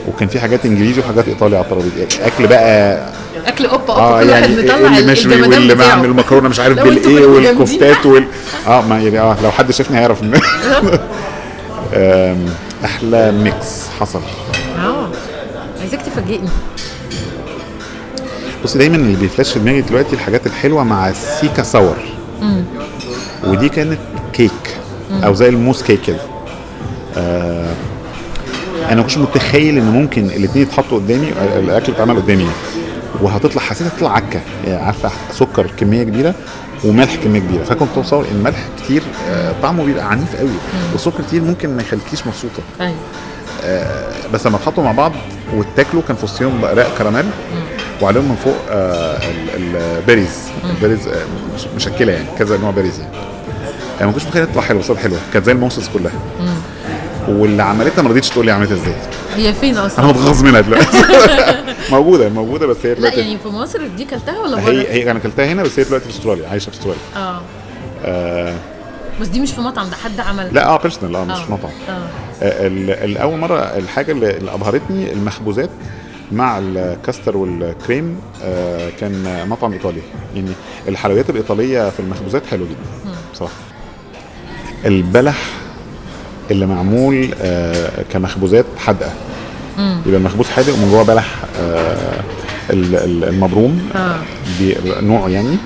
وكان 0.08 0.28
في 0.28 0.40
حاجات 0.40 0.66
انجليزي 0.66 1.02
وحاجات 1.02 1.28
ايطالي 1.28 1.56
على 1.58 1.66
الترابيزة. 1.66 2.26
أكل 2.28 2.48
بقى 2.48 3.00
أكل 3.48 3.66
اوبا 3.66 3.94
اوبا 3.94 4.02
آه 4.02 4.22
يعني 4.22 4.46
اللي 4.46 5.12
مشوي 5.12 5.42
واللي. 5.42 5.76
بعمل 5.76 6.10
مكرونة 6.14 6.50
مش 6.50 6.60
عارف 6.60 6.80
بالإيه. 6.80 7.26
والكفتات 7.26 8.06
وال 8.06 8.24
آه 8.68 8.82
ما 8.82 9.00
يعني 9.00 9.20
آه 9.20 9.38
لو 9.44 9.52
حد 9.52 9.72
شافني 9.72 9.98
هيعرف 10.00 10.24
ان 10.24 10.34
أحلى 12.86 13.32
mix 13.32 13.88
حصل. 14.00 14.22
آه 14.80 15.08
عايزاك 15.82 16.02
تفاجئني. 16.02 16.50
بصي 18.64 18.78
دايما 18.78 18.96
اللي 18.96 19.16
بيفلاش 19.16 19.54
في 19.54 19.60
دماغي 19.60 19.82
دلوقتي 19.82 20.14
الحاجات 20.14 20.48
الحلوة 20.48 20.84
مع 20.84 21.12
سيكا 21.14 21.64
sour 21.64 21.98
ودي 23.44 23.70
كانت 23.70 24.00
كيك 24.34 24.78
أو 25.12 25.34
زي 25.34 25.50
ال 25.50 25.55
mousse 25.55 25.84
cake 25.84 26.02
كده. 26.02 26.20
آه 27.18 27.74
أنا 28.88 28.96
ما 28.96 29.02
كنتش 29.02 29.18
متخيل 29.18 29.78
إن 29.78 29.92
ممكن 29.92 30.26
الاثنين 30.26 30.64
يتحطوا 30.66 30.98
قدامي 31.00 31.32
آه، 31.34 31.60
الأكل 31.60 31.94
اتعمل 31.94 32.16
قدامي. 32.16 32.48
وهتطلع 33.22 33.62
حسيتها 33.62 33.90
تطلع 33.98 34.14
عكة 34.16 34.42
يعني 34.68 34.84
عارفة 34.86 35.12
سكر 35.32 35.68
كمية 35.78 36.04
كبيرة 36.04 36.36
وملح 36.86 37.16
كمية 37.16 37.40
كبيرة. 37.40 37.64
فكنت 37.64 37.90
متصور 37.98 38.26
إن 38.32 38.36
الملح 38.36 38.60
كتير 38.84 39.04
آه، 39.30 39.54
طعمه 39.62 39.84
بيبقى 39.84 40.10
عنيف 40.12 40.36
قوي 40.36 40.50
والسكر 40.92 41.24
كتير 41.28 41.42
ممكن 41.44 41.76
ما 41.76 41.82
يخليكيش 41.82 42.28
مبسوطة. 42.28 42.62
أيوه. 42.82 42.96
بس 44.34 44.48
لما 44.48 44.56
اتحطوا 44.58 44.84
مع 44.84 44.92
بعض 44.92 45.12
واتاكلوا 45.56 46.02
كان 46.08 46.16
في 46.16 46.24
وسطهم 46.24 46.66
رق 46.66 46.98
كراميل 46.98 47.26
وعليهم 48.02 48.24
من 48.30 48.36
فوق 48.44 48.56
آه 48.70 49.18
ال- 49.18 49.76
ال 49.98 50.03
berries 50.03 50.40
ال 50.76 50.80
berries 50.80 51.08
آه 51.08 51.22
مش- 51.56 51.68
مشكلة 51.76 52.14
يعني 52.14 52.26
كذا 52.40 52.58
نوع 52.58 52.72
berries 52.72 53.00
يعني. 53.00 53.12
يعني 53.96 54.08
ما 54.08 54.12
كنتش 54.12 54.26
متخيل 54.26 54.48
تطلع 54.48 54.62
حلوة 54.62 54.82
طلعت 54.84 55.00
حلوة 55.00 55.18
كانت 55.34 55.46
زي 55.46 55.52
الموسس 55.52 55.90
كلها. 55.94 56.12
واللي 57.28 57.64
عملتها 57.64 58.02
ما 58.02 58.10
رضيتش 58.10 58.30
تقول 58.30 58.46
لي 58.46 58.52
عملتها 58.52 58.74
إزاي. 58.76 58.94
هي 59.36 59.54
فين 59.54 59.78
أصلا؟ 59.78 60.00
أنا 60.06 60.08
متغاظ 60.14 60.44
منها 60.44 60.62
دلوقتي. 60.62 60.98
موجودة 61.92 62.30
موجودة 62.30 62.68
بس 62.68 62.78
هي 62.84 62.90
لا 62.94 63.00
دلوقتي 63.00 63.20
يعني 63.20 63.38
في 63.38 63.48
مصر 63.48 63.88
دي 63.88 64.06
كلتها 64.06 64.40
ولا 64.40 64.56
بره؟ 64.56 64.72
هي 64.72 64.92
هي 64.92 65.12
أنا 65.12 65.20
اكلتها 65.20 65.46
هنا 65.46 65.64
بس 65.64 65.80
هي 65.80 65.86
دلوقتي 65.86 66.06
في 66.06 66.12
أستراليا 66.12 66.50
عايشة 66.50 66.70
في 66.70 66.76
أستراليا. 66.78 67.02
آه. 67.16 67.42
آه. 68.06 68.56
بس 69.22 69.28
دي 69.28 69.40
مش 69.40 69.52
في 69.52 69.62
مطعم 69.62 69.90
ده 69.90 69.96
حد 69.96 70.20
عمل. 70.20 70.54
لا 70.54 70.68
آه 70.68 70.78
personal 70.78 71.16
آه 71.16 71.24
مش 71.26 71.32
آه. 71.38 71.52
مطعم. 71.52 71.72
آه. 71.90 72.08
آه، 72.42 72.68
الأول 73.06 73.40
مرة 73.40 73.60
الحاجة 73.60 74.12
اللي 74.12 74.38
اللي 74.38 74.54
أبهرتني 74.54 75.14
المخبوزات 75.14 75.70
مع 76.32 76.60
الكاستر 76.64 77.38
والكريم 77.38 78.20
آه، 78.44 78.90
كان 79.00 79.46
مطعم 79.50 79.74
إيطالي. 79.74 80.02
يعني 80.36 80.52
الحلويات 80.88 81.30
الإيطالية 81.30 81.90
في 81.90 82.00
المخبوزات 82.00 82.46
حلوة 82.46 82.68
جدا 82.68 83.14
بصراحة. 83.34 83.54
البلح 84.86 85.38
اللي 86.52 86.66
معمول 86.66 87.30
آه، 87.42 88.04
كمخبوزات 88.14 88.66
حادقة. 88.78 89.12
يبقى 90.06 90.20
المخبوز 90.20 90.48
حادق 90.48 90.74
ومن 90.74 90.90
جوه 90.92 91.04
بلح 91.04 91.36
آه، 91.60 92.22
ال- 92.70 92.96
ال- 92.96 93.24
المبروم. 93.24 93.90
بي- 94.60 94.78
نوعه 95.02 95.30
يعني. 95.30 95.50
آه، 95.50 95.58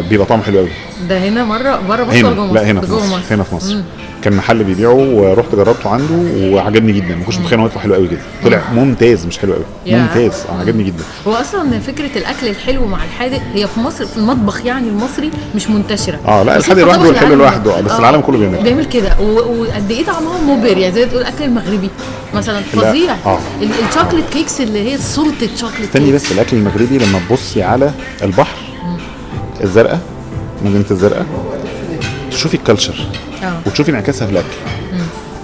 بيبقى 0.00 0.26
طعمه 0.26 0.42
حلو 0.42 0.58
قوي. 0.58 0.68
ده 1.08 1.18
هنا 1.18 1.44
مره 1.44 1.80
بره 1.88 2.04
مصر 2.04 2.16
هنا. 2.16 2.32
جوه 2.32 2.44
مصر؟ 2.46 2.54
لا 2.54 2.70
هنا 2.70 2.80
في 2.80 2.86
جوه 2.86 3.06
مصر. 3.06 3.20
هنا 3.34 3.42
في 3.42 3.54
مصر. 3.54 3.74
مم. 3.74 3.82
كان 4.24 4.32
محل 4.32 4.64
بيبيعه 4.64 4.94
ورحت 4.94 5.54
جربته 5.54 5.90
عنده 5.90 6.14
وعجبني 6.54 6.92
جدا. 6.92 7.14
ما 7.16 7.24
كنتش 7.24 7.38
متخيل 7.38 7.58
انه 7.58 7.66
يطلع 7.68 7.82
حلو 7.82 7.94
قوي 7.94 8.08
كده. 8.08 8.20
طلع 8.44 8.62
ممتاز 8.74 9.26
مش 9.26 9.38
حلو 9.38 9.52
قوي. 9.52 9.64
ممتاز. 9.86 10.32
آه 10.48 10.60
عجبني 10.60 10.84
جدا. 10.84 11.04
هو 11.26 11.32
أصلا 11.34 11.78
فكرة 11.78 12.10
الأكل 12.18 12.48
الحلو 12.48 12.86
مع 12.86 13.04
الحادق 13.04 13.40
هي 13.54 13.66
في 13.66 13.80
مصر 13.80 14.06
في 14.06 14.16
المطبخ 14.16 14.66
يعني 14.66 14.88
المصري 14.88 15.30
مش 15.54 15.70
منتشرة. 15.70 16.18
آه 16.28 16.42
لا 16.42 16.56
الحادق 16.56 16.84
لوحده 16.84 17.08
والحلو 17.08 17.34
لوحده. 17.34 17.78
آه، 17.78 17.80
بس 17.80 17.92
العالم 17.92 18.20
كله 18.20 18.38
بيعملها 18.38 18.62
بيعمل 18.62 18.84
كده. 18.84 19.20
وقد 19.20 19.90
إيه 19.90 20.04
طعمها 20.04 20.40
مبهر. 20.40 20.78
يعني 20.78 20.94
زي 20.94 21.04
تقول 21.06 21.20
الاكل 21.22 21.44
المغربي 21.44 21.90
مثلا 22.34 22.60
فظيع. 22.60 23.14
آه. 23.26 23.38
ال- 23.62 23.70
ال 23.88 23.92
chocolate 23.92 24.24
cakes 24.32 24.60
اللي 24.60 24.92
هي 24.92 24.98
salted 24.98 25.48
chocolate 25.60 25.88
استني. 25.88 26.12
بس 26.12 26.32
الأكل 26.32 26.56
المغربي 26.56 26.98
لما 26.98 27.20
تبصي 27.28 27.62
على 27.62 27.90
البحر 28.22 28.56
الزرقاء 29.62 30.00
مدينه 30.64 30.84
الزرقاء. 30.90 31.26
تشوفي 32.30 32.54
الكالتشر 32.54 32.94
آه. 33.42 33.60
وتشوفي 33.66 33.90
انعكاسها 33.90 34.26
في 34.26 34.32
الأكل. 34.32 34.48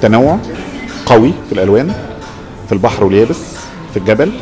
تنوع 0.03 0.39
قوي 1.07 1.33
في 1.49 1.53
الألوان 1.53 1.93
في 2.67 2.73
البحر 2.73 3.05
واليابس 3.05 3.39
في 3.93 3.99
الجبل. 3.99 4.33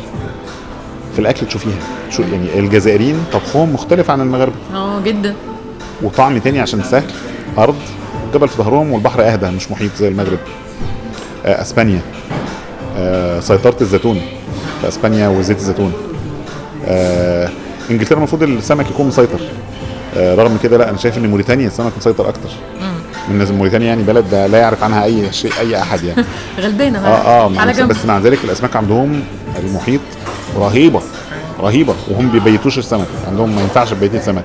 في 1.13 1.19
الأكل 1.19 1.47
تشوفيها. 1.47 1.77
شو 2.09 2.21
يعني 2.21 2.59
الجزائريين 2.59 3.23
طبخهم 3.33 3.73
مختلف 3.73 4.11
عن 4.11 4.21
المغاربه 4.21 4.55
آه 4.73 5.01
جدا. 5.01 5.35
وطعم 6.03 6.37
تاني 6.37 6.59
عشان 6.59 6.83
سهل 6.83 7.03
أرض 7.57 7.75
جبل 8.33 8.47
في 8.47 8.57
ظهرهم 8.57 8.91
والبحر 8.91 9.21
أهدى 9.21 9.49
مش 9.49 9.71
محيط 9.71 9.91
زي 9.99 10.07
المغرب. 10.07 10.39
آه، 11.45 11.61
أسبانيا. 11.61 12.01
آه، 12.97 13.39
سيطرة 13.39 13.75
الزيتون 13.81 14.21
في 14.81 14.87
أسبانيا 14.87 15.27
وزيت 15.27 15.57
الزيتون. 15.57 15.93
آه، 16.85 17.49
انجلترا 17.91 18.17
المفروض 18.17 18.43
السمك 18.43 18.89
يكون 18.89 19.07
مسيطر. 19.07 19.39
آه، 20.17 20.35
رغم 20.35 20.57
كده 20.63 20.77
لا 20.77 20.89
أنا 20.89 20.97
شايف 20.97 21.17
إن 21.17 21.27
موريتانيا 21.29 21.67
السمك 21.67 21.91
مسيطر 21.97 22.29
أكتر. 22.29 22.49
من 23.29 23.51
موريتانيا 23.51 23.87
يعني 23.87 24.03
بلد 24.03 24.35
لا 24.35 24.57
يعرف 24.57 24.83
عنها 24.83 25.03
أي 25.03 25.33
شيء 25.33 25.51
أي 25.59 25.81
أحد 25.81 26.03
يعني. 26.03 26.25
غلبانة 26.63 26.99
آه 27.07 27.45
آه 27.47 27.59
على 27.59 27.71
جنب. 27.71 27.87
بس 27.87 28.05
مع 28.05 28.17
ذلك 28.19 28.39
الأسماك 28.43 28.75
عندهم 28.75 29.23
المحيط 29.59 30.01
رهيبة 30.57 31.01
رهيبة 31.59 31.95
وهم 32.11 32.29
بيبيتوش 32.31 32.77
السمك. 32.77 33.05
عندهم 33.27 33.55
ما 33.55 33.61
ينفعش 33.61 33.89
تبيتي 33.89 34.17
السمك 34.17 34.43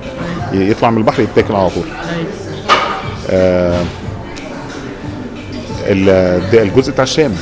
يطلع 0.53 0.89
من 0.89 0.97
البحر 0.97 1.21
يتاكل 1.23 1.55
على 1.55 1.69
طول. 1.69 1.83
أيوة. 1.85 2.25
آه 3.29 3.83
الجزء 6.53 6.91
بتاع 6.91 7.03
الشام. 7.03 7.35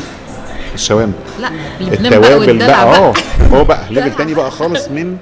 الشوام. 0.75 1.13
لا 1.41 1.49
التوابل 1.81 2.57
بقى. 2.57 2.83
آه 2.97 3.13
هو 3.53 3.63
بقى. 3.63 3.79
ليفل. 3.89 4.11
تاني 4.17 4.33
بقى 4.33 4.51
خالص 4.51 4.87
من 4.87 5.17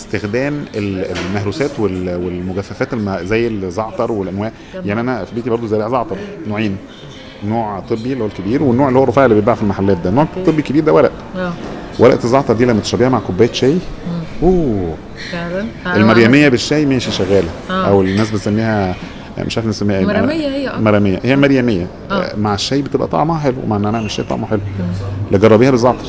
استخدام 0.00 0.64
ال- 0.76 1.16
المهروسات 1.28 1.70
وال- 1.78 2.14
والمجففات 2.24 2.92
الم- 2.92 3.18
زي 3.22 3.46
الزعتر 3.48 4.12
والأنواع. 4.12 4.52
يعني 4.84 5.00
أنا 5.00 5.24
في 5.24 5.34
بيتي 5.34 5.50
برضو 5.50 5.66
زارع 5.66 5.88
زعتر 5.88 6.16
نوعين. 6.48 6.76
نوع 7.46 7.80
طبي 7.80 8.12
اللي 8.12 8.22
هو 8.24 8.26
الكبير 8.26 8.62
والنوع 8.62 8.88
اللي 8.88 8.98
هو 8.98 9.02
الرفيع 9.02 9.24
اللي 9.24 9.34
بيتباع 9.34 9.54
في 9.54 9.62
المحلات 9.62 9.96
ده. 9.96 10.10
النوع 10.10 10.26
الطبي 10.36 10.58
الكبير 10.58 10.84
ده 10.84 10.92
ورق. 10.92 11.12
آه. 11.36 11.52
ورقة 11.98 12.24
الزعتر 12.24 12.54
دي 12.54 12.64
لما 12.64 12.80
تشربيها 12.80 13.08
مع 13.08 13.18
كوباية 13.20 13.52
شاي 13.52 13.78
أوه. 14.42 14.94
فعلا؟ 15.32 15.66
المريمية 15.96 16.48
بالشاي 16.48 16.86
ماشي 16.86 17.10
شغالة. 17.12 17.48
آه. 17.70 17.86
أو 17.88 18.02
الناس 18.02 18.30
بتسميها 18.30 18.94
مش 19.38 19.58
عارف 19.58 19.68
نسميها 19.68 19.98
إيه 19.98 20.06
مرمية 20.06 20.48
هي، 20.48 20.68
آه. 20.68 20.80
مرمية. 20.80 21.20
هي 21.24 21.36
مريمية. 21.36 21.86
آه. 22.10 22.36
مع 22.36 22.54
الشاي 22.54 22.82
بتبقى 22.82 23.08
طعمها 23.08 23.38
حلو 23.38 23.56
مع 23.68 23.76
النعناع 23.76 24.00
الشاي 24.00 24.24
طعمه 24.24 24.46
حلو. 24.46 24.60
لا 25.30 25.38
جربيها 25.38 25.70
بالزعتر. 25.70 26.06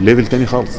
level 0.00 0.26
تاني 0.26 0.46
خالص. 0.46 0.76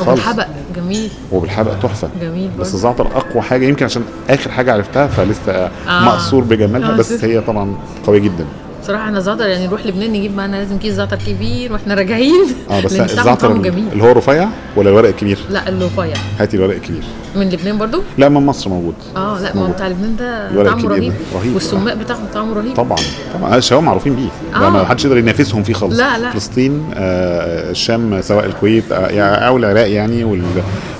وبالحبق. 0.00 0.46
جميل. 0.76 1.10
وبالحبق 1.32 1.78
تحفة. 1.82 2.08
جميل 2.20 2.50
بس. 2.60 2.74
الزعتر 2.74 3.06
أقوى 3.06 3.42
حاجة 3.42 3.66
يمكن 3.66 3.84
عشان 3.84 4.02
آخر 4.30 4.50
حاجة 4.50 4.72
عرفتها 4.72 5.06
فلسه 5.06 5.52
آه. 5.52 5.70
مأسور 6.04 6.44
بجمالها 6.44 6.92
آه، 6.92 6.96
بس. 6.96 7.24
هي 7.24 7.40
طبعا 7.40 7.74
قوية 8.06 8.18
جدا. 8.20 8.44
بصراحه 8.82 9.04
إحنا 9.04 9.20
زعتر 9.20 9.46
يعني 9.48 9.66
نروح 9.66 9.86
لبنان 9.86 10.10
نجيب 10.12 10.36
معانا 10.36 10.56
لازم 10.56 10.78
كيس 10.78 10.94
زعتر 10.94 11.16
كبير 11.16 11.72
وإحنا 11.72 11.94
راجعين. 11.94 12.44
آه 12.70 12.80
بس 12.80 12.92
الزعتر 13.00 13.52
اللي 13.52 14.02
هو 14.04 14.12
رفيع 14.12 14.48
ولا 14.76 14.90
الورق 14.90 15.08
الكبير؟ 15.08 15.38
لا 15.50 15.68
اللي 15.68 15.84
رفيع 15.84 16.14
هاتي 16.38 16.56
الورق 16.56 16.74
الكبير. 16.74 17.02
من 17.36 17.48
لبنان 17.50 17.78
برضو 17.78 18.02
لا 18.18 18.28
من 18.28 18.46
مصر 18.46 18.70
موجود 18.70 18.94
آه 19.16 19.40
لا 19.40 19.56
ما 19.56 19.66
هو 19.66 19.72
بتاع 19.72 19.88
لبنان 19.88 20.16
ده 20.16 20.64
طعمه 20.64 20.88
رهيب 20.88 21.12
رهيب. 21.34 21.54
والسماق 21.54 21.94
بتاعهم 21.94 22.24
طعمه 22.34 22.54
رهيب 22.54 22.74
طبعا 22.76 22.98
طبعا 23.34 23.56
الشباب 23.56 23.82
معروفين 23.82 24.16
بيه 24.16 24.28
آه. 24.66 24.70
ما 24.70 24.84
حدش 24.84 25.04
يقدر 25.04 25.18
ينافسهم 25.18 25.62
فيه 25.62 25.72
خالص 25.72 25.98
لا، 25.98 26.18
لا. 26.18 26.30
فلسطين 26.30 26.84
آه 26.94 27.70
الشام 27.70 28.20
سواء 28.22 28.44
الكويت 28.46 28.92
آه 28.92 29.20
أو 29.34 29.56
العراق 29.56 29.90
يعني 29.90 30.24
وال 30.24 30.42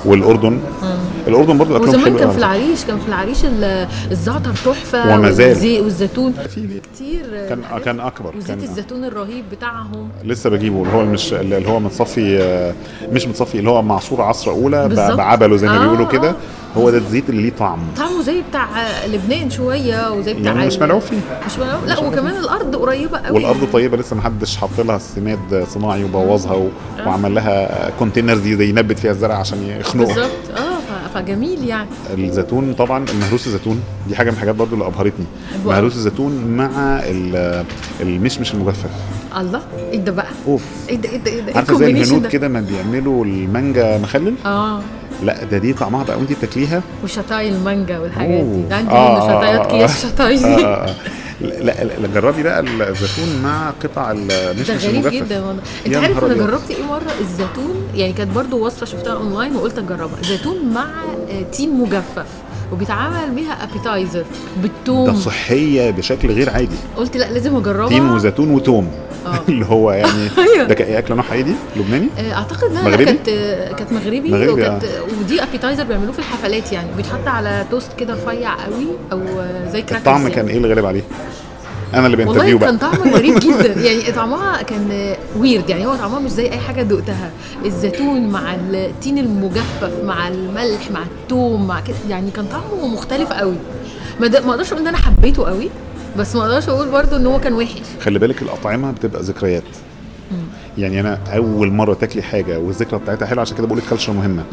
والأردن 0.04 0.58
الأردن 1.28 1.58
برضه 1.58 1.76
أكلهم 1.76 1.88
وزمان 1.88 2.04
حلو 2.04 2.18
كان. 2.18 2.30
في 2.30 2.38
العريش 2.38 2.84
كان 2.84 2.98
في 2.98 3.08
العريش 3.08 3.44
ال- 3.44 3.88
الزعتر 4.10 4.50
تحفة 4.64 5.14
وما 5.18 5.30
زال. 5.30 5.54
والزي- 5.56 5.80
والزيتون؟ 5.80 6.34
كتير 6.94 7.22
كان 7.48 7.64
حاجات. 7.64 7.84
كان 7.84 8.00
أكبر 8.00 8.36
وزيت 8.36 8.48
كان 8.48 8.58
الزيتون 8.62 9.04
الرهيب 9.04 9.44
بتاعهم 9.52 10.08
لسه 10.24 10.50
بجيبه 10.50 10.82
اللي 10.82 10.92
هو 10.94 11.04
مش 11.04 11.32
اللي 11.32 11.68
هو 11.68 11.80
متصفي 11.80 12.38
آه، 12.42 12.72
مش 13.12 13.26
متصفي 13.28 13.58
اللي 13.58 13.70
هو 13.70 13.82
معصور 13.82 14.22
عصرة 14.22 14.52
أولى. 14.52 14.88
بعبله 15.16 15.56
زي 15.56 15.66
ما 15.66 15.76
آه، 15.76 15.78
بيقولوا 15.78 16.06
كده 16.06 16.21
آه. 16.28 16.34
هو 16.76 16.90
ده 16.90 16.98
الزيت 16.98 17.30
اللي 17.30 17.42
ليه 17.42 17.52
طعم. 17.58 17.78
طعمه 17.96 18.22
زي 18.22 18.42
بتاع 18.50 18.66
لبنان 19.06 19.50
شوية 19.50 20.12
وزي 20.12 20.34
بتاع 20.34 20.52
يعني 20.52 20.66
مش 20.66 20.78
ملعوب 20.78 21.00
فيه. 21.02 21.16
مش 21.46 21.58
ملعوب 21.58 21.84
لا 21.86 21.98
وكمان 21.98 22.36
الأرض 22.36 22.76
قريبة 22.76 23.18
قوي. 23.18 23.34
والأرض 23.36 23.68
طيبة 23.72 23.96
لسه 23.96 24.16
ما 24.16 24.22
حدش 24.22 24.56
حط 24.56 24.80
لها 24.80 24.96
السماد 24.96 25.66
صناعي 25.68 26.04
وبوظها 26.04 26.52
و... 26.54 26.68
وعمل 27.06 27.34
لها 27.34 27.90
كونتينرز 27.98 28.40
دي 28.40 28.56
زي 28.56 28.68
ينبت 28.68 28.98
فيها 28.98 29.10
الزرع 29.10 29.34
عشان 29.34 29.62
يخنقه 29.62 30.06
بالظبط. 30.06 30.30
آه 30.56 31.08
فجميل 31.14 31.64
يعني. 31.64 31.88
الزيتون 32.14 32.74
طبعا 32.74 33.04
المهروس 33.12 33.46
الزيتون 33.46 33.80
دي 34.08 34.16
حاجة 34.16 34.30
من 34.30 34.36
الحاجات 34.36 34.54
برضو 34.54 34.74
اللي 34.74 34.86
أبهرتني. 34.86 35.26
مهروس 35.66 35.94
الزيتون 35.96 36.44
مع 36.56 36.70
ال- 37.04 37.64
المشمش 38.00 38.54
المجفف. 38.54 38.90
الله 39.40 39.62
إيه 39.92 39.98
ده 39.98 40.12
بقى؟ 40.12 40.26
أوف. 40.46 40.62
إيه 40.88 40.96
ده 40.96 41.08
إيه 41.08 41.16
ده 41.18 41.30
إيه 41.30 41.40
ده؟ 41.40 41.52
عارفة 41.56 41.74
زي 41.78 41.90
الهنود 41.90 42.22
ده؟ 42.22 42.28
كده 42.28 42.48
ما 42.48 42.60
بيعملوا 42.60 43.24
المانجا 43.24 43.98
مخلل؟ 43.98 44.34
آه. 44.46 44.80
لا 45.24 45.44
ده 45.44 45.58
دي 45.58 45.72
طعمها 45.72 46.04
بقى 46.04 46.18
وانت 46.18 46.32
بتاكليها. 46.32 46.82
وشطاي 47.04 47.48
المانجا 47.48 47.98
والحاجات 47.98 48.44
دي. 48.44 48.62
ده 48.62 48.76
عندي 48.76 48.90
آه، 48.90 49.14
منه 49.14 49.20
شطايات 49.20 49.60
آه، 49.60 49.66
اكياس 49.66 50.06
شطاي. 50.06 50.34
آه، 50.34 50.56
دي 50.56 50.64
آه، 50.64 50.86
آه. 50.86 50.94
لا 51.40 51.84
لا 51.84 51.92
لا، 52.00 52.08
جربي 52.14 52.42
بقى 52.42 52.60
الزيتون 52.60 53.42
مع 53.42 53.70
قطع 53.82 54.12
ده 54.12 54.50
المشمش 54.50 54.84
غريب 54.84 54.94
المجفف. 55.06 55.14
جدا 55.26 55.44
والله. 55.46 55.62
انت 55.86 55.96
عارف 55.96 56.24
أنا. 56.24 56.34
جربت 56.34 56.70
إيه 56.70 56.82
مرة؟ 56.84 57.12
الزيتون 57.20 57.88
يعني 57.94 58.12
كانت 58.12 58.30
برضو 58.30 58.66
وصفة 58.66 58.86
شفتها 58.86 59.12
اونلاين 59.12 59.56
وقلت 59.56 59.78
اجربها. 59.78 60.22
زيتون 60.28 60.56
مع 60.74 60.84
آه، 61.30 61.42
تين 61.52 61.74
مجفف. 61.74 62.26
وبيتعمل 62.72 63.30
بيها 63.30 63.64
appetizer 63.64 64.20
ده 64.20 64.26
بالثوم 64.62 65.14
صحية 65.14 65.90
بشكل 65.90 66.30
غير 66.30 66.50
عادي 66.50 66.76
قلت 66.96 67.16
لا 67.16 67.32
لازم 67.32 67.56
أجربها 67.56 67.88
تين 67.88 68.10
وزيتون 68.10 68.50
وتوم 68.50 68.88
آه. 69.26 69.40
اللي 69.48 69.66
هو 69.66 69.92
يعني 69.92 70.28
أيوة. 70.54 70.64
ده 70.64 70.74
كان 70.74 70.96
اكله 70.96 71.16
نوعها 71.16 71.32
إيه 71.32 71.42
دي؟ 71.42 71.54
لبناني؟ 71.76 72.08
آه، 72.18 72.32
أعتقد 72.32 72.64
إنها؟ 72.70 72.96
كانت 72.96 73.28
آه، 73.28 73.72
كانت 73.72 73.92
مغربي, 73.92 74.30
مغربي، 74.30 74.48
وكانت 74.48 74.84
ودي 75.20 75.42
appetizer 75.42 75.84
بيعملوه 75.84 76.12
في 76.12 76.18
الحفلات 76.18 76.72
يعني 76.72 76.88
بيتحط 76.96 77.28
على 77.28 77.66
توست 77.70 77.92
كده 77.98 78.14
رفيع 78.14 78.64
قوي 78.64 78.86
أو 79.12 79.20
زي 79.72 79.82
crackers 79.82 79.96
الطعم 79.96 80.22
يعني. 80.22 80.34
كان 80.34 80.48
إيه 80.48 80.56
اللي 80.56 80.68
غالب 80.68 80.86
عليه؟ 80.86 81.02
أنا 81.94 82.06
اللي 82.06 82.24
والله 82.24 82.32
ب 82.32 82.35
interview 82.35 82.58
كان 82.58 82.76
بقى 82.76 82.90
طعمه 82.90 83.16
غريب 83.16 83.40
جدا. 83.40 83.80
يعني 83.80 84.12
طعمها 84.12 84.62
كان 84.62 85.14
weird 85.38 85.70
يعني 85.70 85.86
هو 85.86 85.94
طعمها 85.94 86.18
مش 86.20 86.30
زي 86.30 86.50
أي 86.50 86.58
حاجة 86.58 86.82
دقتها. 86.82 87.30
الزيتون 87.64 88.28
مع 88.28 88.54
التين 88.54 89.18
المجفف 89.18 89.92
مع 90.04 90.28
الملح 90.28 90.90
مع 90.90 91.00
الثوم 91.02 91.66
مع 91.66 91.80
كده. 91.80 91.96
يعني 92.08 92.30
كان 92.30 92.46
طعمه 92.46 92.86
مختلف 92.86 93.32
قوي. 93.32 93.56
ما 94.20 94.26
أقدرش 94.26 94.72
أقول 94.72 94.82
إن 94.82 94.88
أنا 94.88 94.96
حبيته 94.96 95.46
قوي 95.46 95.70
بس 96.18 96.36
ما 96.36 96.42
أقدرش 96.42 96.68
أقول 96.68 96.88
برضو 96.88 97.16
إن 97.16 97.26
هو 97.26 97.40
كان 97.40 97.52
وحش. 97.54 97.82
خلي 98.00 98.18
بالك 98.18 98.42
الأطعمة 98.42 98.90
بتبقى 98.90 99.22
ذكريات. 99.22 99.62
يعني 100.78 101.00
أنا 101.00 101.18
أول 101.34 101.72
مرة 101.72 101.94
تاكلي 101.94 102.22
حاجة 102.22 102.58
والذكرى 102.58 102.98
بتاعتها 102.98 103.26
حلوة 103.26 103.40
عشان 103.40 103.56
كده 103.56 103.66
بقول 103.66 103.78
الكالتشر 103.78 104.12
مهمة. 104.12 104.44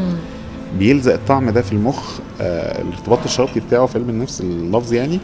بيلزق 0.79 1.13
الطعم 1.13 1.49
ده 1.49 1.61
في 1.61 1.71
المخ 1.71 2.19
آه 2.41 2.81
الارتباط 2.81 3.19
الشرطي 3.25 3.59
بتاعه 3.59 3.85
في 3.85 3.97
علم 3.97 4.09
النفس 4.09 4.41
اللفظ 4.41 4.93
يعني. 4.93 5.19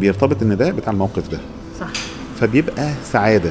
بيرتبط 0.00 0.42
ان 0.42 0.56
ده 0.56 0.70
بتاع 0.70 0.92
الموقف 0.92 1.28
ده. 1.28 1.38
صح. 1.80 1.86
فبيبقى 2.40 2.90
سعادة. 3.12 3.50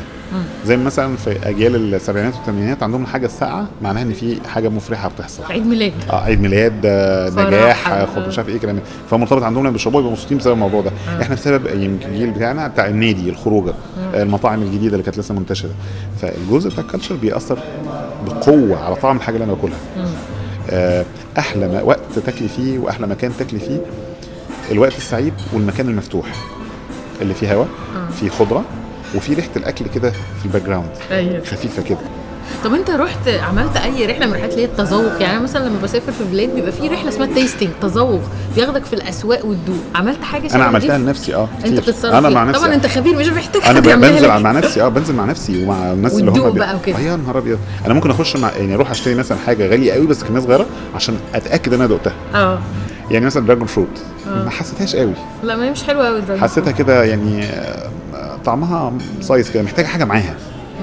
زي 0.66 0.78
مثلا 0.78 1.16
في 1.18 1.50
أجيال 1.50 1.94
السبعينات 1.96 2.36
والثمانينات 2.36 2.84
عندهم 2.84 3.02
الحاجة 3.04 3.26
الساقعة 3.26 3.68
معناها 3.82 4.04
إن 4.04 4.14
في 4.14 4.38
حاجة 4.48 4.70
مفرحة 4.70 5.10
بتحصل. 5.10 5.44
عيد 5.50 5.66
ميلاد. 5.68 5.94
آه 6.10 6.24
عيد 6.24 6.42
ميلاد 6.42 6.74
آه، 6.86 7.30
نجاح 7.30 7.88
آه، 7.90 7.94
آه. 7.94 8.06
خطوه 8.06 8.28
مش 8.28 8.38
عارف 8.38 8.50
إيه 8.50 8.58
كلام 8.58 8.80
فمرتبط 9.10 9.44
عندهم 9.44 9.64
لما 9.64 9.74
بيشربوها 9.74 10.02
يبقوا 10.02 10.16
مبسوطين 10.16 10.38
بسبب 10.38 10.54
الموضوع 10.54 10.82
ده. 10.82 10.92
إحنا 11.22 11.36
بسبب 11.36 11.66
يمكن 11.66 12.08
الجيل 12.10 12.32
بتاعنا 12.32 12.68
بتاع 12.68 12.88
النادي 12.88 13.30
الخروجة 13.30 13.74
آه، 14.14 14.24
المطاعم 14.24 14.62
الجديدة 14.62 14.94
اللي 14.94 15.04
كانت 15.04 15.18
لسه 15.20 15.34
منتشرة. 15.34 15.72
فالجزء 16.22 16.70
بتاع 16.70 16.84
ال 16.84 16.88
culture 16.88 17.16
بيأثر 17.16 17.60
بقوة 18.26 18.84
على 18.86 18.96
طعم 18.96 19.18
الحاجة 19.18 19.36
اللي 19.36 19.46
أنا 19.46 19.54
باكلها. 19.54 19.80
آه، 20.70 21.06
أحلى 21.40 21.82
وقت 21.84 22.20
تاكلي 22.26 22.48
فيه 22.48 22.80
وأحلى 22.80 23.08
مكان 23.08 23.32
تاكلي 23.40 23.60
فيه 23.60 23.82
الوقت 24.72 24.98
السعيد 24.98 25.34
والمكان 25.54 25.90
المفتوح 25.90 26.26
اللي 27.22 27.34
فيه 27.34 27.54
هواء 27.54 27.68
فيه 28.20 28.30
خضرة 28.30 28.64
وفي 29.16 29.34
ريحة 29.34 29.50
الأكل 29.56 29.86
كده 29.96 30.12
في 30.12 30.46
ال 30.46 30.62
background 30.62 30.90
أيوه 31.12 31.44
خفيفة 31.46 31.84
كده 31.84 31.98
طب 32.64 32.74
أنت 32.74 32.90
رحت 32.90 33.28
عملت 33.28 33.78
أي 33.78 34.06
رحلة 34.06 34.26
من 34.26 34.34
رحلات 34.34 34.52
اللي 34.52 34.62
هي 34.62 34.66
التذوق 34.66 35.22
يعني 35.22 35.40
مثلا 35.44 35.68
لما 35.70 35.80
بسافر 35.84 36.12
في 36.12 36.24
بلاد 36.32 36.56
بيبقى 36.56 36.72
في 36.72 36.88
رحلة 36.88 37.10
اسمها 37.10 37.28
tasting 37.28 37.70
تذوق 37.82 38.22
بياخدك 38.56 38.86
في 38.86 38.94
الأسواق 38.94 39.46
والدوق 39.46 39.76
عملت 39.96 40.24
حاجة 40.24 40.48
شبه 40.48 40.56
أنا؟ 40.56 40.64
عملتها 40.64 40.98
لنفسي 40.98 41.36
آه 41.36 41.48
أنت 41.58 41.66
كتير. 41.68 41.80
بتتصرف 41.80 42.14
أنا. 42.14 42.30
مع 42.30 42.44
نفسي 42.44 42.62
طبعا 42.62 42.72
آه. 42.72 42.76
أنت 42.76 42.88
خبير 42.88 43.16
مش 43.16 43.28
محتاج 43.28 43.62
أنا 43.66 43.80
بنزل 43.80 44.24
لك. 44.24 44.30
مع 44.30 44.52
نفسي 44.52 44.82
آه 44.82 44.88
بنزل 44.88 45.14
مع 45.16 45.26
نفسي 45.26 45.64
ومع 45.64 45.92
الناس 45.92 46.14
اللي 46.20 46.32
هم 46.32 46.50
بقى 46.52 46.76
وكده. 46.76 46.98
آه 46.98 47.00
يا 47.00 47.16
نهار 47.16 47.38
أبيض 47.38 47.60
أنا 47.86 47.94
ممكن 47.94 48.10
أخش 48.10 48.36
مع 48.36 48.52
يعني 48.52 48.76
أروح 48.76 48.92
أشتري 48.92 49.16
مثلا 49.16 49.38
حاجة 49.46 49.68
غالية 49.68 49.94
قوي 49.94 50.08
بس 50.08 50.24
كمية 50.24 50.40
صغيرة 50.40 50.66
عشان 50.96 51.16
أتأكد 51.36 51.74
إن 51.74 51.82
أنا 51.82 51.90
دقتها 51.96 52.14
آه 52.36 52.60
يعني 53.12 53.26
مثلا 53.26 53.46
دراجون 53.46 53.68
فروت 53.68 54.02
ما 54.28 54.50
حسيتهاش 54.50 54.96
قوي. 54.96 55.14
لا 55.44 55.56
ما 55.56 55.66
هي 55.66 55.72
مش 55.72 55.84
حلوة 55.84 56.08
قوي 56.08 56.40
حسيتها 56.40 56.72
كده 56.72 57.04
يعني 57.04 57.44
آه، 57.44 57.90
طعمها 58.46 58.94
صايص 59.22 59.52
كده 59.52 59.64
محتاجة 59.64 59.86
حاجة 59.86 60.06
معاها. 60.06 60.36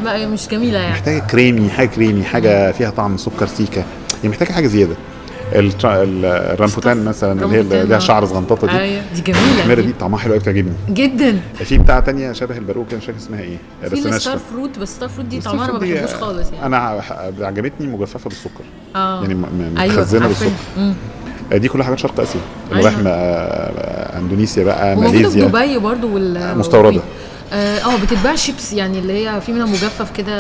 لا 0.04 0.26
مش 0.26 0.48
جميلة 0.48 0.78
يعني. 0.78 0.92
محتاجة 0.92 1.18
كريمي 1.18 1.70
حاجة 1.70 1.88
كريمي 1.88 2.24
حاجة 2.24 2.72
فيها 2.72 2.90
طعم 2.90 3.16
سكر 3.16 3.46
سيكه 3.46 3.84
يعني 4.16 4.28
محتاجة 4.28 4.52
حاجة 4.52 4.66
زيادة. 4.66 4.94
الرامبوتان 5.54 7.04
مثلا 7.04 7.32
اللي 7.44 7.56
هي 7.56 7.60
اللي 7.60 7.84
ليها 7.84 7.96
آه. 7.96 7.98
شعر 8.00 8.26
صغنططه 8.26 8.66
دي. 8.66 8.78
أيوه 8.78 9.02
دي 9.14 9.20
جميلة 9.20 9.54
الحميره 9.58 9.80
دي. 9.80 9.92
طعمها 9.92 10.18
حلو 10.18 10.32
قوي 10.32 10.40
بتعجبني. 10.40 10.72
جدا. 10.90 11.40
في 11.54 11.78
بتاع 11.78 12.00
تانية 12.00 12.32
شبه 12.32 12.56
الباروكة 12.56 12.96
مش 12.96 13.04
فاكر 13.04 13.18
اسمها 13.18 13.40
إيه. 13.40 13.56
في 13.82 13.86
بس 13.86 13.92
ال 13.92 13.96
star 13.96 14.10
ناشفه 14.12 14.38
fruit 14.52 14.78
بس 14.78 14.88
star 14.96 15.08
fruit 15.08 15.26
دي 15.26 15.40
طعمها 15.40 15.64
أنا 15.64 15.72
ما 15.72 15.78
بحبوش 15.78 16.14
خالص 16.14 16.50
يعني. 16.52 16.66
أنا 16.66 17.02
عجبتني 17.40 17.86
مجففة 17.86 18.28
بالسكر. 18.30 18.64
آه. 18.96 19.20
يعني 19.22 19.34
م- 19.34 19.38
م- 19.40 19.78
أيوه 19.78 19.94
متخزنه 19.94 20.22
عارفة. 20.26 20.44
بالسكر. 20.44 20.62
آه، 20.78 20.92
دي 21.52 21.68
كلها 21.68 21.84
حاجات 21.84 21.98
شرق 21.98 22.20
آسيا. 22.20 22.40
اللي 22.72 22.80
أيوة. 22.80 22.90
رايح 22.90 22.98
آه، 23.06 24.18
إندونيسيا 24.18 24.64
بقى 24.64 24.92
وموجودة 24.92 25.10
في 25.12 25.16
ماليزيا. 25.22 25.46
دبي 25.46 25.78
برضو 25.78 26.14
وال 26.14 26.58
مستوردة. 26.58 27.00
آه 27.52 27.78
آه، 27.78 27.96
بتتباع 28.02 28.34
شيبس 28.34 28.72
يعني 28.72 28.98
اللي 28.98 29.12
هي 29.28 29.40
في 29.40 29.52
منها 29.52 29.66
مجفف 29.66 30.10
كده. 30.16 30.36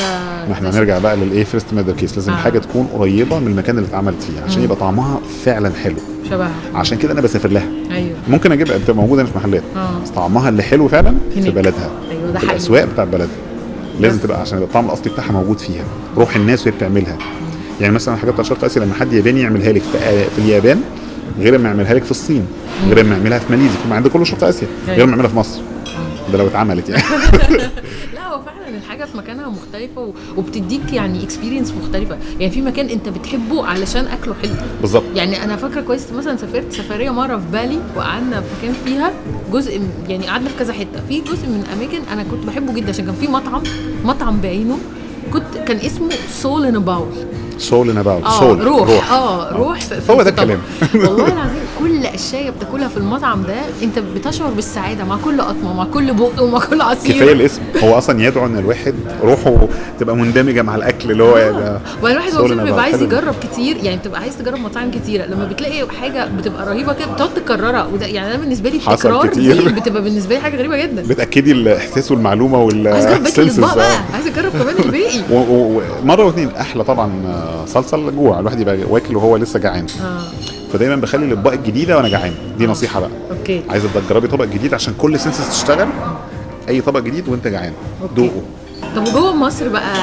ما 0.48 0.52
إحنا 0.52 0.70
هنرجع 0.70 0.98
بقى 0.98 1.16
للايه 1.16 1.44
first 1.44 1.74
middle 1.74 1.92
case 1.92 2.14
لازم 2.16 2.32
آه. 2.32 2.34
الحاجة 2.36 2.58
تكون 2.58 2.86
قريبة 2.86 3.38
من 3.38 3.46
المكان 3.46 3.78
اللي 3.78 3.88
اتعملت 3.88 4.22
فيه 4.22 4.40
عشان 4.42 4.62
يبقى 4.62 4.76
طعمها 4.76 5.20
فعلا 5.44 5.72
حلو. 5.84 5.96
شبهها. 6.30 6.50
عشان 6.74 6.98
كده 6.98 7.12
أنا 7.12 7.20
بسافر 7.20 7.48
لها. 7.48 7.68
أيوه. 7.90 8.16
ممكن 8.28 8.52
أجيبها 8.52 8.76
بتبقى 8.78 8.94
موجودة 8.96 9.24
في 9.24 9.38
محلات. 9.38 9.62
آه. 9.76 10.02
بس 10.04 10.08
طعمها 10.10 10.48
اللي 10.48 10.62
حلو 10.62 10.88
فعلا 10.88 11.14
في 11.34 11.40
هناك. 11.40 11.52
بلدها. 11.52 11.90
أيوة، 12.10 12.26
ده 12.26 12.32
في 12.32 12.38
حقيقي. 12.38 12.52
الأسواق 12.52 12.84
بتاع 12.84 13.04
بلدها 13.04 13.28
لازم 14.00 14.18
تبقى 14.18 14.40
عشان 14.40 14.58
يبقى 14.58 14.68
الطعم 14.68 14.86
الأصلي 14.86 15.12
بتاعها 15.12 15.32
موجود 15.32 15.58
فيها. 15.58 15.84
روح 16.16 16.36
الناس 16.36 16.66
وهي 16.66 16.76
بتعملها. 16.76 17.16
يعني 17.80 17.92
مثلا 17.94 18.16
حاجات 18.16 18.34
بتاع 18.34 18.44
شرق 18.44 18.64
آسيا 18.64 18.82
لما 18.82 18.94
حد 18.94 19.12
ياباني 19.12 19.40
يعملها 19.40 19.72
لك. 19.72 19.82
في, 19.82 20.24
في 20.36 20.38
اليابان 20.38 20.80
غير 21.40 21.58
ما 21.58 21.68
يعملها 21.68 21.94
لك 21.94 22.04
في 22.04 22.10
الصين 22.10 22.46
غير 22.88 23.04
ما 23.04 23.16
يعملها 23.16 23.38
في 23.38 23.52
ماليزيا 23.52 23.78
عند 23.90 24.08
كل 24.08 24.26
شرق 24.26 24.44
آسيا 24.44 24.68
غير 24.88 25.06
ما 25.06 25.10
يعملها 25.12 25.28
في 25.28 25.36
مصر. 25.36 25.60
ده 26.32 26.38
لو 26.38 26.46
اتعملت 26.46 26.88
يعني. 26.88 27.02
لا 28.14 28.26
هو 28.28 28.40
فعلا 28.42 28.76
الحاجة 28.76 29.04
في 29.04 29.16
مكانها 29.16 29.48
مختلفة 29.48 30.12
وبتديك 30.36 30.92
يعني 30.92 31.24
experience 31.24 31.72
مختلفة. 31.82 32.18
يعني 32.40 32.52
في 32.52 32.60
مكان 32.62 32.86
أنت 32.88 33.08
بتحبه 33.08 33.66
علشان 33.66 34.04
أكله 34.06 34.34
حلو. 34.42 34.52
بالظبط. 34.80 35.04
يعني 35.14 35.44
أنا 35.44 35.56
فاكرة 35.56 35.80
كويس 35.80 36.12
مثلا 36.12 36.36
سافرت 36.36 36.72
سفرية 36.72 37.10
مرة 37.10 37.36
في 37.36 37.44
بالي 37.52 37.78
وقعدنا 37.96 38.40
في 38.40 38.46
مكان 38.58 38.74
فيها 38.84 39.12
جزء 39.52 39.80
يعني 40.08 40.26
قعدنا 40.26 40.48
في 40.48 40.58
كذا 40.58 40.72
حتة. 40.72 41.00
في 41.08 41.20
جزء 41.20 41.46
من 41.46 41.64
اماكن 41.76 41.98
أنا 42.12 42.22
كنت 42.22 42.46
بحبه 42.46 42.72
جدا 42.74 42.88
عشان 42.88 43.04
كان 43.04 43.14
في 43.14 43.28
مطعم 43.28 43.62
مطعم 44.04 44.40
بعينه 44.40 44.78
كنت 45.32 45.58
كان 45.66 45.76
اسمه 45.76 46.08
Soul 46.32 46.64
in 46.64 46.78
a 46.78 46.84
Bowl 46.84 47.08
Soul 47.58 47.90
in 47.90 47.98
a 47.98 48.04
Bowl 48.04 48.28
soul 48.28 48.64
روح, 48.64 49.12
آه 49.12 49.52
روح 49.52 49.78
هو 50.10 50.22
ده. 50.22 50.30
الكلام. 50.30 50.60
والله 50.94 51.26
العظيم 51.26 51.60
كل 51.78 52.06
أشياء 52.06 52.50
بتاكلها 52.50 52.88
في 52.88 52.96
المطعم 52.96 53.42
ده 53.42 53.54
أنت 53.82 53.98
بتشعر 53.98 54.48
بالسعادة 54.50 55.04
مع 55.04 55.16
كل 55.24 55.40
قطمة 55.40 55.72
مع 55.74 55.84
كل 55.84 56.14
بق 56.14 56.42
ومع 56.42 56.58
كل 56.58 56.80
عصير. 56.80 57.12
كفاية 57.14 57.32
الاسم. 57.32 57.62
هو 57.82 57.98
أصلا 57.98 58.22
يدعو 58.24 58.46
إن 58.46 58.58
الواحد 58.58 58.94
روحه 59.22 59.68
تبقى 60.00 60.16
مندمجة 60.16 60.62
مع 60.62 60.74
الأكل 60.74 61.10
اللي 61.10 61.22
هو 61.22 61.30
وبعدين 61.30 62.18
الواحد 62.18 62.34
هو 62.34 62.64
بيبقى. 62.64 62.82
عايز. 62.82 63.02
يجرب 63.02 63.34
كتير 63.42 63.76
يعني 63.76 63.96
بتبقى 63.96 64.20
عايز 64.20 64.36
تجرب 64.38 64.58
مطاعم 64.58 64.90
كتيرة. 64.90 65.26
لما 65.26 65.44
بتلاقي 65.44 65.86
حاجة 66.00 66.28
بتبقى 66.38 66.66
رهيبة 66.66 66.92
كده 66.92 67.06
بتقعد 67.06 67.34
تكررها. 67.34 67.86
وده 67.94 68.06
يعني 68.06 68.34
أنا 68.34 68.36
بالنسبة 68.42 68.70
لي 68.70 68.76
التكرار 68.76 69.26
دي. 69.26 69.54
بتبقى 69.54 70.02
بالنسبة 70.02 70.34
لي 70.34 70.40
حاجة 70.40 70.56
غريبة 70.56 70.76
جدا. 70.76 71.02
بتأكدي 71.02 71.52
الإحساس 71.52 72.10
والمعلومة 72.10 72.62
وال 72.62 72.88
عايز 72.88 73.06
أجرب 73.06 73.26
الأطباق 73.26 73.70
آه. 73.70 73.74
بقى 73.76 73.96
عايز 74.14 74.26
أجرب 74.26 74.52
كمان 74.52 74.74
الباقي. 74.84 75.20
ومره 76.02 76.24
واثنين 76.24 76.48
أحلى 76.50 76.84
طبعا 76.84 77.10
آه، 77.26 77.64
صلصة 77.66 77.96
الجوع 77.96 78.40
الواحد 78.40 78.60
يبقى 78.60 78.78
واكل 78.90 79.16
وهو 79.16 79.36
لسه 79.36 79.58
جعان. 79.58 79.86
آه. 80.00 80.57
فدايما 80.72 80.96
بخلي 80.96 81.24
الإطباق 81.24 81.52
الجديدة 81.52 81.96
وأنا 81.96 82.08
جعان. 82.08 82.32
دي 82.58 82.66
نصيحة 82.66 83.00
بقى. 83.00 83.10
okay. 83.30 83.62
عايزه 83.70 83.88
تجربي 84.08 84.28
طبق 84.28 84.44
جديد 84.44 84.74
عشان 84.74 84.94
كل 84.98 85.20
senses 85.20 85.48
تشتغل. 85.50 85.88
أي 86.68 86.80
طبق 86.80 87.00
جديد 87.00 87.28
وأنت 87.28 87.46
جعان. 87.48 87.72
دوقه. 88.16 88.42
طب 88.96 89.08
وجوه 89.08 89.34
مصر 89.34 89.68
بقى 89.68 89.94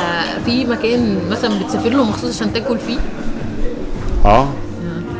في 0.45 0.65
مكان 0.65 1.19
مثلا 1.29 1.59
بتسافر 1.63 1.89
له 1.89 2.03
مخصوص 2.03 2.35
عشان 2.35 2.53
تاكل 2.53 2.77
فيه؟ 2.77 2.97
آه. 4.25 4.49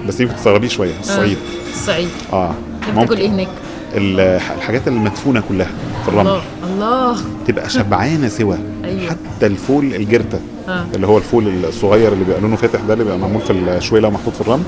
بس 0.08 0.20
يمكن 0.20 0.36
تستغربيه 0.36 0.68
شوية. 0.68 1.00
الصعيد 1.00 1.38
آه. 1.38 1.74
الصعيد. 1.74 2.10
آه. 2.34 2.54
تحب 2.82 2.96
تاكل 3.00 3.18
إيه 3.18 3.30
هناك؟ 3.30 3.48
ال- 3.96 4.20
الحاجات 4.56 4.88
المدفونة 4.88 5.44
كلها 5.50 5.68
في 6.04 6.10
الرمل. 6.10 6.28
الله 6.28 6.42
الله. 6.74 7.18
تبقى 7.48 7.70
شبعانة 7.70 8.28
سوا. 8.28 8.56
أيوة. 8.84 9.10
حتى 9.10 9.46
الفول 9.46 9.86
الجرتة. 9.96 10.40
آه. 10.68 10.86
اللي 10.96 11.08
هو 11.08 11.18
الفول 11.18 11.66
الصغير 11.66 12.14
اللي 12.14 12.24
بيبقى 12.26 12.42
لونه 12.42 12.56
فاتح 12.56 12.80
ده 12.82 12.94
اللي 12.94 13.04
بيبقى 13.04 13.20
معمول 13.20 13.42
في 13.42 13.52
الشويله 13.52 14.08
ومحطوط 14.08 14.34
في 14.34 14.42
الرمل. 14.42 14.64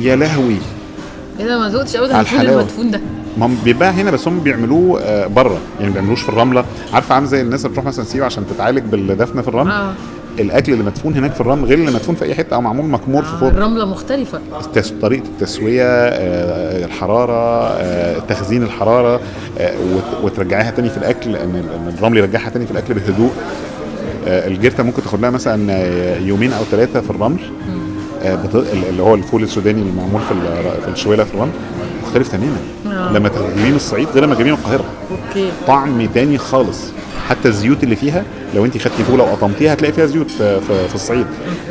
يا 0.00 0.16
لهوي. 0.16 0.56
إيه 1.40 1.46
ده 1.46 1.58
ما 1.58 1.68
ذقتش 1.68 1.96
ابدا 1.96 2.14
على 2.16 2.20
الفول. 2.22 2.40
المدفون 2.48 2.90
ده. 2.90 3.00
ما 3.38 3.46
هم 3.46 3.56
بيتباع 3.64 3.90
هنا 3.90 4.10
بس 4.10 4.28
هم 4.28 4.40
بيعملوه 4.40 5.00
آه، 5.02 5.26
بره. 5.26 5.58
يعني 5.78 5.90
ما 5.90 5.94
بيعملوش 5.94 6.22
في 6.22 6.28
الرملة. 6.28 6.64
عارفة 6.92 7.14
عامل 7.14 7.26
زي 7.26 7.40
الناس 7.40 7.60
اللي 7.60 7.68
بتروح 7.70 7.86
مثلا 7.86 8.04
سيوة 8.04 8.26
عشان 8.26 8.44
تتعالج 8.54 8.82
بالدفن 8.84 9.42
في 9.42 9.48
الرمل؟ 9.48 9.70
آه. 9.70 9.92
الأكل 10.38 10.72
اللي 10.72 10.84
مدفون 10.84 11.14
هناك 11.14 11.32
في 11.32 11.40
الرمل 11.40 11.64
غير 11.64 11.78
اللي 11.78 11.90
مدفون 11.90 12.14
في 12.14 12.24
أي 12.24 12.34
حتة 12.34 12.54
أو 12.54 12.60
معمول 12.60 12.86
مكمور 12.86 13.22
في 13.22 13.34
آه، 13.34 13.38
فرن 13.38 13.48
الرملة 13.56 13.84
مختلفة. 13.84 14.40
التس... 14.66 14.92
طريقة 15.02 15.24
التسوية 15.24 15.84
آه، 15.86 16.84
الحرارة 16.84 17.66
آه، 17.68 18.18
تخزين 18.18 18.62
الحرارة 18.62 19.20
آه، 19.58 19.74
وت- 19.94 20.24
وترجعيها 20.24 20.70
تاني 20.70 20.90
في 20.90 20.96
الأكل 20.96 21.36
إن 21.36 21.64
الرمل 21.98 22.16
يرجعها 22.18 22.50
تاني 22.50 22.64
في 22.66 22.72
الأكل 22.72 22.94
بهدوء. 22.94 23.30
آه، 24.26 24.48
الجرتة 24.48 24.82
ممكن 24.82 25.02
تاخد 25.02 25.20
لها 25.20 25.30
مثلا 25.30 25.72
آه، 25.72 26.18
يومين 26.18 26.52
أو 26.52 26.64
ثلاثة 26.64 27.00
في 27.00 27.10
الرمل. 27.10 27.38
آه،. 27.40 27.72
ال- 27.72 27.79
اللي 28.22 29.02
هو 29.02 29.14
الفول 29.14 29.42
السوداني 29.42 29.82
اللي 29.82 29.92
معمول 29.92 30.20
في 30.20 30.34
في 30.84 30.88
الشويلة 30.88 31.24
في 31.24 31.34
الرمل 31.34 31.50
مختلف 32.02 32.28
تماما. 32.28 32.56
آه. 32.86 33.12
لما 33.12 33.28
تجيبين 33.28 33.76
الصعيد 33.76 34.08
غير 34.14 34.24
لما 34.24 34.34
تجيبين 34.34 34.52
القاهرة. 34.52 34.84
okay. 35.10 35.48
طعم 35.66 36.06
تاني 36.06 36.38
خالص. 36.38 36.78
حتى 37.28 37.48
الزيوت 37.48 37.82
اللي 37.84 37.96
فيها 37.96 38.24
لو 38.54 38.64
انت 38.64 38.78
خدتي 38.78 39.04
فوله 39.04 39.22
وقطمتيها 39.24 39.72
هتلاقي 39.72 39.92
فيها 39.92 40.06
زيوت 40.06 40.30
في, 40.30 40.60
في, 40.60 40.88
في 40.88 40.94
الصعيد. 40.94 41.26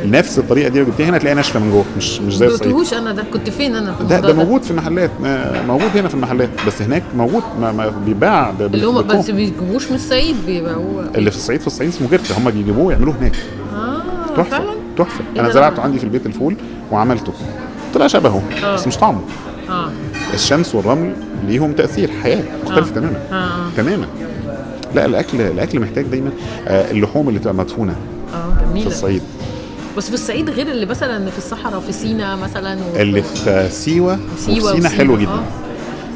نفس 0.06 0.38
الطريقة 0.38 0.68
دي 0.68 0.78
لو 0.78 0.84
جبتيها 0.84 1.08
هنا 1.08 1.16
هتلاقيها 1.16 1.34
ناشفة 1.36 1.60
من 1.60 1.70
جوه 1.70 1.84
مش 1.96 2.20
مش 2.20 2.36
زي 2.36 2.46
الصعيد. 2.46 2.62
دقتهوش 2.72 2.94
أنا 2.94 3.12
ده 3.12 3.22
كنت 3.32 3.50
فين 3.50 3.74
أنا 3.74 3.92
في 3.94 4.04
ده 4.04 4.20
ده 4.20 4.32
موجود 4.34 4.62
في 4.62 4.70
المحلات. 4.70 5.10
ما- 5.22 5.62
موجود 5.66 5.90
هنا 5.96 6.08
في 6.08 6.14
المحلات 6.14 6.48
بس 6.66 6.82
هناك 6.82 7.02
موجود 7.16 7.42
ما 7.60 7.72
ما 7.72 7.92
بيتباع 8.06 8.50
ب- 8.50 8.62
اللي 8.62 8.86
هم. 8.86 9.02
بس 9.06 9.30
بيجيبوش 9.30 9.88
من 9.90 9.94
الصعيد 9.96 10.36
بيبقى 10.46 10.74
هو 10.74 11.04
اللي 11.14 11.30
في 11.30 11.36
الصعيد 11.36 11.60
في 11.60 11.66
الصعيد 11.66 11.90
اسمه 11.90 12.08
جرته 12.08 12.38
هم 12.38 12.50
بيجيبوه 12.50 12.84
ويعملوه 12.86 13.14
هناك. 13.20 13.32
آه 13.74 14.02
تحفة. 14.36 14.42
فعلا؟ 14.50 14.74
تحفة. 15.04 15.24
إيه 15.34 15.40
أنا 15.40 15.48
ده؟ 15.48 15.54
زرعته 15.54 15.82
عندي 15.82 15.98
في 15.98 16.04
البيت 16.04 16.26
الفول 16.26 16.56
وعملته. 16.92 17.32
طلع 17.94 18.06
شبهه 18.06 18.42
آه. 18.64 18.74
بس 18.74 18.86
مش 18.86 18.96
طعمه. 18.96 19.20
آه. 19.68 19.90
الشمس 20.34 20.74
والرمل 20.74 21.12
ليهم 21.46 21.72
تأثير 21.72 22.10
حياة 22.22 22.42
مختلف 22.64 22.88
آه. 22.88 22.94
تماما. 22.94 23.18
آه 23.32 23.34
آه. 23.34 23.70
تماما. 23.76 24.06
لا 24.94 25.06
الأكل 25.06 25.40
الأكل 25.40 25.80
محتاج 25.80 26.04
دايما 26.04 26.30
آه، 26.68 26.90
اللحوم 26.90 27.28
اللي 27.28 27.40
تبقى 27.40 27.54
مدفونة 27.54 27.96
آه 28.34 28.74
في 28.74 28.86
الصعيد. 28.86 29.22
بس 29.96 30.08
في 30.08 30.14
الصعيد 30.14 30.50
غير 30.50 30.66
اللي 30.66 30.86
مثلا 30.86 31.30
في 31.30 31.38
الصحراء 31.38 31.80
في 31.80 31.92
سينا 31.92 32.36
مثلا 32.36 32.74
و... 32.74 32.96
اللي 32.96 33.22
في 33.22 33.68
سيوة 33.70 34.18
وفي 34.32 34.60
سينا 34.60 34.88
حلو 34.88 35.16
جدا. 35.18 35.30
آه. 35.30 35.42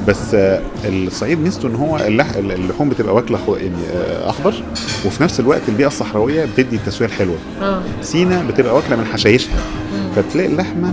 بس 0.09 0.35
آه، 0.35 0.61
الصعيد 0.85 1.39
ميزته 1.41 1.69
إن 1.69 1.75
هو 1.75 1.99
اللح- 1.99 2.37
اللحوم 2.37 2.89
بتبقى 2.89 3.15
واكلة 3.15 3.39
يعني 3.49 3.71
آه، 3.95 4.31
أخضر 4.31 4.63
وفي 5.07 5.23
نفس 5.23 5.41
الوقت 5.41 5.63
البيئة 5.69 5.87
الصحراوية 5.87 6.45
بتدي 6.45 6.77
التسوية 6.77 7.09
الحلوة. 7.09 7.37
آه. 7.63 7.83
سينا 8.03 8.43
بتبقى 8.49 8.75
واكلة 8.75 8.97
من 8.97 9.05
حشايشها. 9.05 9.57
فتلاقي 10.17 10.49
اللحمة 10.49 10.93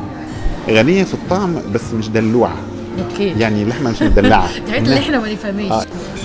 غنية 0.69 1.03
في 1.03 1.13
الطعم 1.13 1.55
بس 1.73 1.81
مش 1.99 2.07
دلوعة. 2.09 2.55
okay. 3.11 3.27
يعني 3.39 3.63
اللحمة 3.63 3.91
مش 3.91 4.01
مدلعة. 4.01 4.45
الحاجات 4.45 4.83
اللي 4.87 4.99
إحنا 4.99 5.19
ما 5.19 5.33
نفهمهاش 5.33 5.71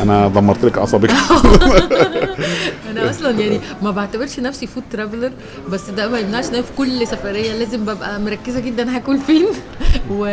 آه، 0.00 0.02
أنا 0.02 0.28
دمرت 0.28 0.64
لك 0.64 0.78
أعصابك. 0.78 1.10
أنا 2.90 3.10
أصلا 3.10 3.30
يعني 3.30 3.60
ما 3.82 3.90
بعتبرش 3.90 4.40
نفسي 4.40 4.66
food 4.66 4.82
traveler 4.92 5.32
بس 5.68 5.90
ده 5.90 6.08
ما 6.08 6.18
يمنعش 6.18 6.48
إن 6.48 6.62
في 6.62 6.70
كل 6.78 7.06
سفرية 7.06 7.52
لازم 7.52 7.84
ببقى 7.84 8.20
مركزة 8.20 8.60
جدا 8.60 8.96
هاكل 8.96 9.18
فين 9.18 9.46
و... 10.10 10.26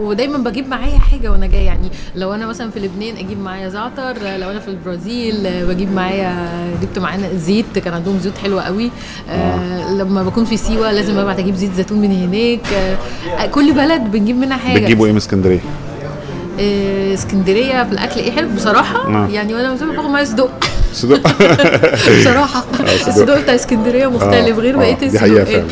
ودايما 0.00 0.38
بجيب 0.38 0.68
معايا 0.68 0.98
حاجة 0.98 1.32
وأنا 1.32 1.46
جاية 1.46 1.66
يعني 1.66 1.90
لو 2.14 2.34
أنا 2.34 2.46
مثلا 2.46 2.70
في 2.70 2.80
لبنان 2.80 3.16
أجيب 3.16 3.40
معايا 3.40 3.68
زعتر 3.68 4.14
لو 4.38 4.50
أنا 4.50 4.60
في 4.60 4.68
البرازيل 4.68 5.66
بجيب 5.66 5.92
معايا 5.92 6.48
جبت 6.82 6.98
معانا 6.98 7.34
زيت 7.36 7.78
كان 7.78 7.94
عندهم 7.94 8.18
زيوت 8.18 8.38
حلوة 8.38 8.62
قوي 8.62 8.90
آه. 9.30 9.92
لما 9.92 10.22
بكون 10.22 10.44
في 10.44 10.56
سيوة 10.56 10.92
لازم 10.92 11.18
أبعت 11.18 11.38
أجيب 11.38 11.54
زيت 11.54 11.72
زيتون 11.72 11.98
من 11.98 12.12
هناك 12.12 12.72
آه. 13.38 13.46
كل 13.46 13.72
بلد 13.72 14.02
بنجيب 14.02 14.36
منها 14.36 14.56
حاجة 14.56 14.78
بتجيبوا 14.78 15.06
إيه 15.06 15.12
من 15.12 15.16
اسكندرية؟ 15.16 15.60
آه، 16.60 17.14
اسكندرية 17.14 17.84
في 17.84 17.92
الأكل 17.92 18.20
إيه 18.20 18.32
حلو 18.32 18.48
بصراحة 18.56 19.06
آه. 19.06 19.28
يعني 19.28 19.54
وأنا 19.54 19.72
مثلا 19.72 19.92
باخد 19.92 20.10
معايا 20.10 20.24
صدق 20.24 20.64
صدق 20.92 21.20
بصراحة 22.20 22.64
صدق. 22.78 23.08
الصدق 23.08 23.40
بتاع 23.42 23.54
اسكندرية 23.54 24.06
مختلف 24.06 24.56
آه، 24.58 24.60
غير 24.62 24.74
آه، 24.74 24.78
بقيه 24.78 24.94
دي 25.08 25.18
حقيقة 25.18 25.42
الصدق 25.42 25.54
فعلا. 25.54 25.66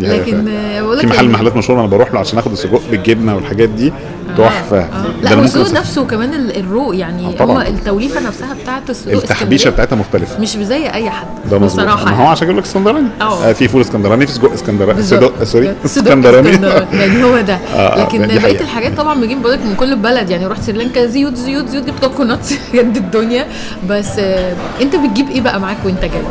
دي 0.00 0.06
حقيقة 0.08 0.22
لكن 0.22 0.44
فعلا. 0.44 0.78
آه، 0.78 0.82
بقول 0.82 0.96
لك 0.98 1.00
في 1.06 1.06
محل 1.12 1.28
محلات 1.28 1.56
مشهور 1.56 1.80
أنا 1.80 1.88
بروح 1.88 2.12
له 2.14 2.20
عشان 2.20 2.38
آخد 2.38 2.52
السجق 2.52 2.80
بالجبنة 2.90 3.34
والحاجات 3.36 3.68
دي 3.68 3.92
تحفة 4.38 4.78
آه. 4.80 5.04
لا 5.22 5.30
أصف- 5.48 5.72
نفسه 5.74 6.04
كمان 6.04 6.34
ال- 6.34 6.56
الروق 6.60 6.96
يعني 6.96 7.40
آه،. 7.40 7.42
هو 7.42 7.60
التوليفة 7.60 8.20
نفسها 8.20 8.54
بتاعت 8.62 8.90
السجق 8.90 9.12
التحبيشة 9.12 9.70
بتاعتها 9.70 9.96
مختلفة 9.96 10.40
مش 10.40 10.48
زي 10.56 10.90
أي 10.90 11.10
حد 11.10 11.26
ده 11.50 11.58
مظبوط 11.58 11.80
بصراحة 11.84 12.04
ما 12.04 12.10
هو 12.10 12.14
يعني. 12.18 12.28
عشان 12.28 12.46
أقول 12.48 12.58
لك 12.58 12.64
اسكندراني 12.64 13.08
آه. 13.20 13.48
آه، 13.48 13.52
في 13.52 13.68
فول 13.68 13.80
اسكندراني 13.80 14.26
في 14.26 14.32
سجق 14.32 14.52
اسكندراني. 14.52 15.02
سجق 15.02 15.44
سوري 15.44 15.74
اسكندراني 15.84 16.48
يعني 17.00 17.24
هو 17.24 17.40
ده 17.40 17.54
آه، 17.54 18.00
لكن 18.04 18.18
بقية. 18.26 18.60
الحاجات 18.60 18.96
طبعا 18.96 19.20
بجيب 19.20 19.42
بقول 19.42 19.52
لك 19.52 19.60
من 19.64 19.74
كل 19.74 19.96
بلد 19.96 20.30
يعني 20.30 20.46
رحت 20.46 20.62
سريلانكا 20.62 21.06
زيوت 21.06 21.34
زيوت 21.36 21.68
زيوت 21.68 21.84
جبت 21.86 22.04
coconut 22.04 22.46
قد 22.74 22.96
الدنيا 23.02 23.46
بس 23.88 24.08
آه، 24.18 24.54
انت 24.82 24.96
بتجيب 24.96 25.28
إيه 25.30 25.40
بقى 25.40 25.60
معاك 25.60 25.76
وانت 25.84 26.00
جاي؟ 26.02 26.22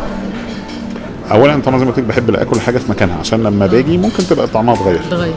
اولا 1.31 1.61
طبعا 1.61 1.79
زي 1.79 1.85
ما 1.85 1.91
قلت 1.91 1.99
بحب 2.05 2.35
اكل 2.35 2.55
الحاجة 2.55 2.77
في 2.77 2.91
مكانها 2.91 3.17
عشان 3.19 3.43
لما 3.43 3.67
باجي 3.67 3.97
ممكن 3.97 4.27
تبقى 4.27 4.47
طعمها 4.47 4.73
اتغير 4.73 4.99
تغير 5.11 5.33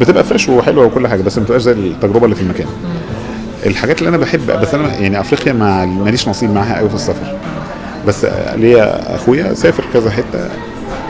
بتبقى 0.00 0.24
فريش 0.24 0.48
وحلوة 0.48 0.84
وكل 0.86 1.08
حاجة 1.08 1.22
بس 1.22 1.38
ما 1.38 1.44
بتبقاش 1.44 1.62
زي 1.62 1.72
التجربة 1.72 2.24
اللي 2.24 2.36
في 2.36 2.42
المكان 2.42 2.66
الحاجات 3.66 3.98
اللي 3.98 4.08
أنا 4.08 4.16
بحب 4.16 4.46
بس 4.60 4.74
أنا 4.74 4.96
يعني 4.96 5.20
أفريقيا 5.20 5.52
ما 5.52 5.84
ماليش 5.86 6.28
نصيب 6.28 6.50
معاها 6.50 6.78
قوي 6.78 6.88
في 6.88 6.94
السفر 6.94 7.36
بس 8.06 8.26
ليا 8.56 9.14
أخويا 9.14 9.54
سافر 9.54 9.84
كذا 9.94 10.10
حتة. 10.10 10.48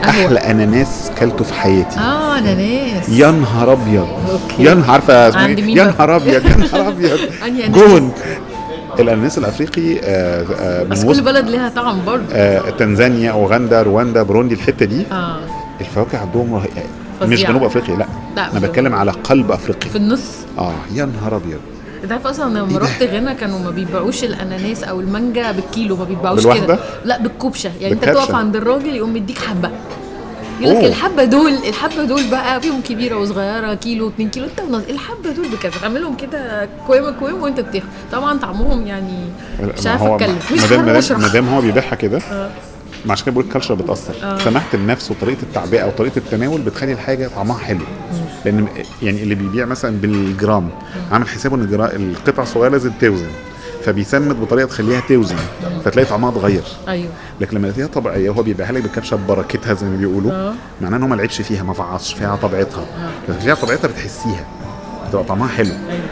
أحلى 0.09 0.39
أناناس 0.39 1.11
كلته 1.19 1.43
في 1.43 1.53
حياتي 1.53 1.99
آه 1.99 2.37
أناناس 2.39 3.09
يا 3.09 3.31
نهار 3.31 3.71
أبيض. 3.73 4.07
يا 4.59 4.73
نهار 4.73 4.91
عارفة 4.91 5.29
اسمه 5.29 5.45
إيه؟ 5.45 5.75
يا؟ 5.75 5.83
نهار 5.85 6.15
أبيض 6.15 6.45
يا 6.45 6.55
نهار 6.57 6.87
أبيض؟ 6.89 7.19
جون 7.71 8.11
الاناناس 8.99 9.37
الأفريقي 9.37 9.99
آه، 10.03 10.45
آه، 10.59 10.83
بس 10.83 11.05
كل 11.05 11.21
بلد 11.21 11.49
ليها 11.49 11.69
طعم 11.69 12.05
برضه. 12.05 12.23
آه، 12.33 12.69
تنزانيا 12.69 13.31
أوغندا 13.31 13.81
رواندا 13.81 14.23
بروندي 14.23 14.55
الحتة 14.55 14.85
دي. 14.85 15.03
آه. 15.11 15.37
الفواكه 15.81 16.17
عندهم 16.17 16.55
رهي- 16.55 16.67
مش 17.21 17.35
فظيعة. 17.37 17.49
جنوب 17.51 17.63
أفريقيا 17.63 17.95
لا. 17.95 18.05
لا، 18.35 18.51
أنا 18.51 18.59
مش 18.59 18.65
بتكلم 18.65 18.93
على 18.95 19.11
قلب 19.11 19.51
أفريقيا. 19.51 19.89
في 19.89 19.95
النص. 19.95 20.21
آه 20.57 20.73
يا 20.93 21.05
نهار 21.05 21.35
أبيض. 21.35 21.59
أنت 22.03 22.11
عارف 22.11 22.27
أصلا 22.27 22.57
إيه 22.57 22.63
لما 22.63 22.79
ده؟ 22.79 22.85
رحت 22.85 23.03
غانا 23.03 23.33
كانوا 23.33 23.59
ما 23.59 23.69
بيبيعوش 23.69 24.23
الأناناس 24.23 24.83
أو 24.83 24.99
المانجا 24.99 25.51
بالكيلو 25.51 25.95
ما 25.95 26.03
بيبيعوش؟ 26.03 26.47
كده. 26.47 26.79
لا 27.05 27.19
بالكوبشة. 27.21 27.71
يعني 27.81 27.93
أنت 27.93 28.05
بالكبشة. 28.05 28.25
تقف 28.25 28.35
عند 28.35 28.55
الراجل 28.55 28.95
يقوم 28.95 29.13
مديك 29.13 29.37
حبة. 29.37 29.69
يقول 30.61 30.75
لك. 30.77 30.83
الحبة 30.83 31.23
دول 31.23 31.51
الحبة 31.51 32.03
دول 32.03 32.29
بقى 32.31 32.61
فيهم 32.61 32.81
كبيرة 32.81 33.15
وصغيرة 33.15 33.73
كيلو 33.73 34.07
2 34.07 34.29
كيلو 34.29 34.45
انت 34.45 34.59
ونص 34.59 34.83
الحبة 34.89 35.31
دول 35.31 35.47
بكذا 35.47 35.71
تعملهم 35.81 36.15
كده 36.17 36.69
كويمه 36.87 37.11
كويمه 37.11 37.43
وانت 37.43 37.59
بتاخد. 37.59 37.85
طبعا 38.11 38.37
طعمهم 38.39 38.87
يعني 38.87 39.17
مش 39.61 39.85
ما 39.85 39.91
عارفة 39.91 40.07
هو 40.07 40.15
اتكلم. 40.15 40.37
مش 40.53 40.61
عارفة 40.61 40.97
أشرح. 40.99 41.19
مادام 41.19 41.49
هو 41.49 41.61
بيبيعها 41.61 41.95
كده 41.95 42.17
آه. 42.31 42.49
ما 43.05 43.11
عشان 43.11 43.25
كده 43.25 43.33
بقول 43.33 43.45
الكالتشر 43.45 43.73
بتأثر. 43.73 44.13
آه. 44.23 44.37
سماحة 44.37 44.67
النفس 44.73 45.11
وطريقة 45.11 45.41
التعبئة 45.43 45.85
وطريقة 45.85 46.17
التناول 46.17 46.61
بتخلي 46.61 46.93
الحاجة 46.93 47.27
طعمها 47.35 47.57
حلو. 47.57 47.79
لأن 48.45 48.67
يعني 49.01 49.23
اللي 49.23 49.35
بيبيع 49.35 49.65
مثلا 49.65 49.97
بالجرام 49.97 50.69
عامل 51.11 51.27
حسابه 51.27 51.55
إن 51.55 52.13
القطعه 52.17 52.43
الصغيره 52.43 52.69
لازم 52.71 52.91
توزن 53.01 53.27
فبيسمد 53.85 54.41
بطريقة 54.41 54.67
تخليها 54.67 55.01
توزن 55.09 55.35
فتلاقي 55.85 56.05
طعمها 56.09 56.29
اتغير. 56.29 56.63
أيوه. 56.87 57.09
لكن 57.41 57.57
لما 57.57 57.71
تلاقيها 57.71 57.93
طبيعية 57.93 58.29
وهو 58.29 58.43
بيبيعها 58.43 58.71
لك 58.71 58.81
بالكبشة 58.83 59.15
ببركتها 59.17 59.73
زي 59.73 59.85
ما 59.87 59.97
بيقولوا 59.97 60.31
آه. 60.31 60.53
معناه 60.81 60.97
إن 60.97 61.01
هو 61.03 61.07
ما 61.09 61.15
لعبش 61.15 61.41
فيها 61.41 61.63
ما 61.63 61.73
فعصش 61.73 62.13
فيها 62.13 62.35
طبيعتها. 62.35 62.85
لما 63.29 63.39
فيها 63.39 63.55
طبيعتها 63.55 63.87
بتحسيها 63.87 64.45
بتبقى 65.09 65.23
طعمها 65.23 65.47
حلو. 65.47 65.69
أيوه. 65.89 66.03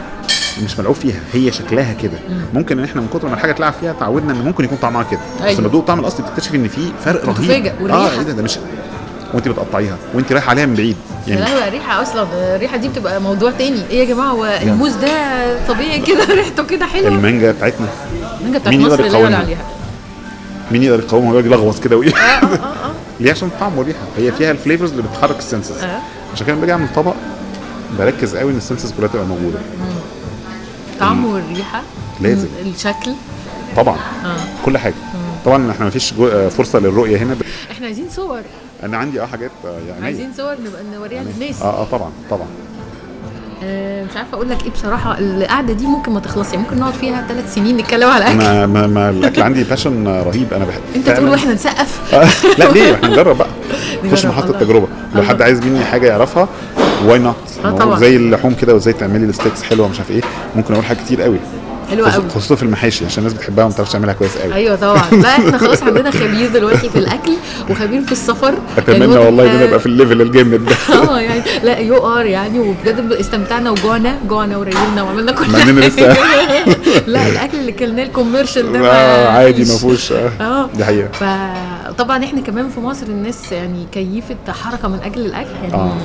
مش 0.64 0.78
ملعوب 0.78 0.94
فيها 0.94 1.20
هي 1.32 1.52
شكلها 1.52 1.92
كده. 1.92 2.18
ممكن 2.54 2.78
إن 2.78 2.84
إحنا 2.84 3.00
من 3.00 3.08
كتر 3.14 3.28
ما 3.28 3.34
الحاجة 3.34 3.52
تلعب 3.52 3.72
فيها 3.72 3.92
تعودنا 3.92 4.32
إن 4.32 4.44
ممكن 4.44 4.64
يكون 4.64 4.78
طعمها 4.78 5.02
كده. 5.02 5.20
بس 5.36 5.42
أيوة. 5.42 5.60
لما 5.60 5.68
تدوق 5.68 5.80
الطعم 5.80 6.00
الاصلي 6.00 6.26
بتكتشف 6.26 6.54
إن 6.54 6.68
في 6.68 6.92
فرق 7.04 7.26
رهيب. 7.26 7.66
آه. 7.90 8.10
إيه 8.10 8.22
ده؟ 8.22 8.32
ده 8.32 8.42
مش 8.42 8.58
وانت 9.34 9.48
بتقطعيها 9.48 9.96
وانت 10.14 10.32
رايحة 10.32 10.50
عليها 10.50 10.66
من 10.66 10.74
بعيد. 10.74 10.96
يعني 11.26 11.40
لهوي 11.40 11.68
الريحه 11.68 12.02
أصلا 12.02 12.26
الريحة 12.56 12.76
دي 12.76 12.88
بتبقى 12.88 13.20
موضوع 13.20 13.50
تاني. 13.50 13.80
إيه 13.90 13.98
يا 13.98 14.04
جماعة 14.04 14.26
هو 14.30 14.44
الموز 14.62 14.92
ده 14.94 15.66
طبيعي 15.68 15.98
كده؟ 16.00 16.24
ريحته 16.34 16.62
كده 16.66 16.86
حلوة؟ 16.86 17.08
المانجا 17.08 17.52
بتاعتنا. 17.52 17.88
المانجا 18.40 18.58
بتاعت 18.58 18.74
مين 18.74 18.80
يقدر 18.86 19.00
لا 19.00 19.06
يقاومها؟ 19.06 19.38
عليها. 19.38 19.64
مين 20.72 20.82
يقدر 20.82 21.02
يقاومها؟ 21.02 21.30
ويقعد 21.30 21.46
يلغوص 21.46 21.80
كده 21.80 21.96
وايه 21.96 22.14
آه 22.14 22.18
آه 22.18 22.44
آه 22.44 22.86
آه. 22.86 22.92
ليه؟ 23.20 23.30
عشان 23.30 23.48
الطعم 23.48 23.78
والريحه 23.78 24.00
هي 24.16 24.32
فيها 24.32 24.50
ال 24.50 24.55
flavors 24.55 24.90
اللي 24.90 25.02
بتحرك 25.02 25.38
ال 25.38 25.44
senses 25.44 25.82
آه. 25.82 25.98
عشان 26.34 26.46
كده 26.46 26.52
لما 26.54 26.60
باجي 26.60 26.72
أعمل 26.72 26.86
طبق 26.96 27.14
بركز 27.98 28.36
قوي 28.36 28.52
إن 28.52 28.56
السنسز 28.56 28.92
كلها 28.92 29.08
تبقى 29.08 29.26
موجودة. 29.26 29.58
طعم 31.00 31.24
والريحة 31.24 31.82
لازم. 32.20 32.48
الشكل. 32.66 33.12
طبعا. 33.76 33.96
آه. 34.24 34.36
كل 34.64 34.78
حاجة. 34.78 34.94
طبعا 35.44 35.70
إحنا 35.70 35.84
ما 35.84 35.90
فيش 35.90 36.14
آه، 36.20 36.48
فرصة 36.48 36.78
للرؤية 36.78 37.16
هنا. 37.16 37.36
إحنا 37.70 37.86
عايزين 37.86 38.06
صور. 38.16 38.40
أنا 38.82 38.96
عندي 38.96 39.22
آه 39.22 39.26
حاجات 39.26 39.50
آه، 39.64 39.78
يعني 39.88 40.04
عايزين 40.04 40.30
صور 40.36 40.52
نبقى 40.66 40.82
نوريها 40.94 41.22
للناس. 41.22 41.62
آه 41.62 41.80
آه 41.82 41.84
طبعا 41.84 42.10
طبعا. 42.30 42.46
آه 43.64 44.04
مش 44.04 44.16
عارفة 44.16 44.34
أقول 44.34 44.50
لك 44.50 44.64
إيه 44.64 44.70
بصراحة 44.70 45.18
القعدة 45.18 45.72
دي 45.72 45.86
ممكن 45.86 46.12
ما 46.12 46.20
تخلصش 46.20 46.52
يعني 46.52 46.64
ممكن 46.64 46.78
نقعد 46.80 46.94
فيها 46.94 47.26
ثلاث 47.28 47.54
سنين 47.54 47.76
نتكلم 47.76 48.08
على 48.10 48.24
الاكل 48.24 48.40
أنا 48.40 48.66
ما, 48.66 48.86
ما 48.86 49.10
الأكل 49.10 49.42
عندي 49.42 49.64
باشن 49.64 50.06
رهيب 50.08 50.54
أنا 50.54 50.64
بحب. 50.64 50.80
أنت. 50.96 51.10
تقول 51.10 51.28
وإحنا 51.28 51.54
نسقف؟ 51.54 52.00
آه، 52.14 52.28
لا 52.58 52.72
ليه؟ 52.72 52.94
إحنا 52.94 53.08
نجرب 53.08 53.38
بقى. 53.38 53.48
نخش 54.04 54.26
محطة 54.26 54.46
الله. 54.46 54.58
تجربة. 54.60 54.86
لو. 55.14 55.22
حد 55.22 55.42
عايز 55.42 55.60
مني 55.60 55.84
حاجة 55.84 56.06
يعرفها 56.06 56.48
why 57.04 57.18
not. 57.18 57.36
زي 57.98 58.16
اللحوم 58.16 58.54
كده 58.54 58.74
وازاي 58.74 58.92
تعملي 58.92 59.24
ال 59.24 59.29
steaks 59.29 59.62
حلوة 59.62 59.88
مش 59.88 59.98
عارف 59.98 60.10
إيه. 60.10 60.20
ممكن 60.56 60.74
أقول 60.74 60.84
حاجات 60.86 61.02
كتير 61.04 61.22
قوي. 61.22 61.38
حلوة 61.92 62.12
قوي. 62.12 62.24
خصوصا 62.30 62.54
في 62.54 62.62
المحاشي 62.62 63.06
عشان 63.06 63.18
الناس 63.18 63.32
بتحبها 63.38 63.64
وما 63.64 63.72
بتعرفش 63.74 63.92
تعملها 63.92 64.14
كويس 64.14 64.36
قوي. 64.38 64.54
أيوه 64.54 64.76
طبعا. 64.76 65.02
لا 65.12 65.28
إحنا 65.38 65.58
خلاص 65.58 65.82
عندنا 65.82 66.10
خبير 66.10 66.48
دلوقتي 66.54 66.88
في 66.90 66.98
الأكل 66.98 67.32
وخبير 67.70 68.02
في 68.02 68.12
السفر. 68.12 68.54
أتمنى 68.78 68.98
يعني 68.98 69.16
والله 69.16 69.44
إن 69.44 69.48
أنا 69.56 69.64
أبقى 69.64 69.80
في 69.80 69.86
ال 69.86 69.92
level 69.92 70.20
الجامد 70.20 70.64
ده. 70.66 70.74
آه 71.10 71.20
يعني 71.20 71.42
لا 71.64 71.78
you 71.78 71.96
are 72.18 72.26
يعني 72.26 72.58
وبجد 72.58 73.12
استمتعنا 73.20 73.70
وجوعنا 73.70 74.16
جوعنا 74.28 74.56
وريلنا 74.56 75.02
وعملنا 75.02 75.32
كل 75.32 75.44
إننا 75.56 75.80
لسه- 75.80 76.16
لا 77.06 77.26
الأكل 77.28 77.58
اللي 77.58 77.72
كلناه 77.72 78.02
الكوميرشال 78.04 78.72
ده 78.72 78.90
آه، 78.92 79.28
عادي 79.28 79.64
ما. 79.64 79.78
فيهوش. 79.78 80.12
آه، 80.12 80.30
آه. 80.40 80.68
دي 80.74 80.84
حقيقة. 80.84 81.08
فطبعا 81.84 82.24
إحنا 82.24 82.40
كمان 82.40 82.68
في 82.68 82.80
مصر 82.80 83.06
الناس 83.06 83.52
يعني 83.52 83.86
كيفة 83.92 84.52
حركة 84.52 84.88
من 84.88 84.98
أجل 85.04 85.20
الأكل 85.20 85.50
يعني 85.62 85.74
آه. 85.74 85.96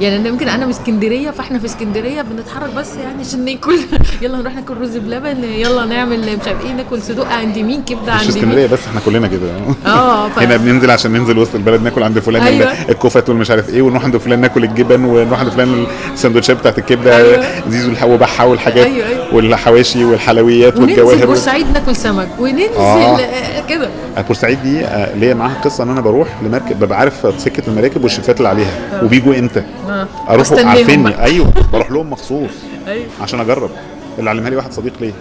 يعني 0.00 0.16
أنا 0.16 0.28
يمكن 0.28 0.48
أنا 0.48 0.64
من 0.64 0.70
اسكندرية 0.70 1.30
فإحنا 1.30 1.58
في 1.58 1.66
اسكندرية 1.66 2.22
بنتحرك 2.22 2.74
بس 2.74 2.96
يعني 2.96 3.20
عشان 3.20 3.44
ناكل 3.44 3.78
يلا 4.22 4.38
نروح 4.38 4.54
ناكل 4.54 4.76
رز 4.76 4.96
بلبن 4.96 5.44
يلا 5.44 5.84
نعمل 5.84 6.36
مش 6.36 6.46
عارف 6.46 6.64
إيه 6.64 6.72
ناكل 6.72 7.02
صدوق 7.02 7.28
عند 7.28 7.58
مين 7.58 7.82
كبدة 7.82 8.14
مش 8.14 8.20
عند 8.20 8.20
مين 8.22 8.28
اسكندرية 8.28 8.66
بس 8.66 8.86
إحنا 8.86 9.00
كلنا 9.00 9.26
كده 9.26 9.48
آه 9.86 10.28
ف... 10.36 10.38
هنا 10.38 10.56
بننزل 10.56 10.90
عشان 10.90 11.12
ننزل 11.12 11.38
وسط 11.38 11.54
البلد 11.54 11.82
ناكل 11.82 12.02
عند 12.02 12.18
فلان 12.18 12.42
أيوة. 12.42 12.72
الكفت 12.88 13.28
والمش 13.28 13.50
عارف 13.50 13.68
إيه 13.70 13.82
ونروح 13.82 14.04
عند 14.04 14.16
فلان 14.16 14.40
ناكل 14.40 14.64
الجبن 14.64 15.04
ونروح 15.04 15.40
عند 15.40 15.48
فلان 15.48 15.86
السندوتشات 16.12 16.56
بتاعت 16.56 16.78
الكبدة 16.78 17.16
أيوة. 17.16 17.44
زيزو 17.68 17.92
وبحه 18.06 18.46
والحاجات 18.46 18.86
أيوة، 18.86 19.06
أيوة. 19.08 19.15
والحواشي 19.32 20.04
والحلويات 20.04 20.76
وننزل 20.76 21.02
والجواهر 21.02 21.26
بورسعيد 21.26 21.66
ناكل 21.72 21.96
سمك 21.96 22.28
وننزل 22.38 22.74
آه. 22.76 23.18
آه. 23.18 23.66
كده. 23.68 23.88
بورسعيد 24.26 24.62
دي 24.62 24.84
آه، 24.84 25.14
ليا 25.14 25.34
معاها 25.34 25.60
قصة 25.64 25.84
إن 25.84 25.90
أنا 25.90 26.00
بروح 26.00 26.28
لمركب 26.42 26.78
ببقى 26.80 26.98
عارف 26.98 27.34
سكة 27.40 27.62
المراكب 27.68 28.02
والشيفات 28.04 28.36
اللي 28.38 28.48
عليها 28.48 29.00
وبيجوا 29.02 29.38
إمتى. 29.38 29.62
آه. 29.88 30.06
أروح 30.28 30.52
عارفيني. 30.52 31.22
أيوه 31.22 31.52
بروح 31.72 31.90
لهم 31.90 32.10
مخصوص 32.10 32.50
أيوه. 32.88 33.06
عشان 33.20 33.40
أجرب. 33.40 33.70
اللي 34.18 34.30
علمها 34.30 34.50
لي 34.50 34.56
واحد 34.56 34.72
صديق 34.72 34.92
ليه 35.00 35.12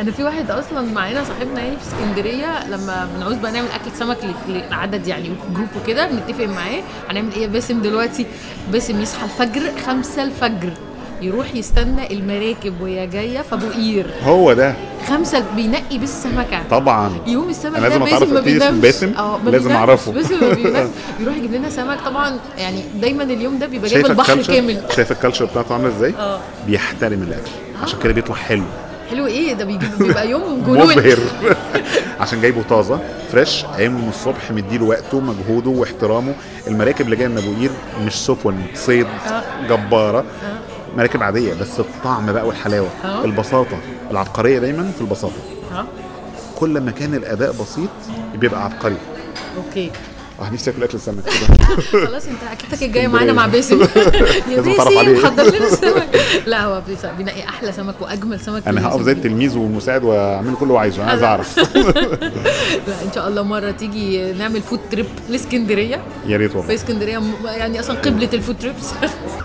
أنا 0.00 0.10
في 0.12 0.24
واحد 0.24 0.50
أصلا 0.50 0.92
معانا 0.94 1.24
صاحبنا 1.24 1.60
يعني 1.60 1.76
في 1.76 1.82
اسكندرية 1.88 2.66
لما 2.68 3.08
بنعوز 3.16 3.36
بقى 3.36 3.52
نعمل 3.52 3.66
أكل 3.68 3.96
سمك 3.98 4.16
لعدد 4.70 5.06
يعني 5.06 5.30
جروب 5.54 5.68
وكده 5.82 6.06
بنتفق 6.06 6.44
معاه. 6.44 6.80
هنعمل 7.10 7.32
إيه؟ 7.36 7.42
يا 7.42 7.46
باسم 7.46 7.82
دلوقتي 7.82 8.26
باسم 8.72 9.00
يصحى 9.00 9.24
الفجر 9.24 9.62
خمسة 9.86 10.22
الفجر. 10.22 10.70
يروح 11.22 11.54
يستنى 11.54 12.12
المراكب 12.12 12.80
وهي 12.80 13.06
جاية 13.06 13.42
في 13.42 13.54
ابو 13.54 13.66
قير. 13.68 14.06
هو 14.24 14.52
ده. 14.52 14.74
خمسة 15.08 15.44
بينقي 15.56 15.98
بالسمكه 15.98 16.62
طبعا. 16.70 17.10
يوم 17.26 17.48
السمك 17.48 17.78
لازم 17.78 17.98
ده 18.04 18.06
أتعرف 18.06 18.20
باسم 18.22 18.34
ما 18.34 18.40
بينامش 18.40 18.80
باسم، 18.80 19.08
ما 19.44 19.50
لازم. 19.50 19.70
أعرفه. 19.72 20.12
باسم 20.12 20.40
ما 20.40 20.54
بينامش 20.54 20.90
يروح 21.20 21.36
يجيب 21.36 21.54
لنا 21.54 21.70
سمك. 21.70 21.98
طبعا 22.06 22.38
يعني 22.58 22.82
دايما 23.00 23.22
اليوم 23.22 23.58
ده 23.58 23.66
بيبقى 23.66 23.90
جايب 23.90 24.06
البحر 24.06 24.42
كامل. 24.42 24.80
شايف 24.96 25.12
الكالتشر 25.12 25.44
بتاعته 25.44 25.72
عاملة 25.74 25.88
إزاي؟ 25.96 26.14
آه. 26.18 26.40
بيحترم 26.66 27.22
الأكل. 27.22 27.50
عشان 27.82 27.98
كده 28.02 28.12
بيطلع 28.12 28.34
حلو. 28.36 28.64
حلو 29.10 29.26
إيه؟ 29.26 29.52
ده 29.52 29.64
بيبقى 29.98 30.30
يوم 30.30 30.42
جنون. 30.66 30.78
مبهر. 30.92 31.18
عشان 32.20 32.40
جايبه 32.40 32.62
طازة 32.70 32.98
fresh 33.32 33.64
قايم 33.64 33.92
من 33.92 34.08
الصبح 34.08 34.50
مديله 34.50 34.84
وقته 34.84 35.20
مجهوده 35.20 35.70
واحترامه. 35.70 36.34
المراكب 36.66 37.04
اللي 37.04 37.16
جاية 37.16 37.28
من 37.28 37.38
أبو 37.38 37.54
قير 37.60 37.70
مش 38.06 38.14
سفن 38.14 38.54
صيد 38.74 39.06
آه. 39.06 39.42
جبارة. 39.68 40.24
مراكب 40.98 41.22
عادية 41.22 41.54
بس 41.54 41.80
الطعم 41.80 42.32
بقى 42.32 42.46
والحلاوة. 42.46 42.88
البساطة 43.24 43.78
العبقرية 44.10 44.58
دايما 44.58 44.90
في 44.94 45.00
البساطة. 45.00 45.34
كل 46.56 46.80
ما 46.80 46.90
كان 46.90 47.14
الأداء 47.14 47.52
بسيط 47.52 47.88
بيبقى 48.34 48.64
عبقري. 48.64 48.96
okay. 49.56 49.90
آه 50.40 50.50
نفسي 50.50 50.70
آكل 50.70 50.82
أكل 50.82 50.94
السمك 50.94 51.22
كده. 51.24 51.76
خلاص 52.06 52.26
أنت 52.26 52.38
اكيدك 52.52 52.82
الجايه 52.82 53.06
معانا 53.08 53.32
مع 53.32 53.46
باسم. 53.46 53.80
يا 54.50 54.60
باسم. 54.60 55.26
حضر 55.26 55.42
لنا 55.42 55.66
السمك. 55.66 56.08
لا 56.46 56.64
هو 56.64 56.82
بينقي 57.18 57.44
أحلى 57.44 57.72
سمك 57.72 57.94
وأجمل 58.00 58.40
سمك 58.40 58.68
أنا 58.68 58.86
هقف. 58.88 59.02
زي 59.02 59.12
التلميذ 59.12 59.58
والمساعد 59.58 60.04
وأعمل 60.04 60.54
كل 60.60 60.66
اللي 60.66 60.78
عايزه 60.78 61.02
أنا 61.02 61.10
عايز. 61.10 61.22
أعرف. 61.22 61.58
لا 62.88 63.02
إن 63.04 63.12
شاء 63.14 63.28
الله 63.28 63.42
مرة 63.42 63.70
تيجي 63.70 64.32
نعمل 64.32 64.62
food 64.62 64.80
trip 64.90 65.06
لإسكندرية. 65.28 66.00
يا 66.26 66.36
ريت 66.36 66.50
في 66.50 66.58
والله 66.58 66.74
إسكندرية 66.74 67.18
م- 67.18 67.32
يعني 67.46 67.80
أصلا 67.80 67.96
قبلة 67.98 68.28
ال 68.32 68.37
food 68.37 68.58
trips 68.58 68.92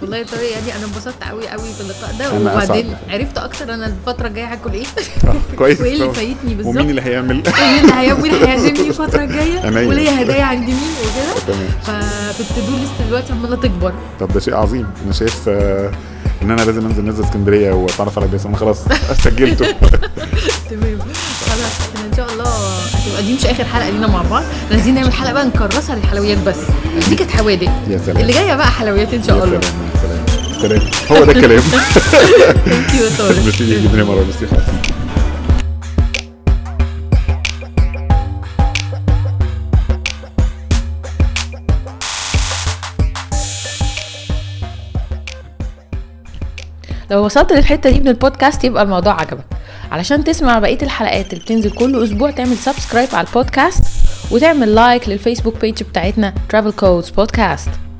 والله 0.03 0.17
يا 0.17 0.23
طارق 0.23 0.49
يعني 0.51 0.75
أنا 0.75 0.85
انبسطت 0.85 1.23
قوي 1.23 1.47
قوي 1.47 1.73
في 1.73 1.81
اللقاء 1.81 2.15
ده. 2.19 2.33
وبعدين. 2.53 2.95
عرفت 3.09 3.37
أكتر 3.37 3.73
أنا 3.73 3.85
الفترة 3.85 4.27
الجاية 4.27 4.51
هاكل 4.53 4.71
إيه. 4.73 4.85
كويس. 5.57 5.81
وإيه 5.81 5.93
اللي. 5.93 6.13
فايتني 6.13 6.53
بالظبط. 6.55 6.75
ومين 6.75 6.89
اللي 6.89 7.01
هيعمل؟ 7.01 7.35
مين 7.61 7.79
اللي 7.79 7.93
هي- 7.93 8.13
مين 8.13 8.33
اللي 8.33 8.47
هيعزمني 8.47 8.87
الفترة 8.87 9.23
الجاية؟ 9.27 9.59
عينيا. 9.59 9.87
وليا 9.87 10.21
هدايا 10.21 10.43
عند 10.43 10.63
مين 10.63 10.75
وكده. 10.75 11.93
ال 12.39 12.45
to-do 12.45 12.77
list 12.77 12.91
دلوقتي 13.07 13.33
عمالة 13.33 13.55
تكبر. 13.55 13.93
طب 14.19 14.33
ده 14.33 14.39
شيء 14.39 14.55
عظيم. 14.55 14.87
أنا 15.05 15.13
شايف 15.13 15.39
آه، 15.47 15.91
إن 16.41 16.51
أنا 16.51 16.61
لازم 16.61 16.85
أنزل 16.85 17.05
نزل 17.05 17.23
اسكندرية 17.23 17.71
وأتعرف 17.71 18.17
على 18.19 18.27
باسم 18.27 18.55
خلاص 18.55 18.77
سجلته 19.23 19.65
تمام. 20.69 20.99
إن 22.05 22.17
شاء 22.17 22.31
الله 22.33 22.77
هتبقى 22.93 23.23
دي 23.23 23.33
مش 23.33 23.45
آخر 23.45 23.65
حلقة 23.65 23.89
لينا 23.89 24.07
مع 24.07 24.21
بعض. 24.21 24.43
إحنا 24.43 24.75
عايزين 24.75 24.95
نعمل 24.95 25.13
حلقة 25.13 25.33
بقى 25.33 25.45
نكرسها 25.45 25.95
للحلويات 25.95 26.37
بس. 26.37 26.57
دي 27.09 27.15
كانت 27.15 27.31
حوادق. 27.31 27.69
يا 27.89 27.97
سلام. 27.97 28.17
اللي 28.17 28.33
جاية 28.33 28.55
بقى 28.55 28.71
حلويات 28.71 29.13
إن 29.13 29.19
يا 29.19 29.27
شاء 29.27 29.43
الله 29.43 29.55
يا 29.55 29.61
سلام. 30.01 30.25
سلام. 30.61 30.81
هو 31.11 31.25
ده 31.25 31.31
الكلام. 31.31 31.63
يا 32.93 33.41
ميرسي 33.43 33.81
جدا 33.81 33.97
يا 33.97 34.03
مروه 34.03 34.23
ميرسي 34.23 34.47
لو 47.11 47.25
وصلت 47.25 47.51
للحتة 47.51 47.89
دي 47.89 47.99
من 47.99 48.07
البودكاست 48.07 48.63
يبقى 48.63 48.83
الموضوع 48.83 49.21
عجبك. 49.21 49.43
علشان 49.93 50.23
تسمع 50.23 50.59
بقية 50.59 50.77
الحلقات 50.81 51.33
اللي 51.33 51.43
بتنزل 51.43 51.71
كل 51.71 52.03
أسبوع 52.03 52.31
تعمل 52.31 52.57
subscribe 52.57 53.09
على 53.13 53.27
البودكاست 53.27 53.83
وتعمل 54.31 54.75
like 54.75 55.09
لل 55.09 55.19
Facebook 55.19 55.57
page 55.61 55.83
بتاعتنا 55.83 56.33
Travel 56.53 56.71
Codes 56.81 57.07
Podcast. 57.21 57.92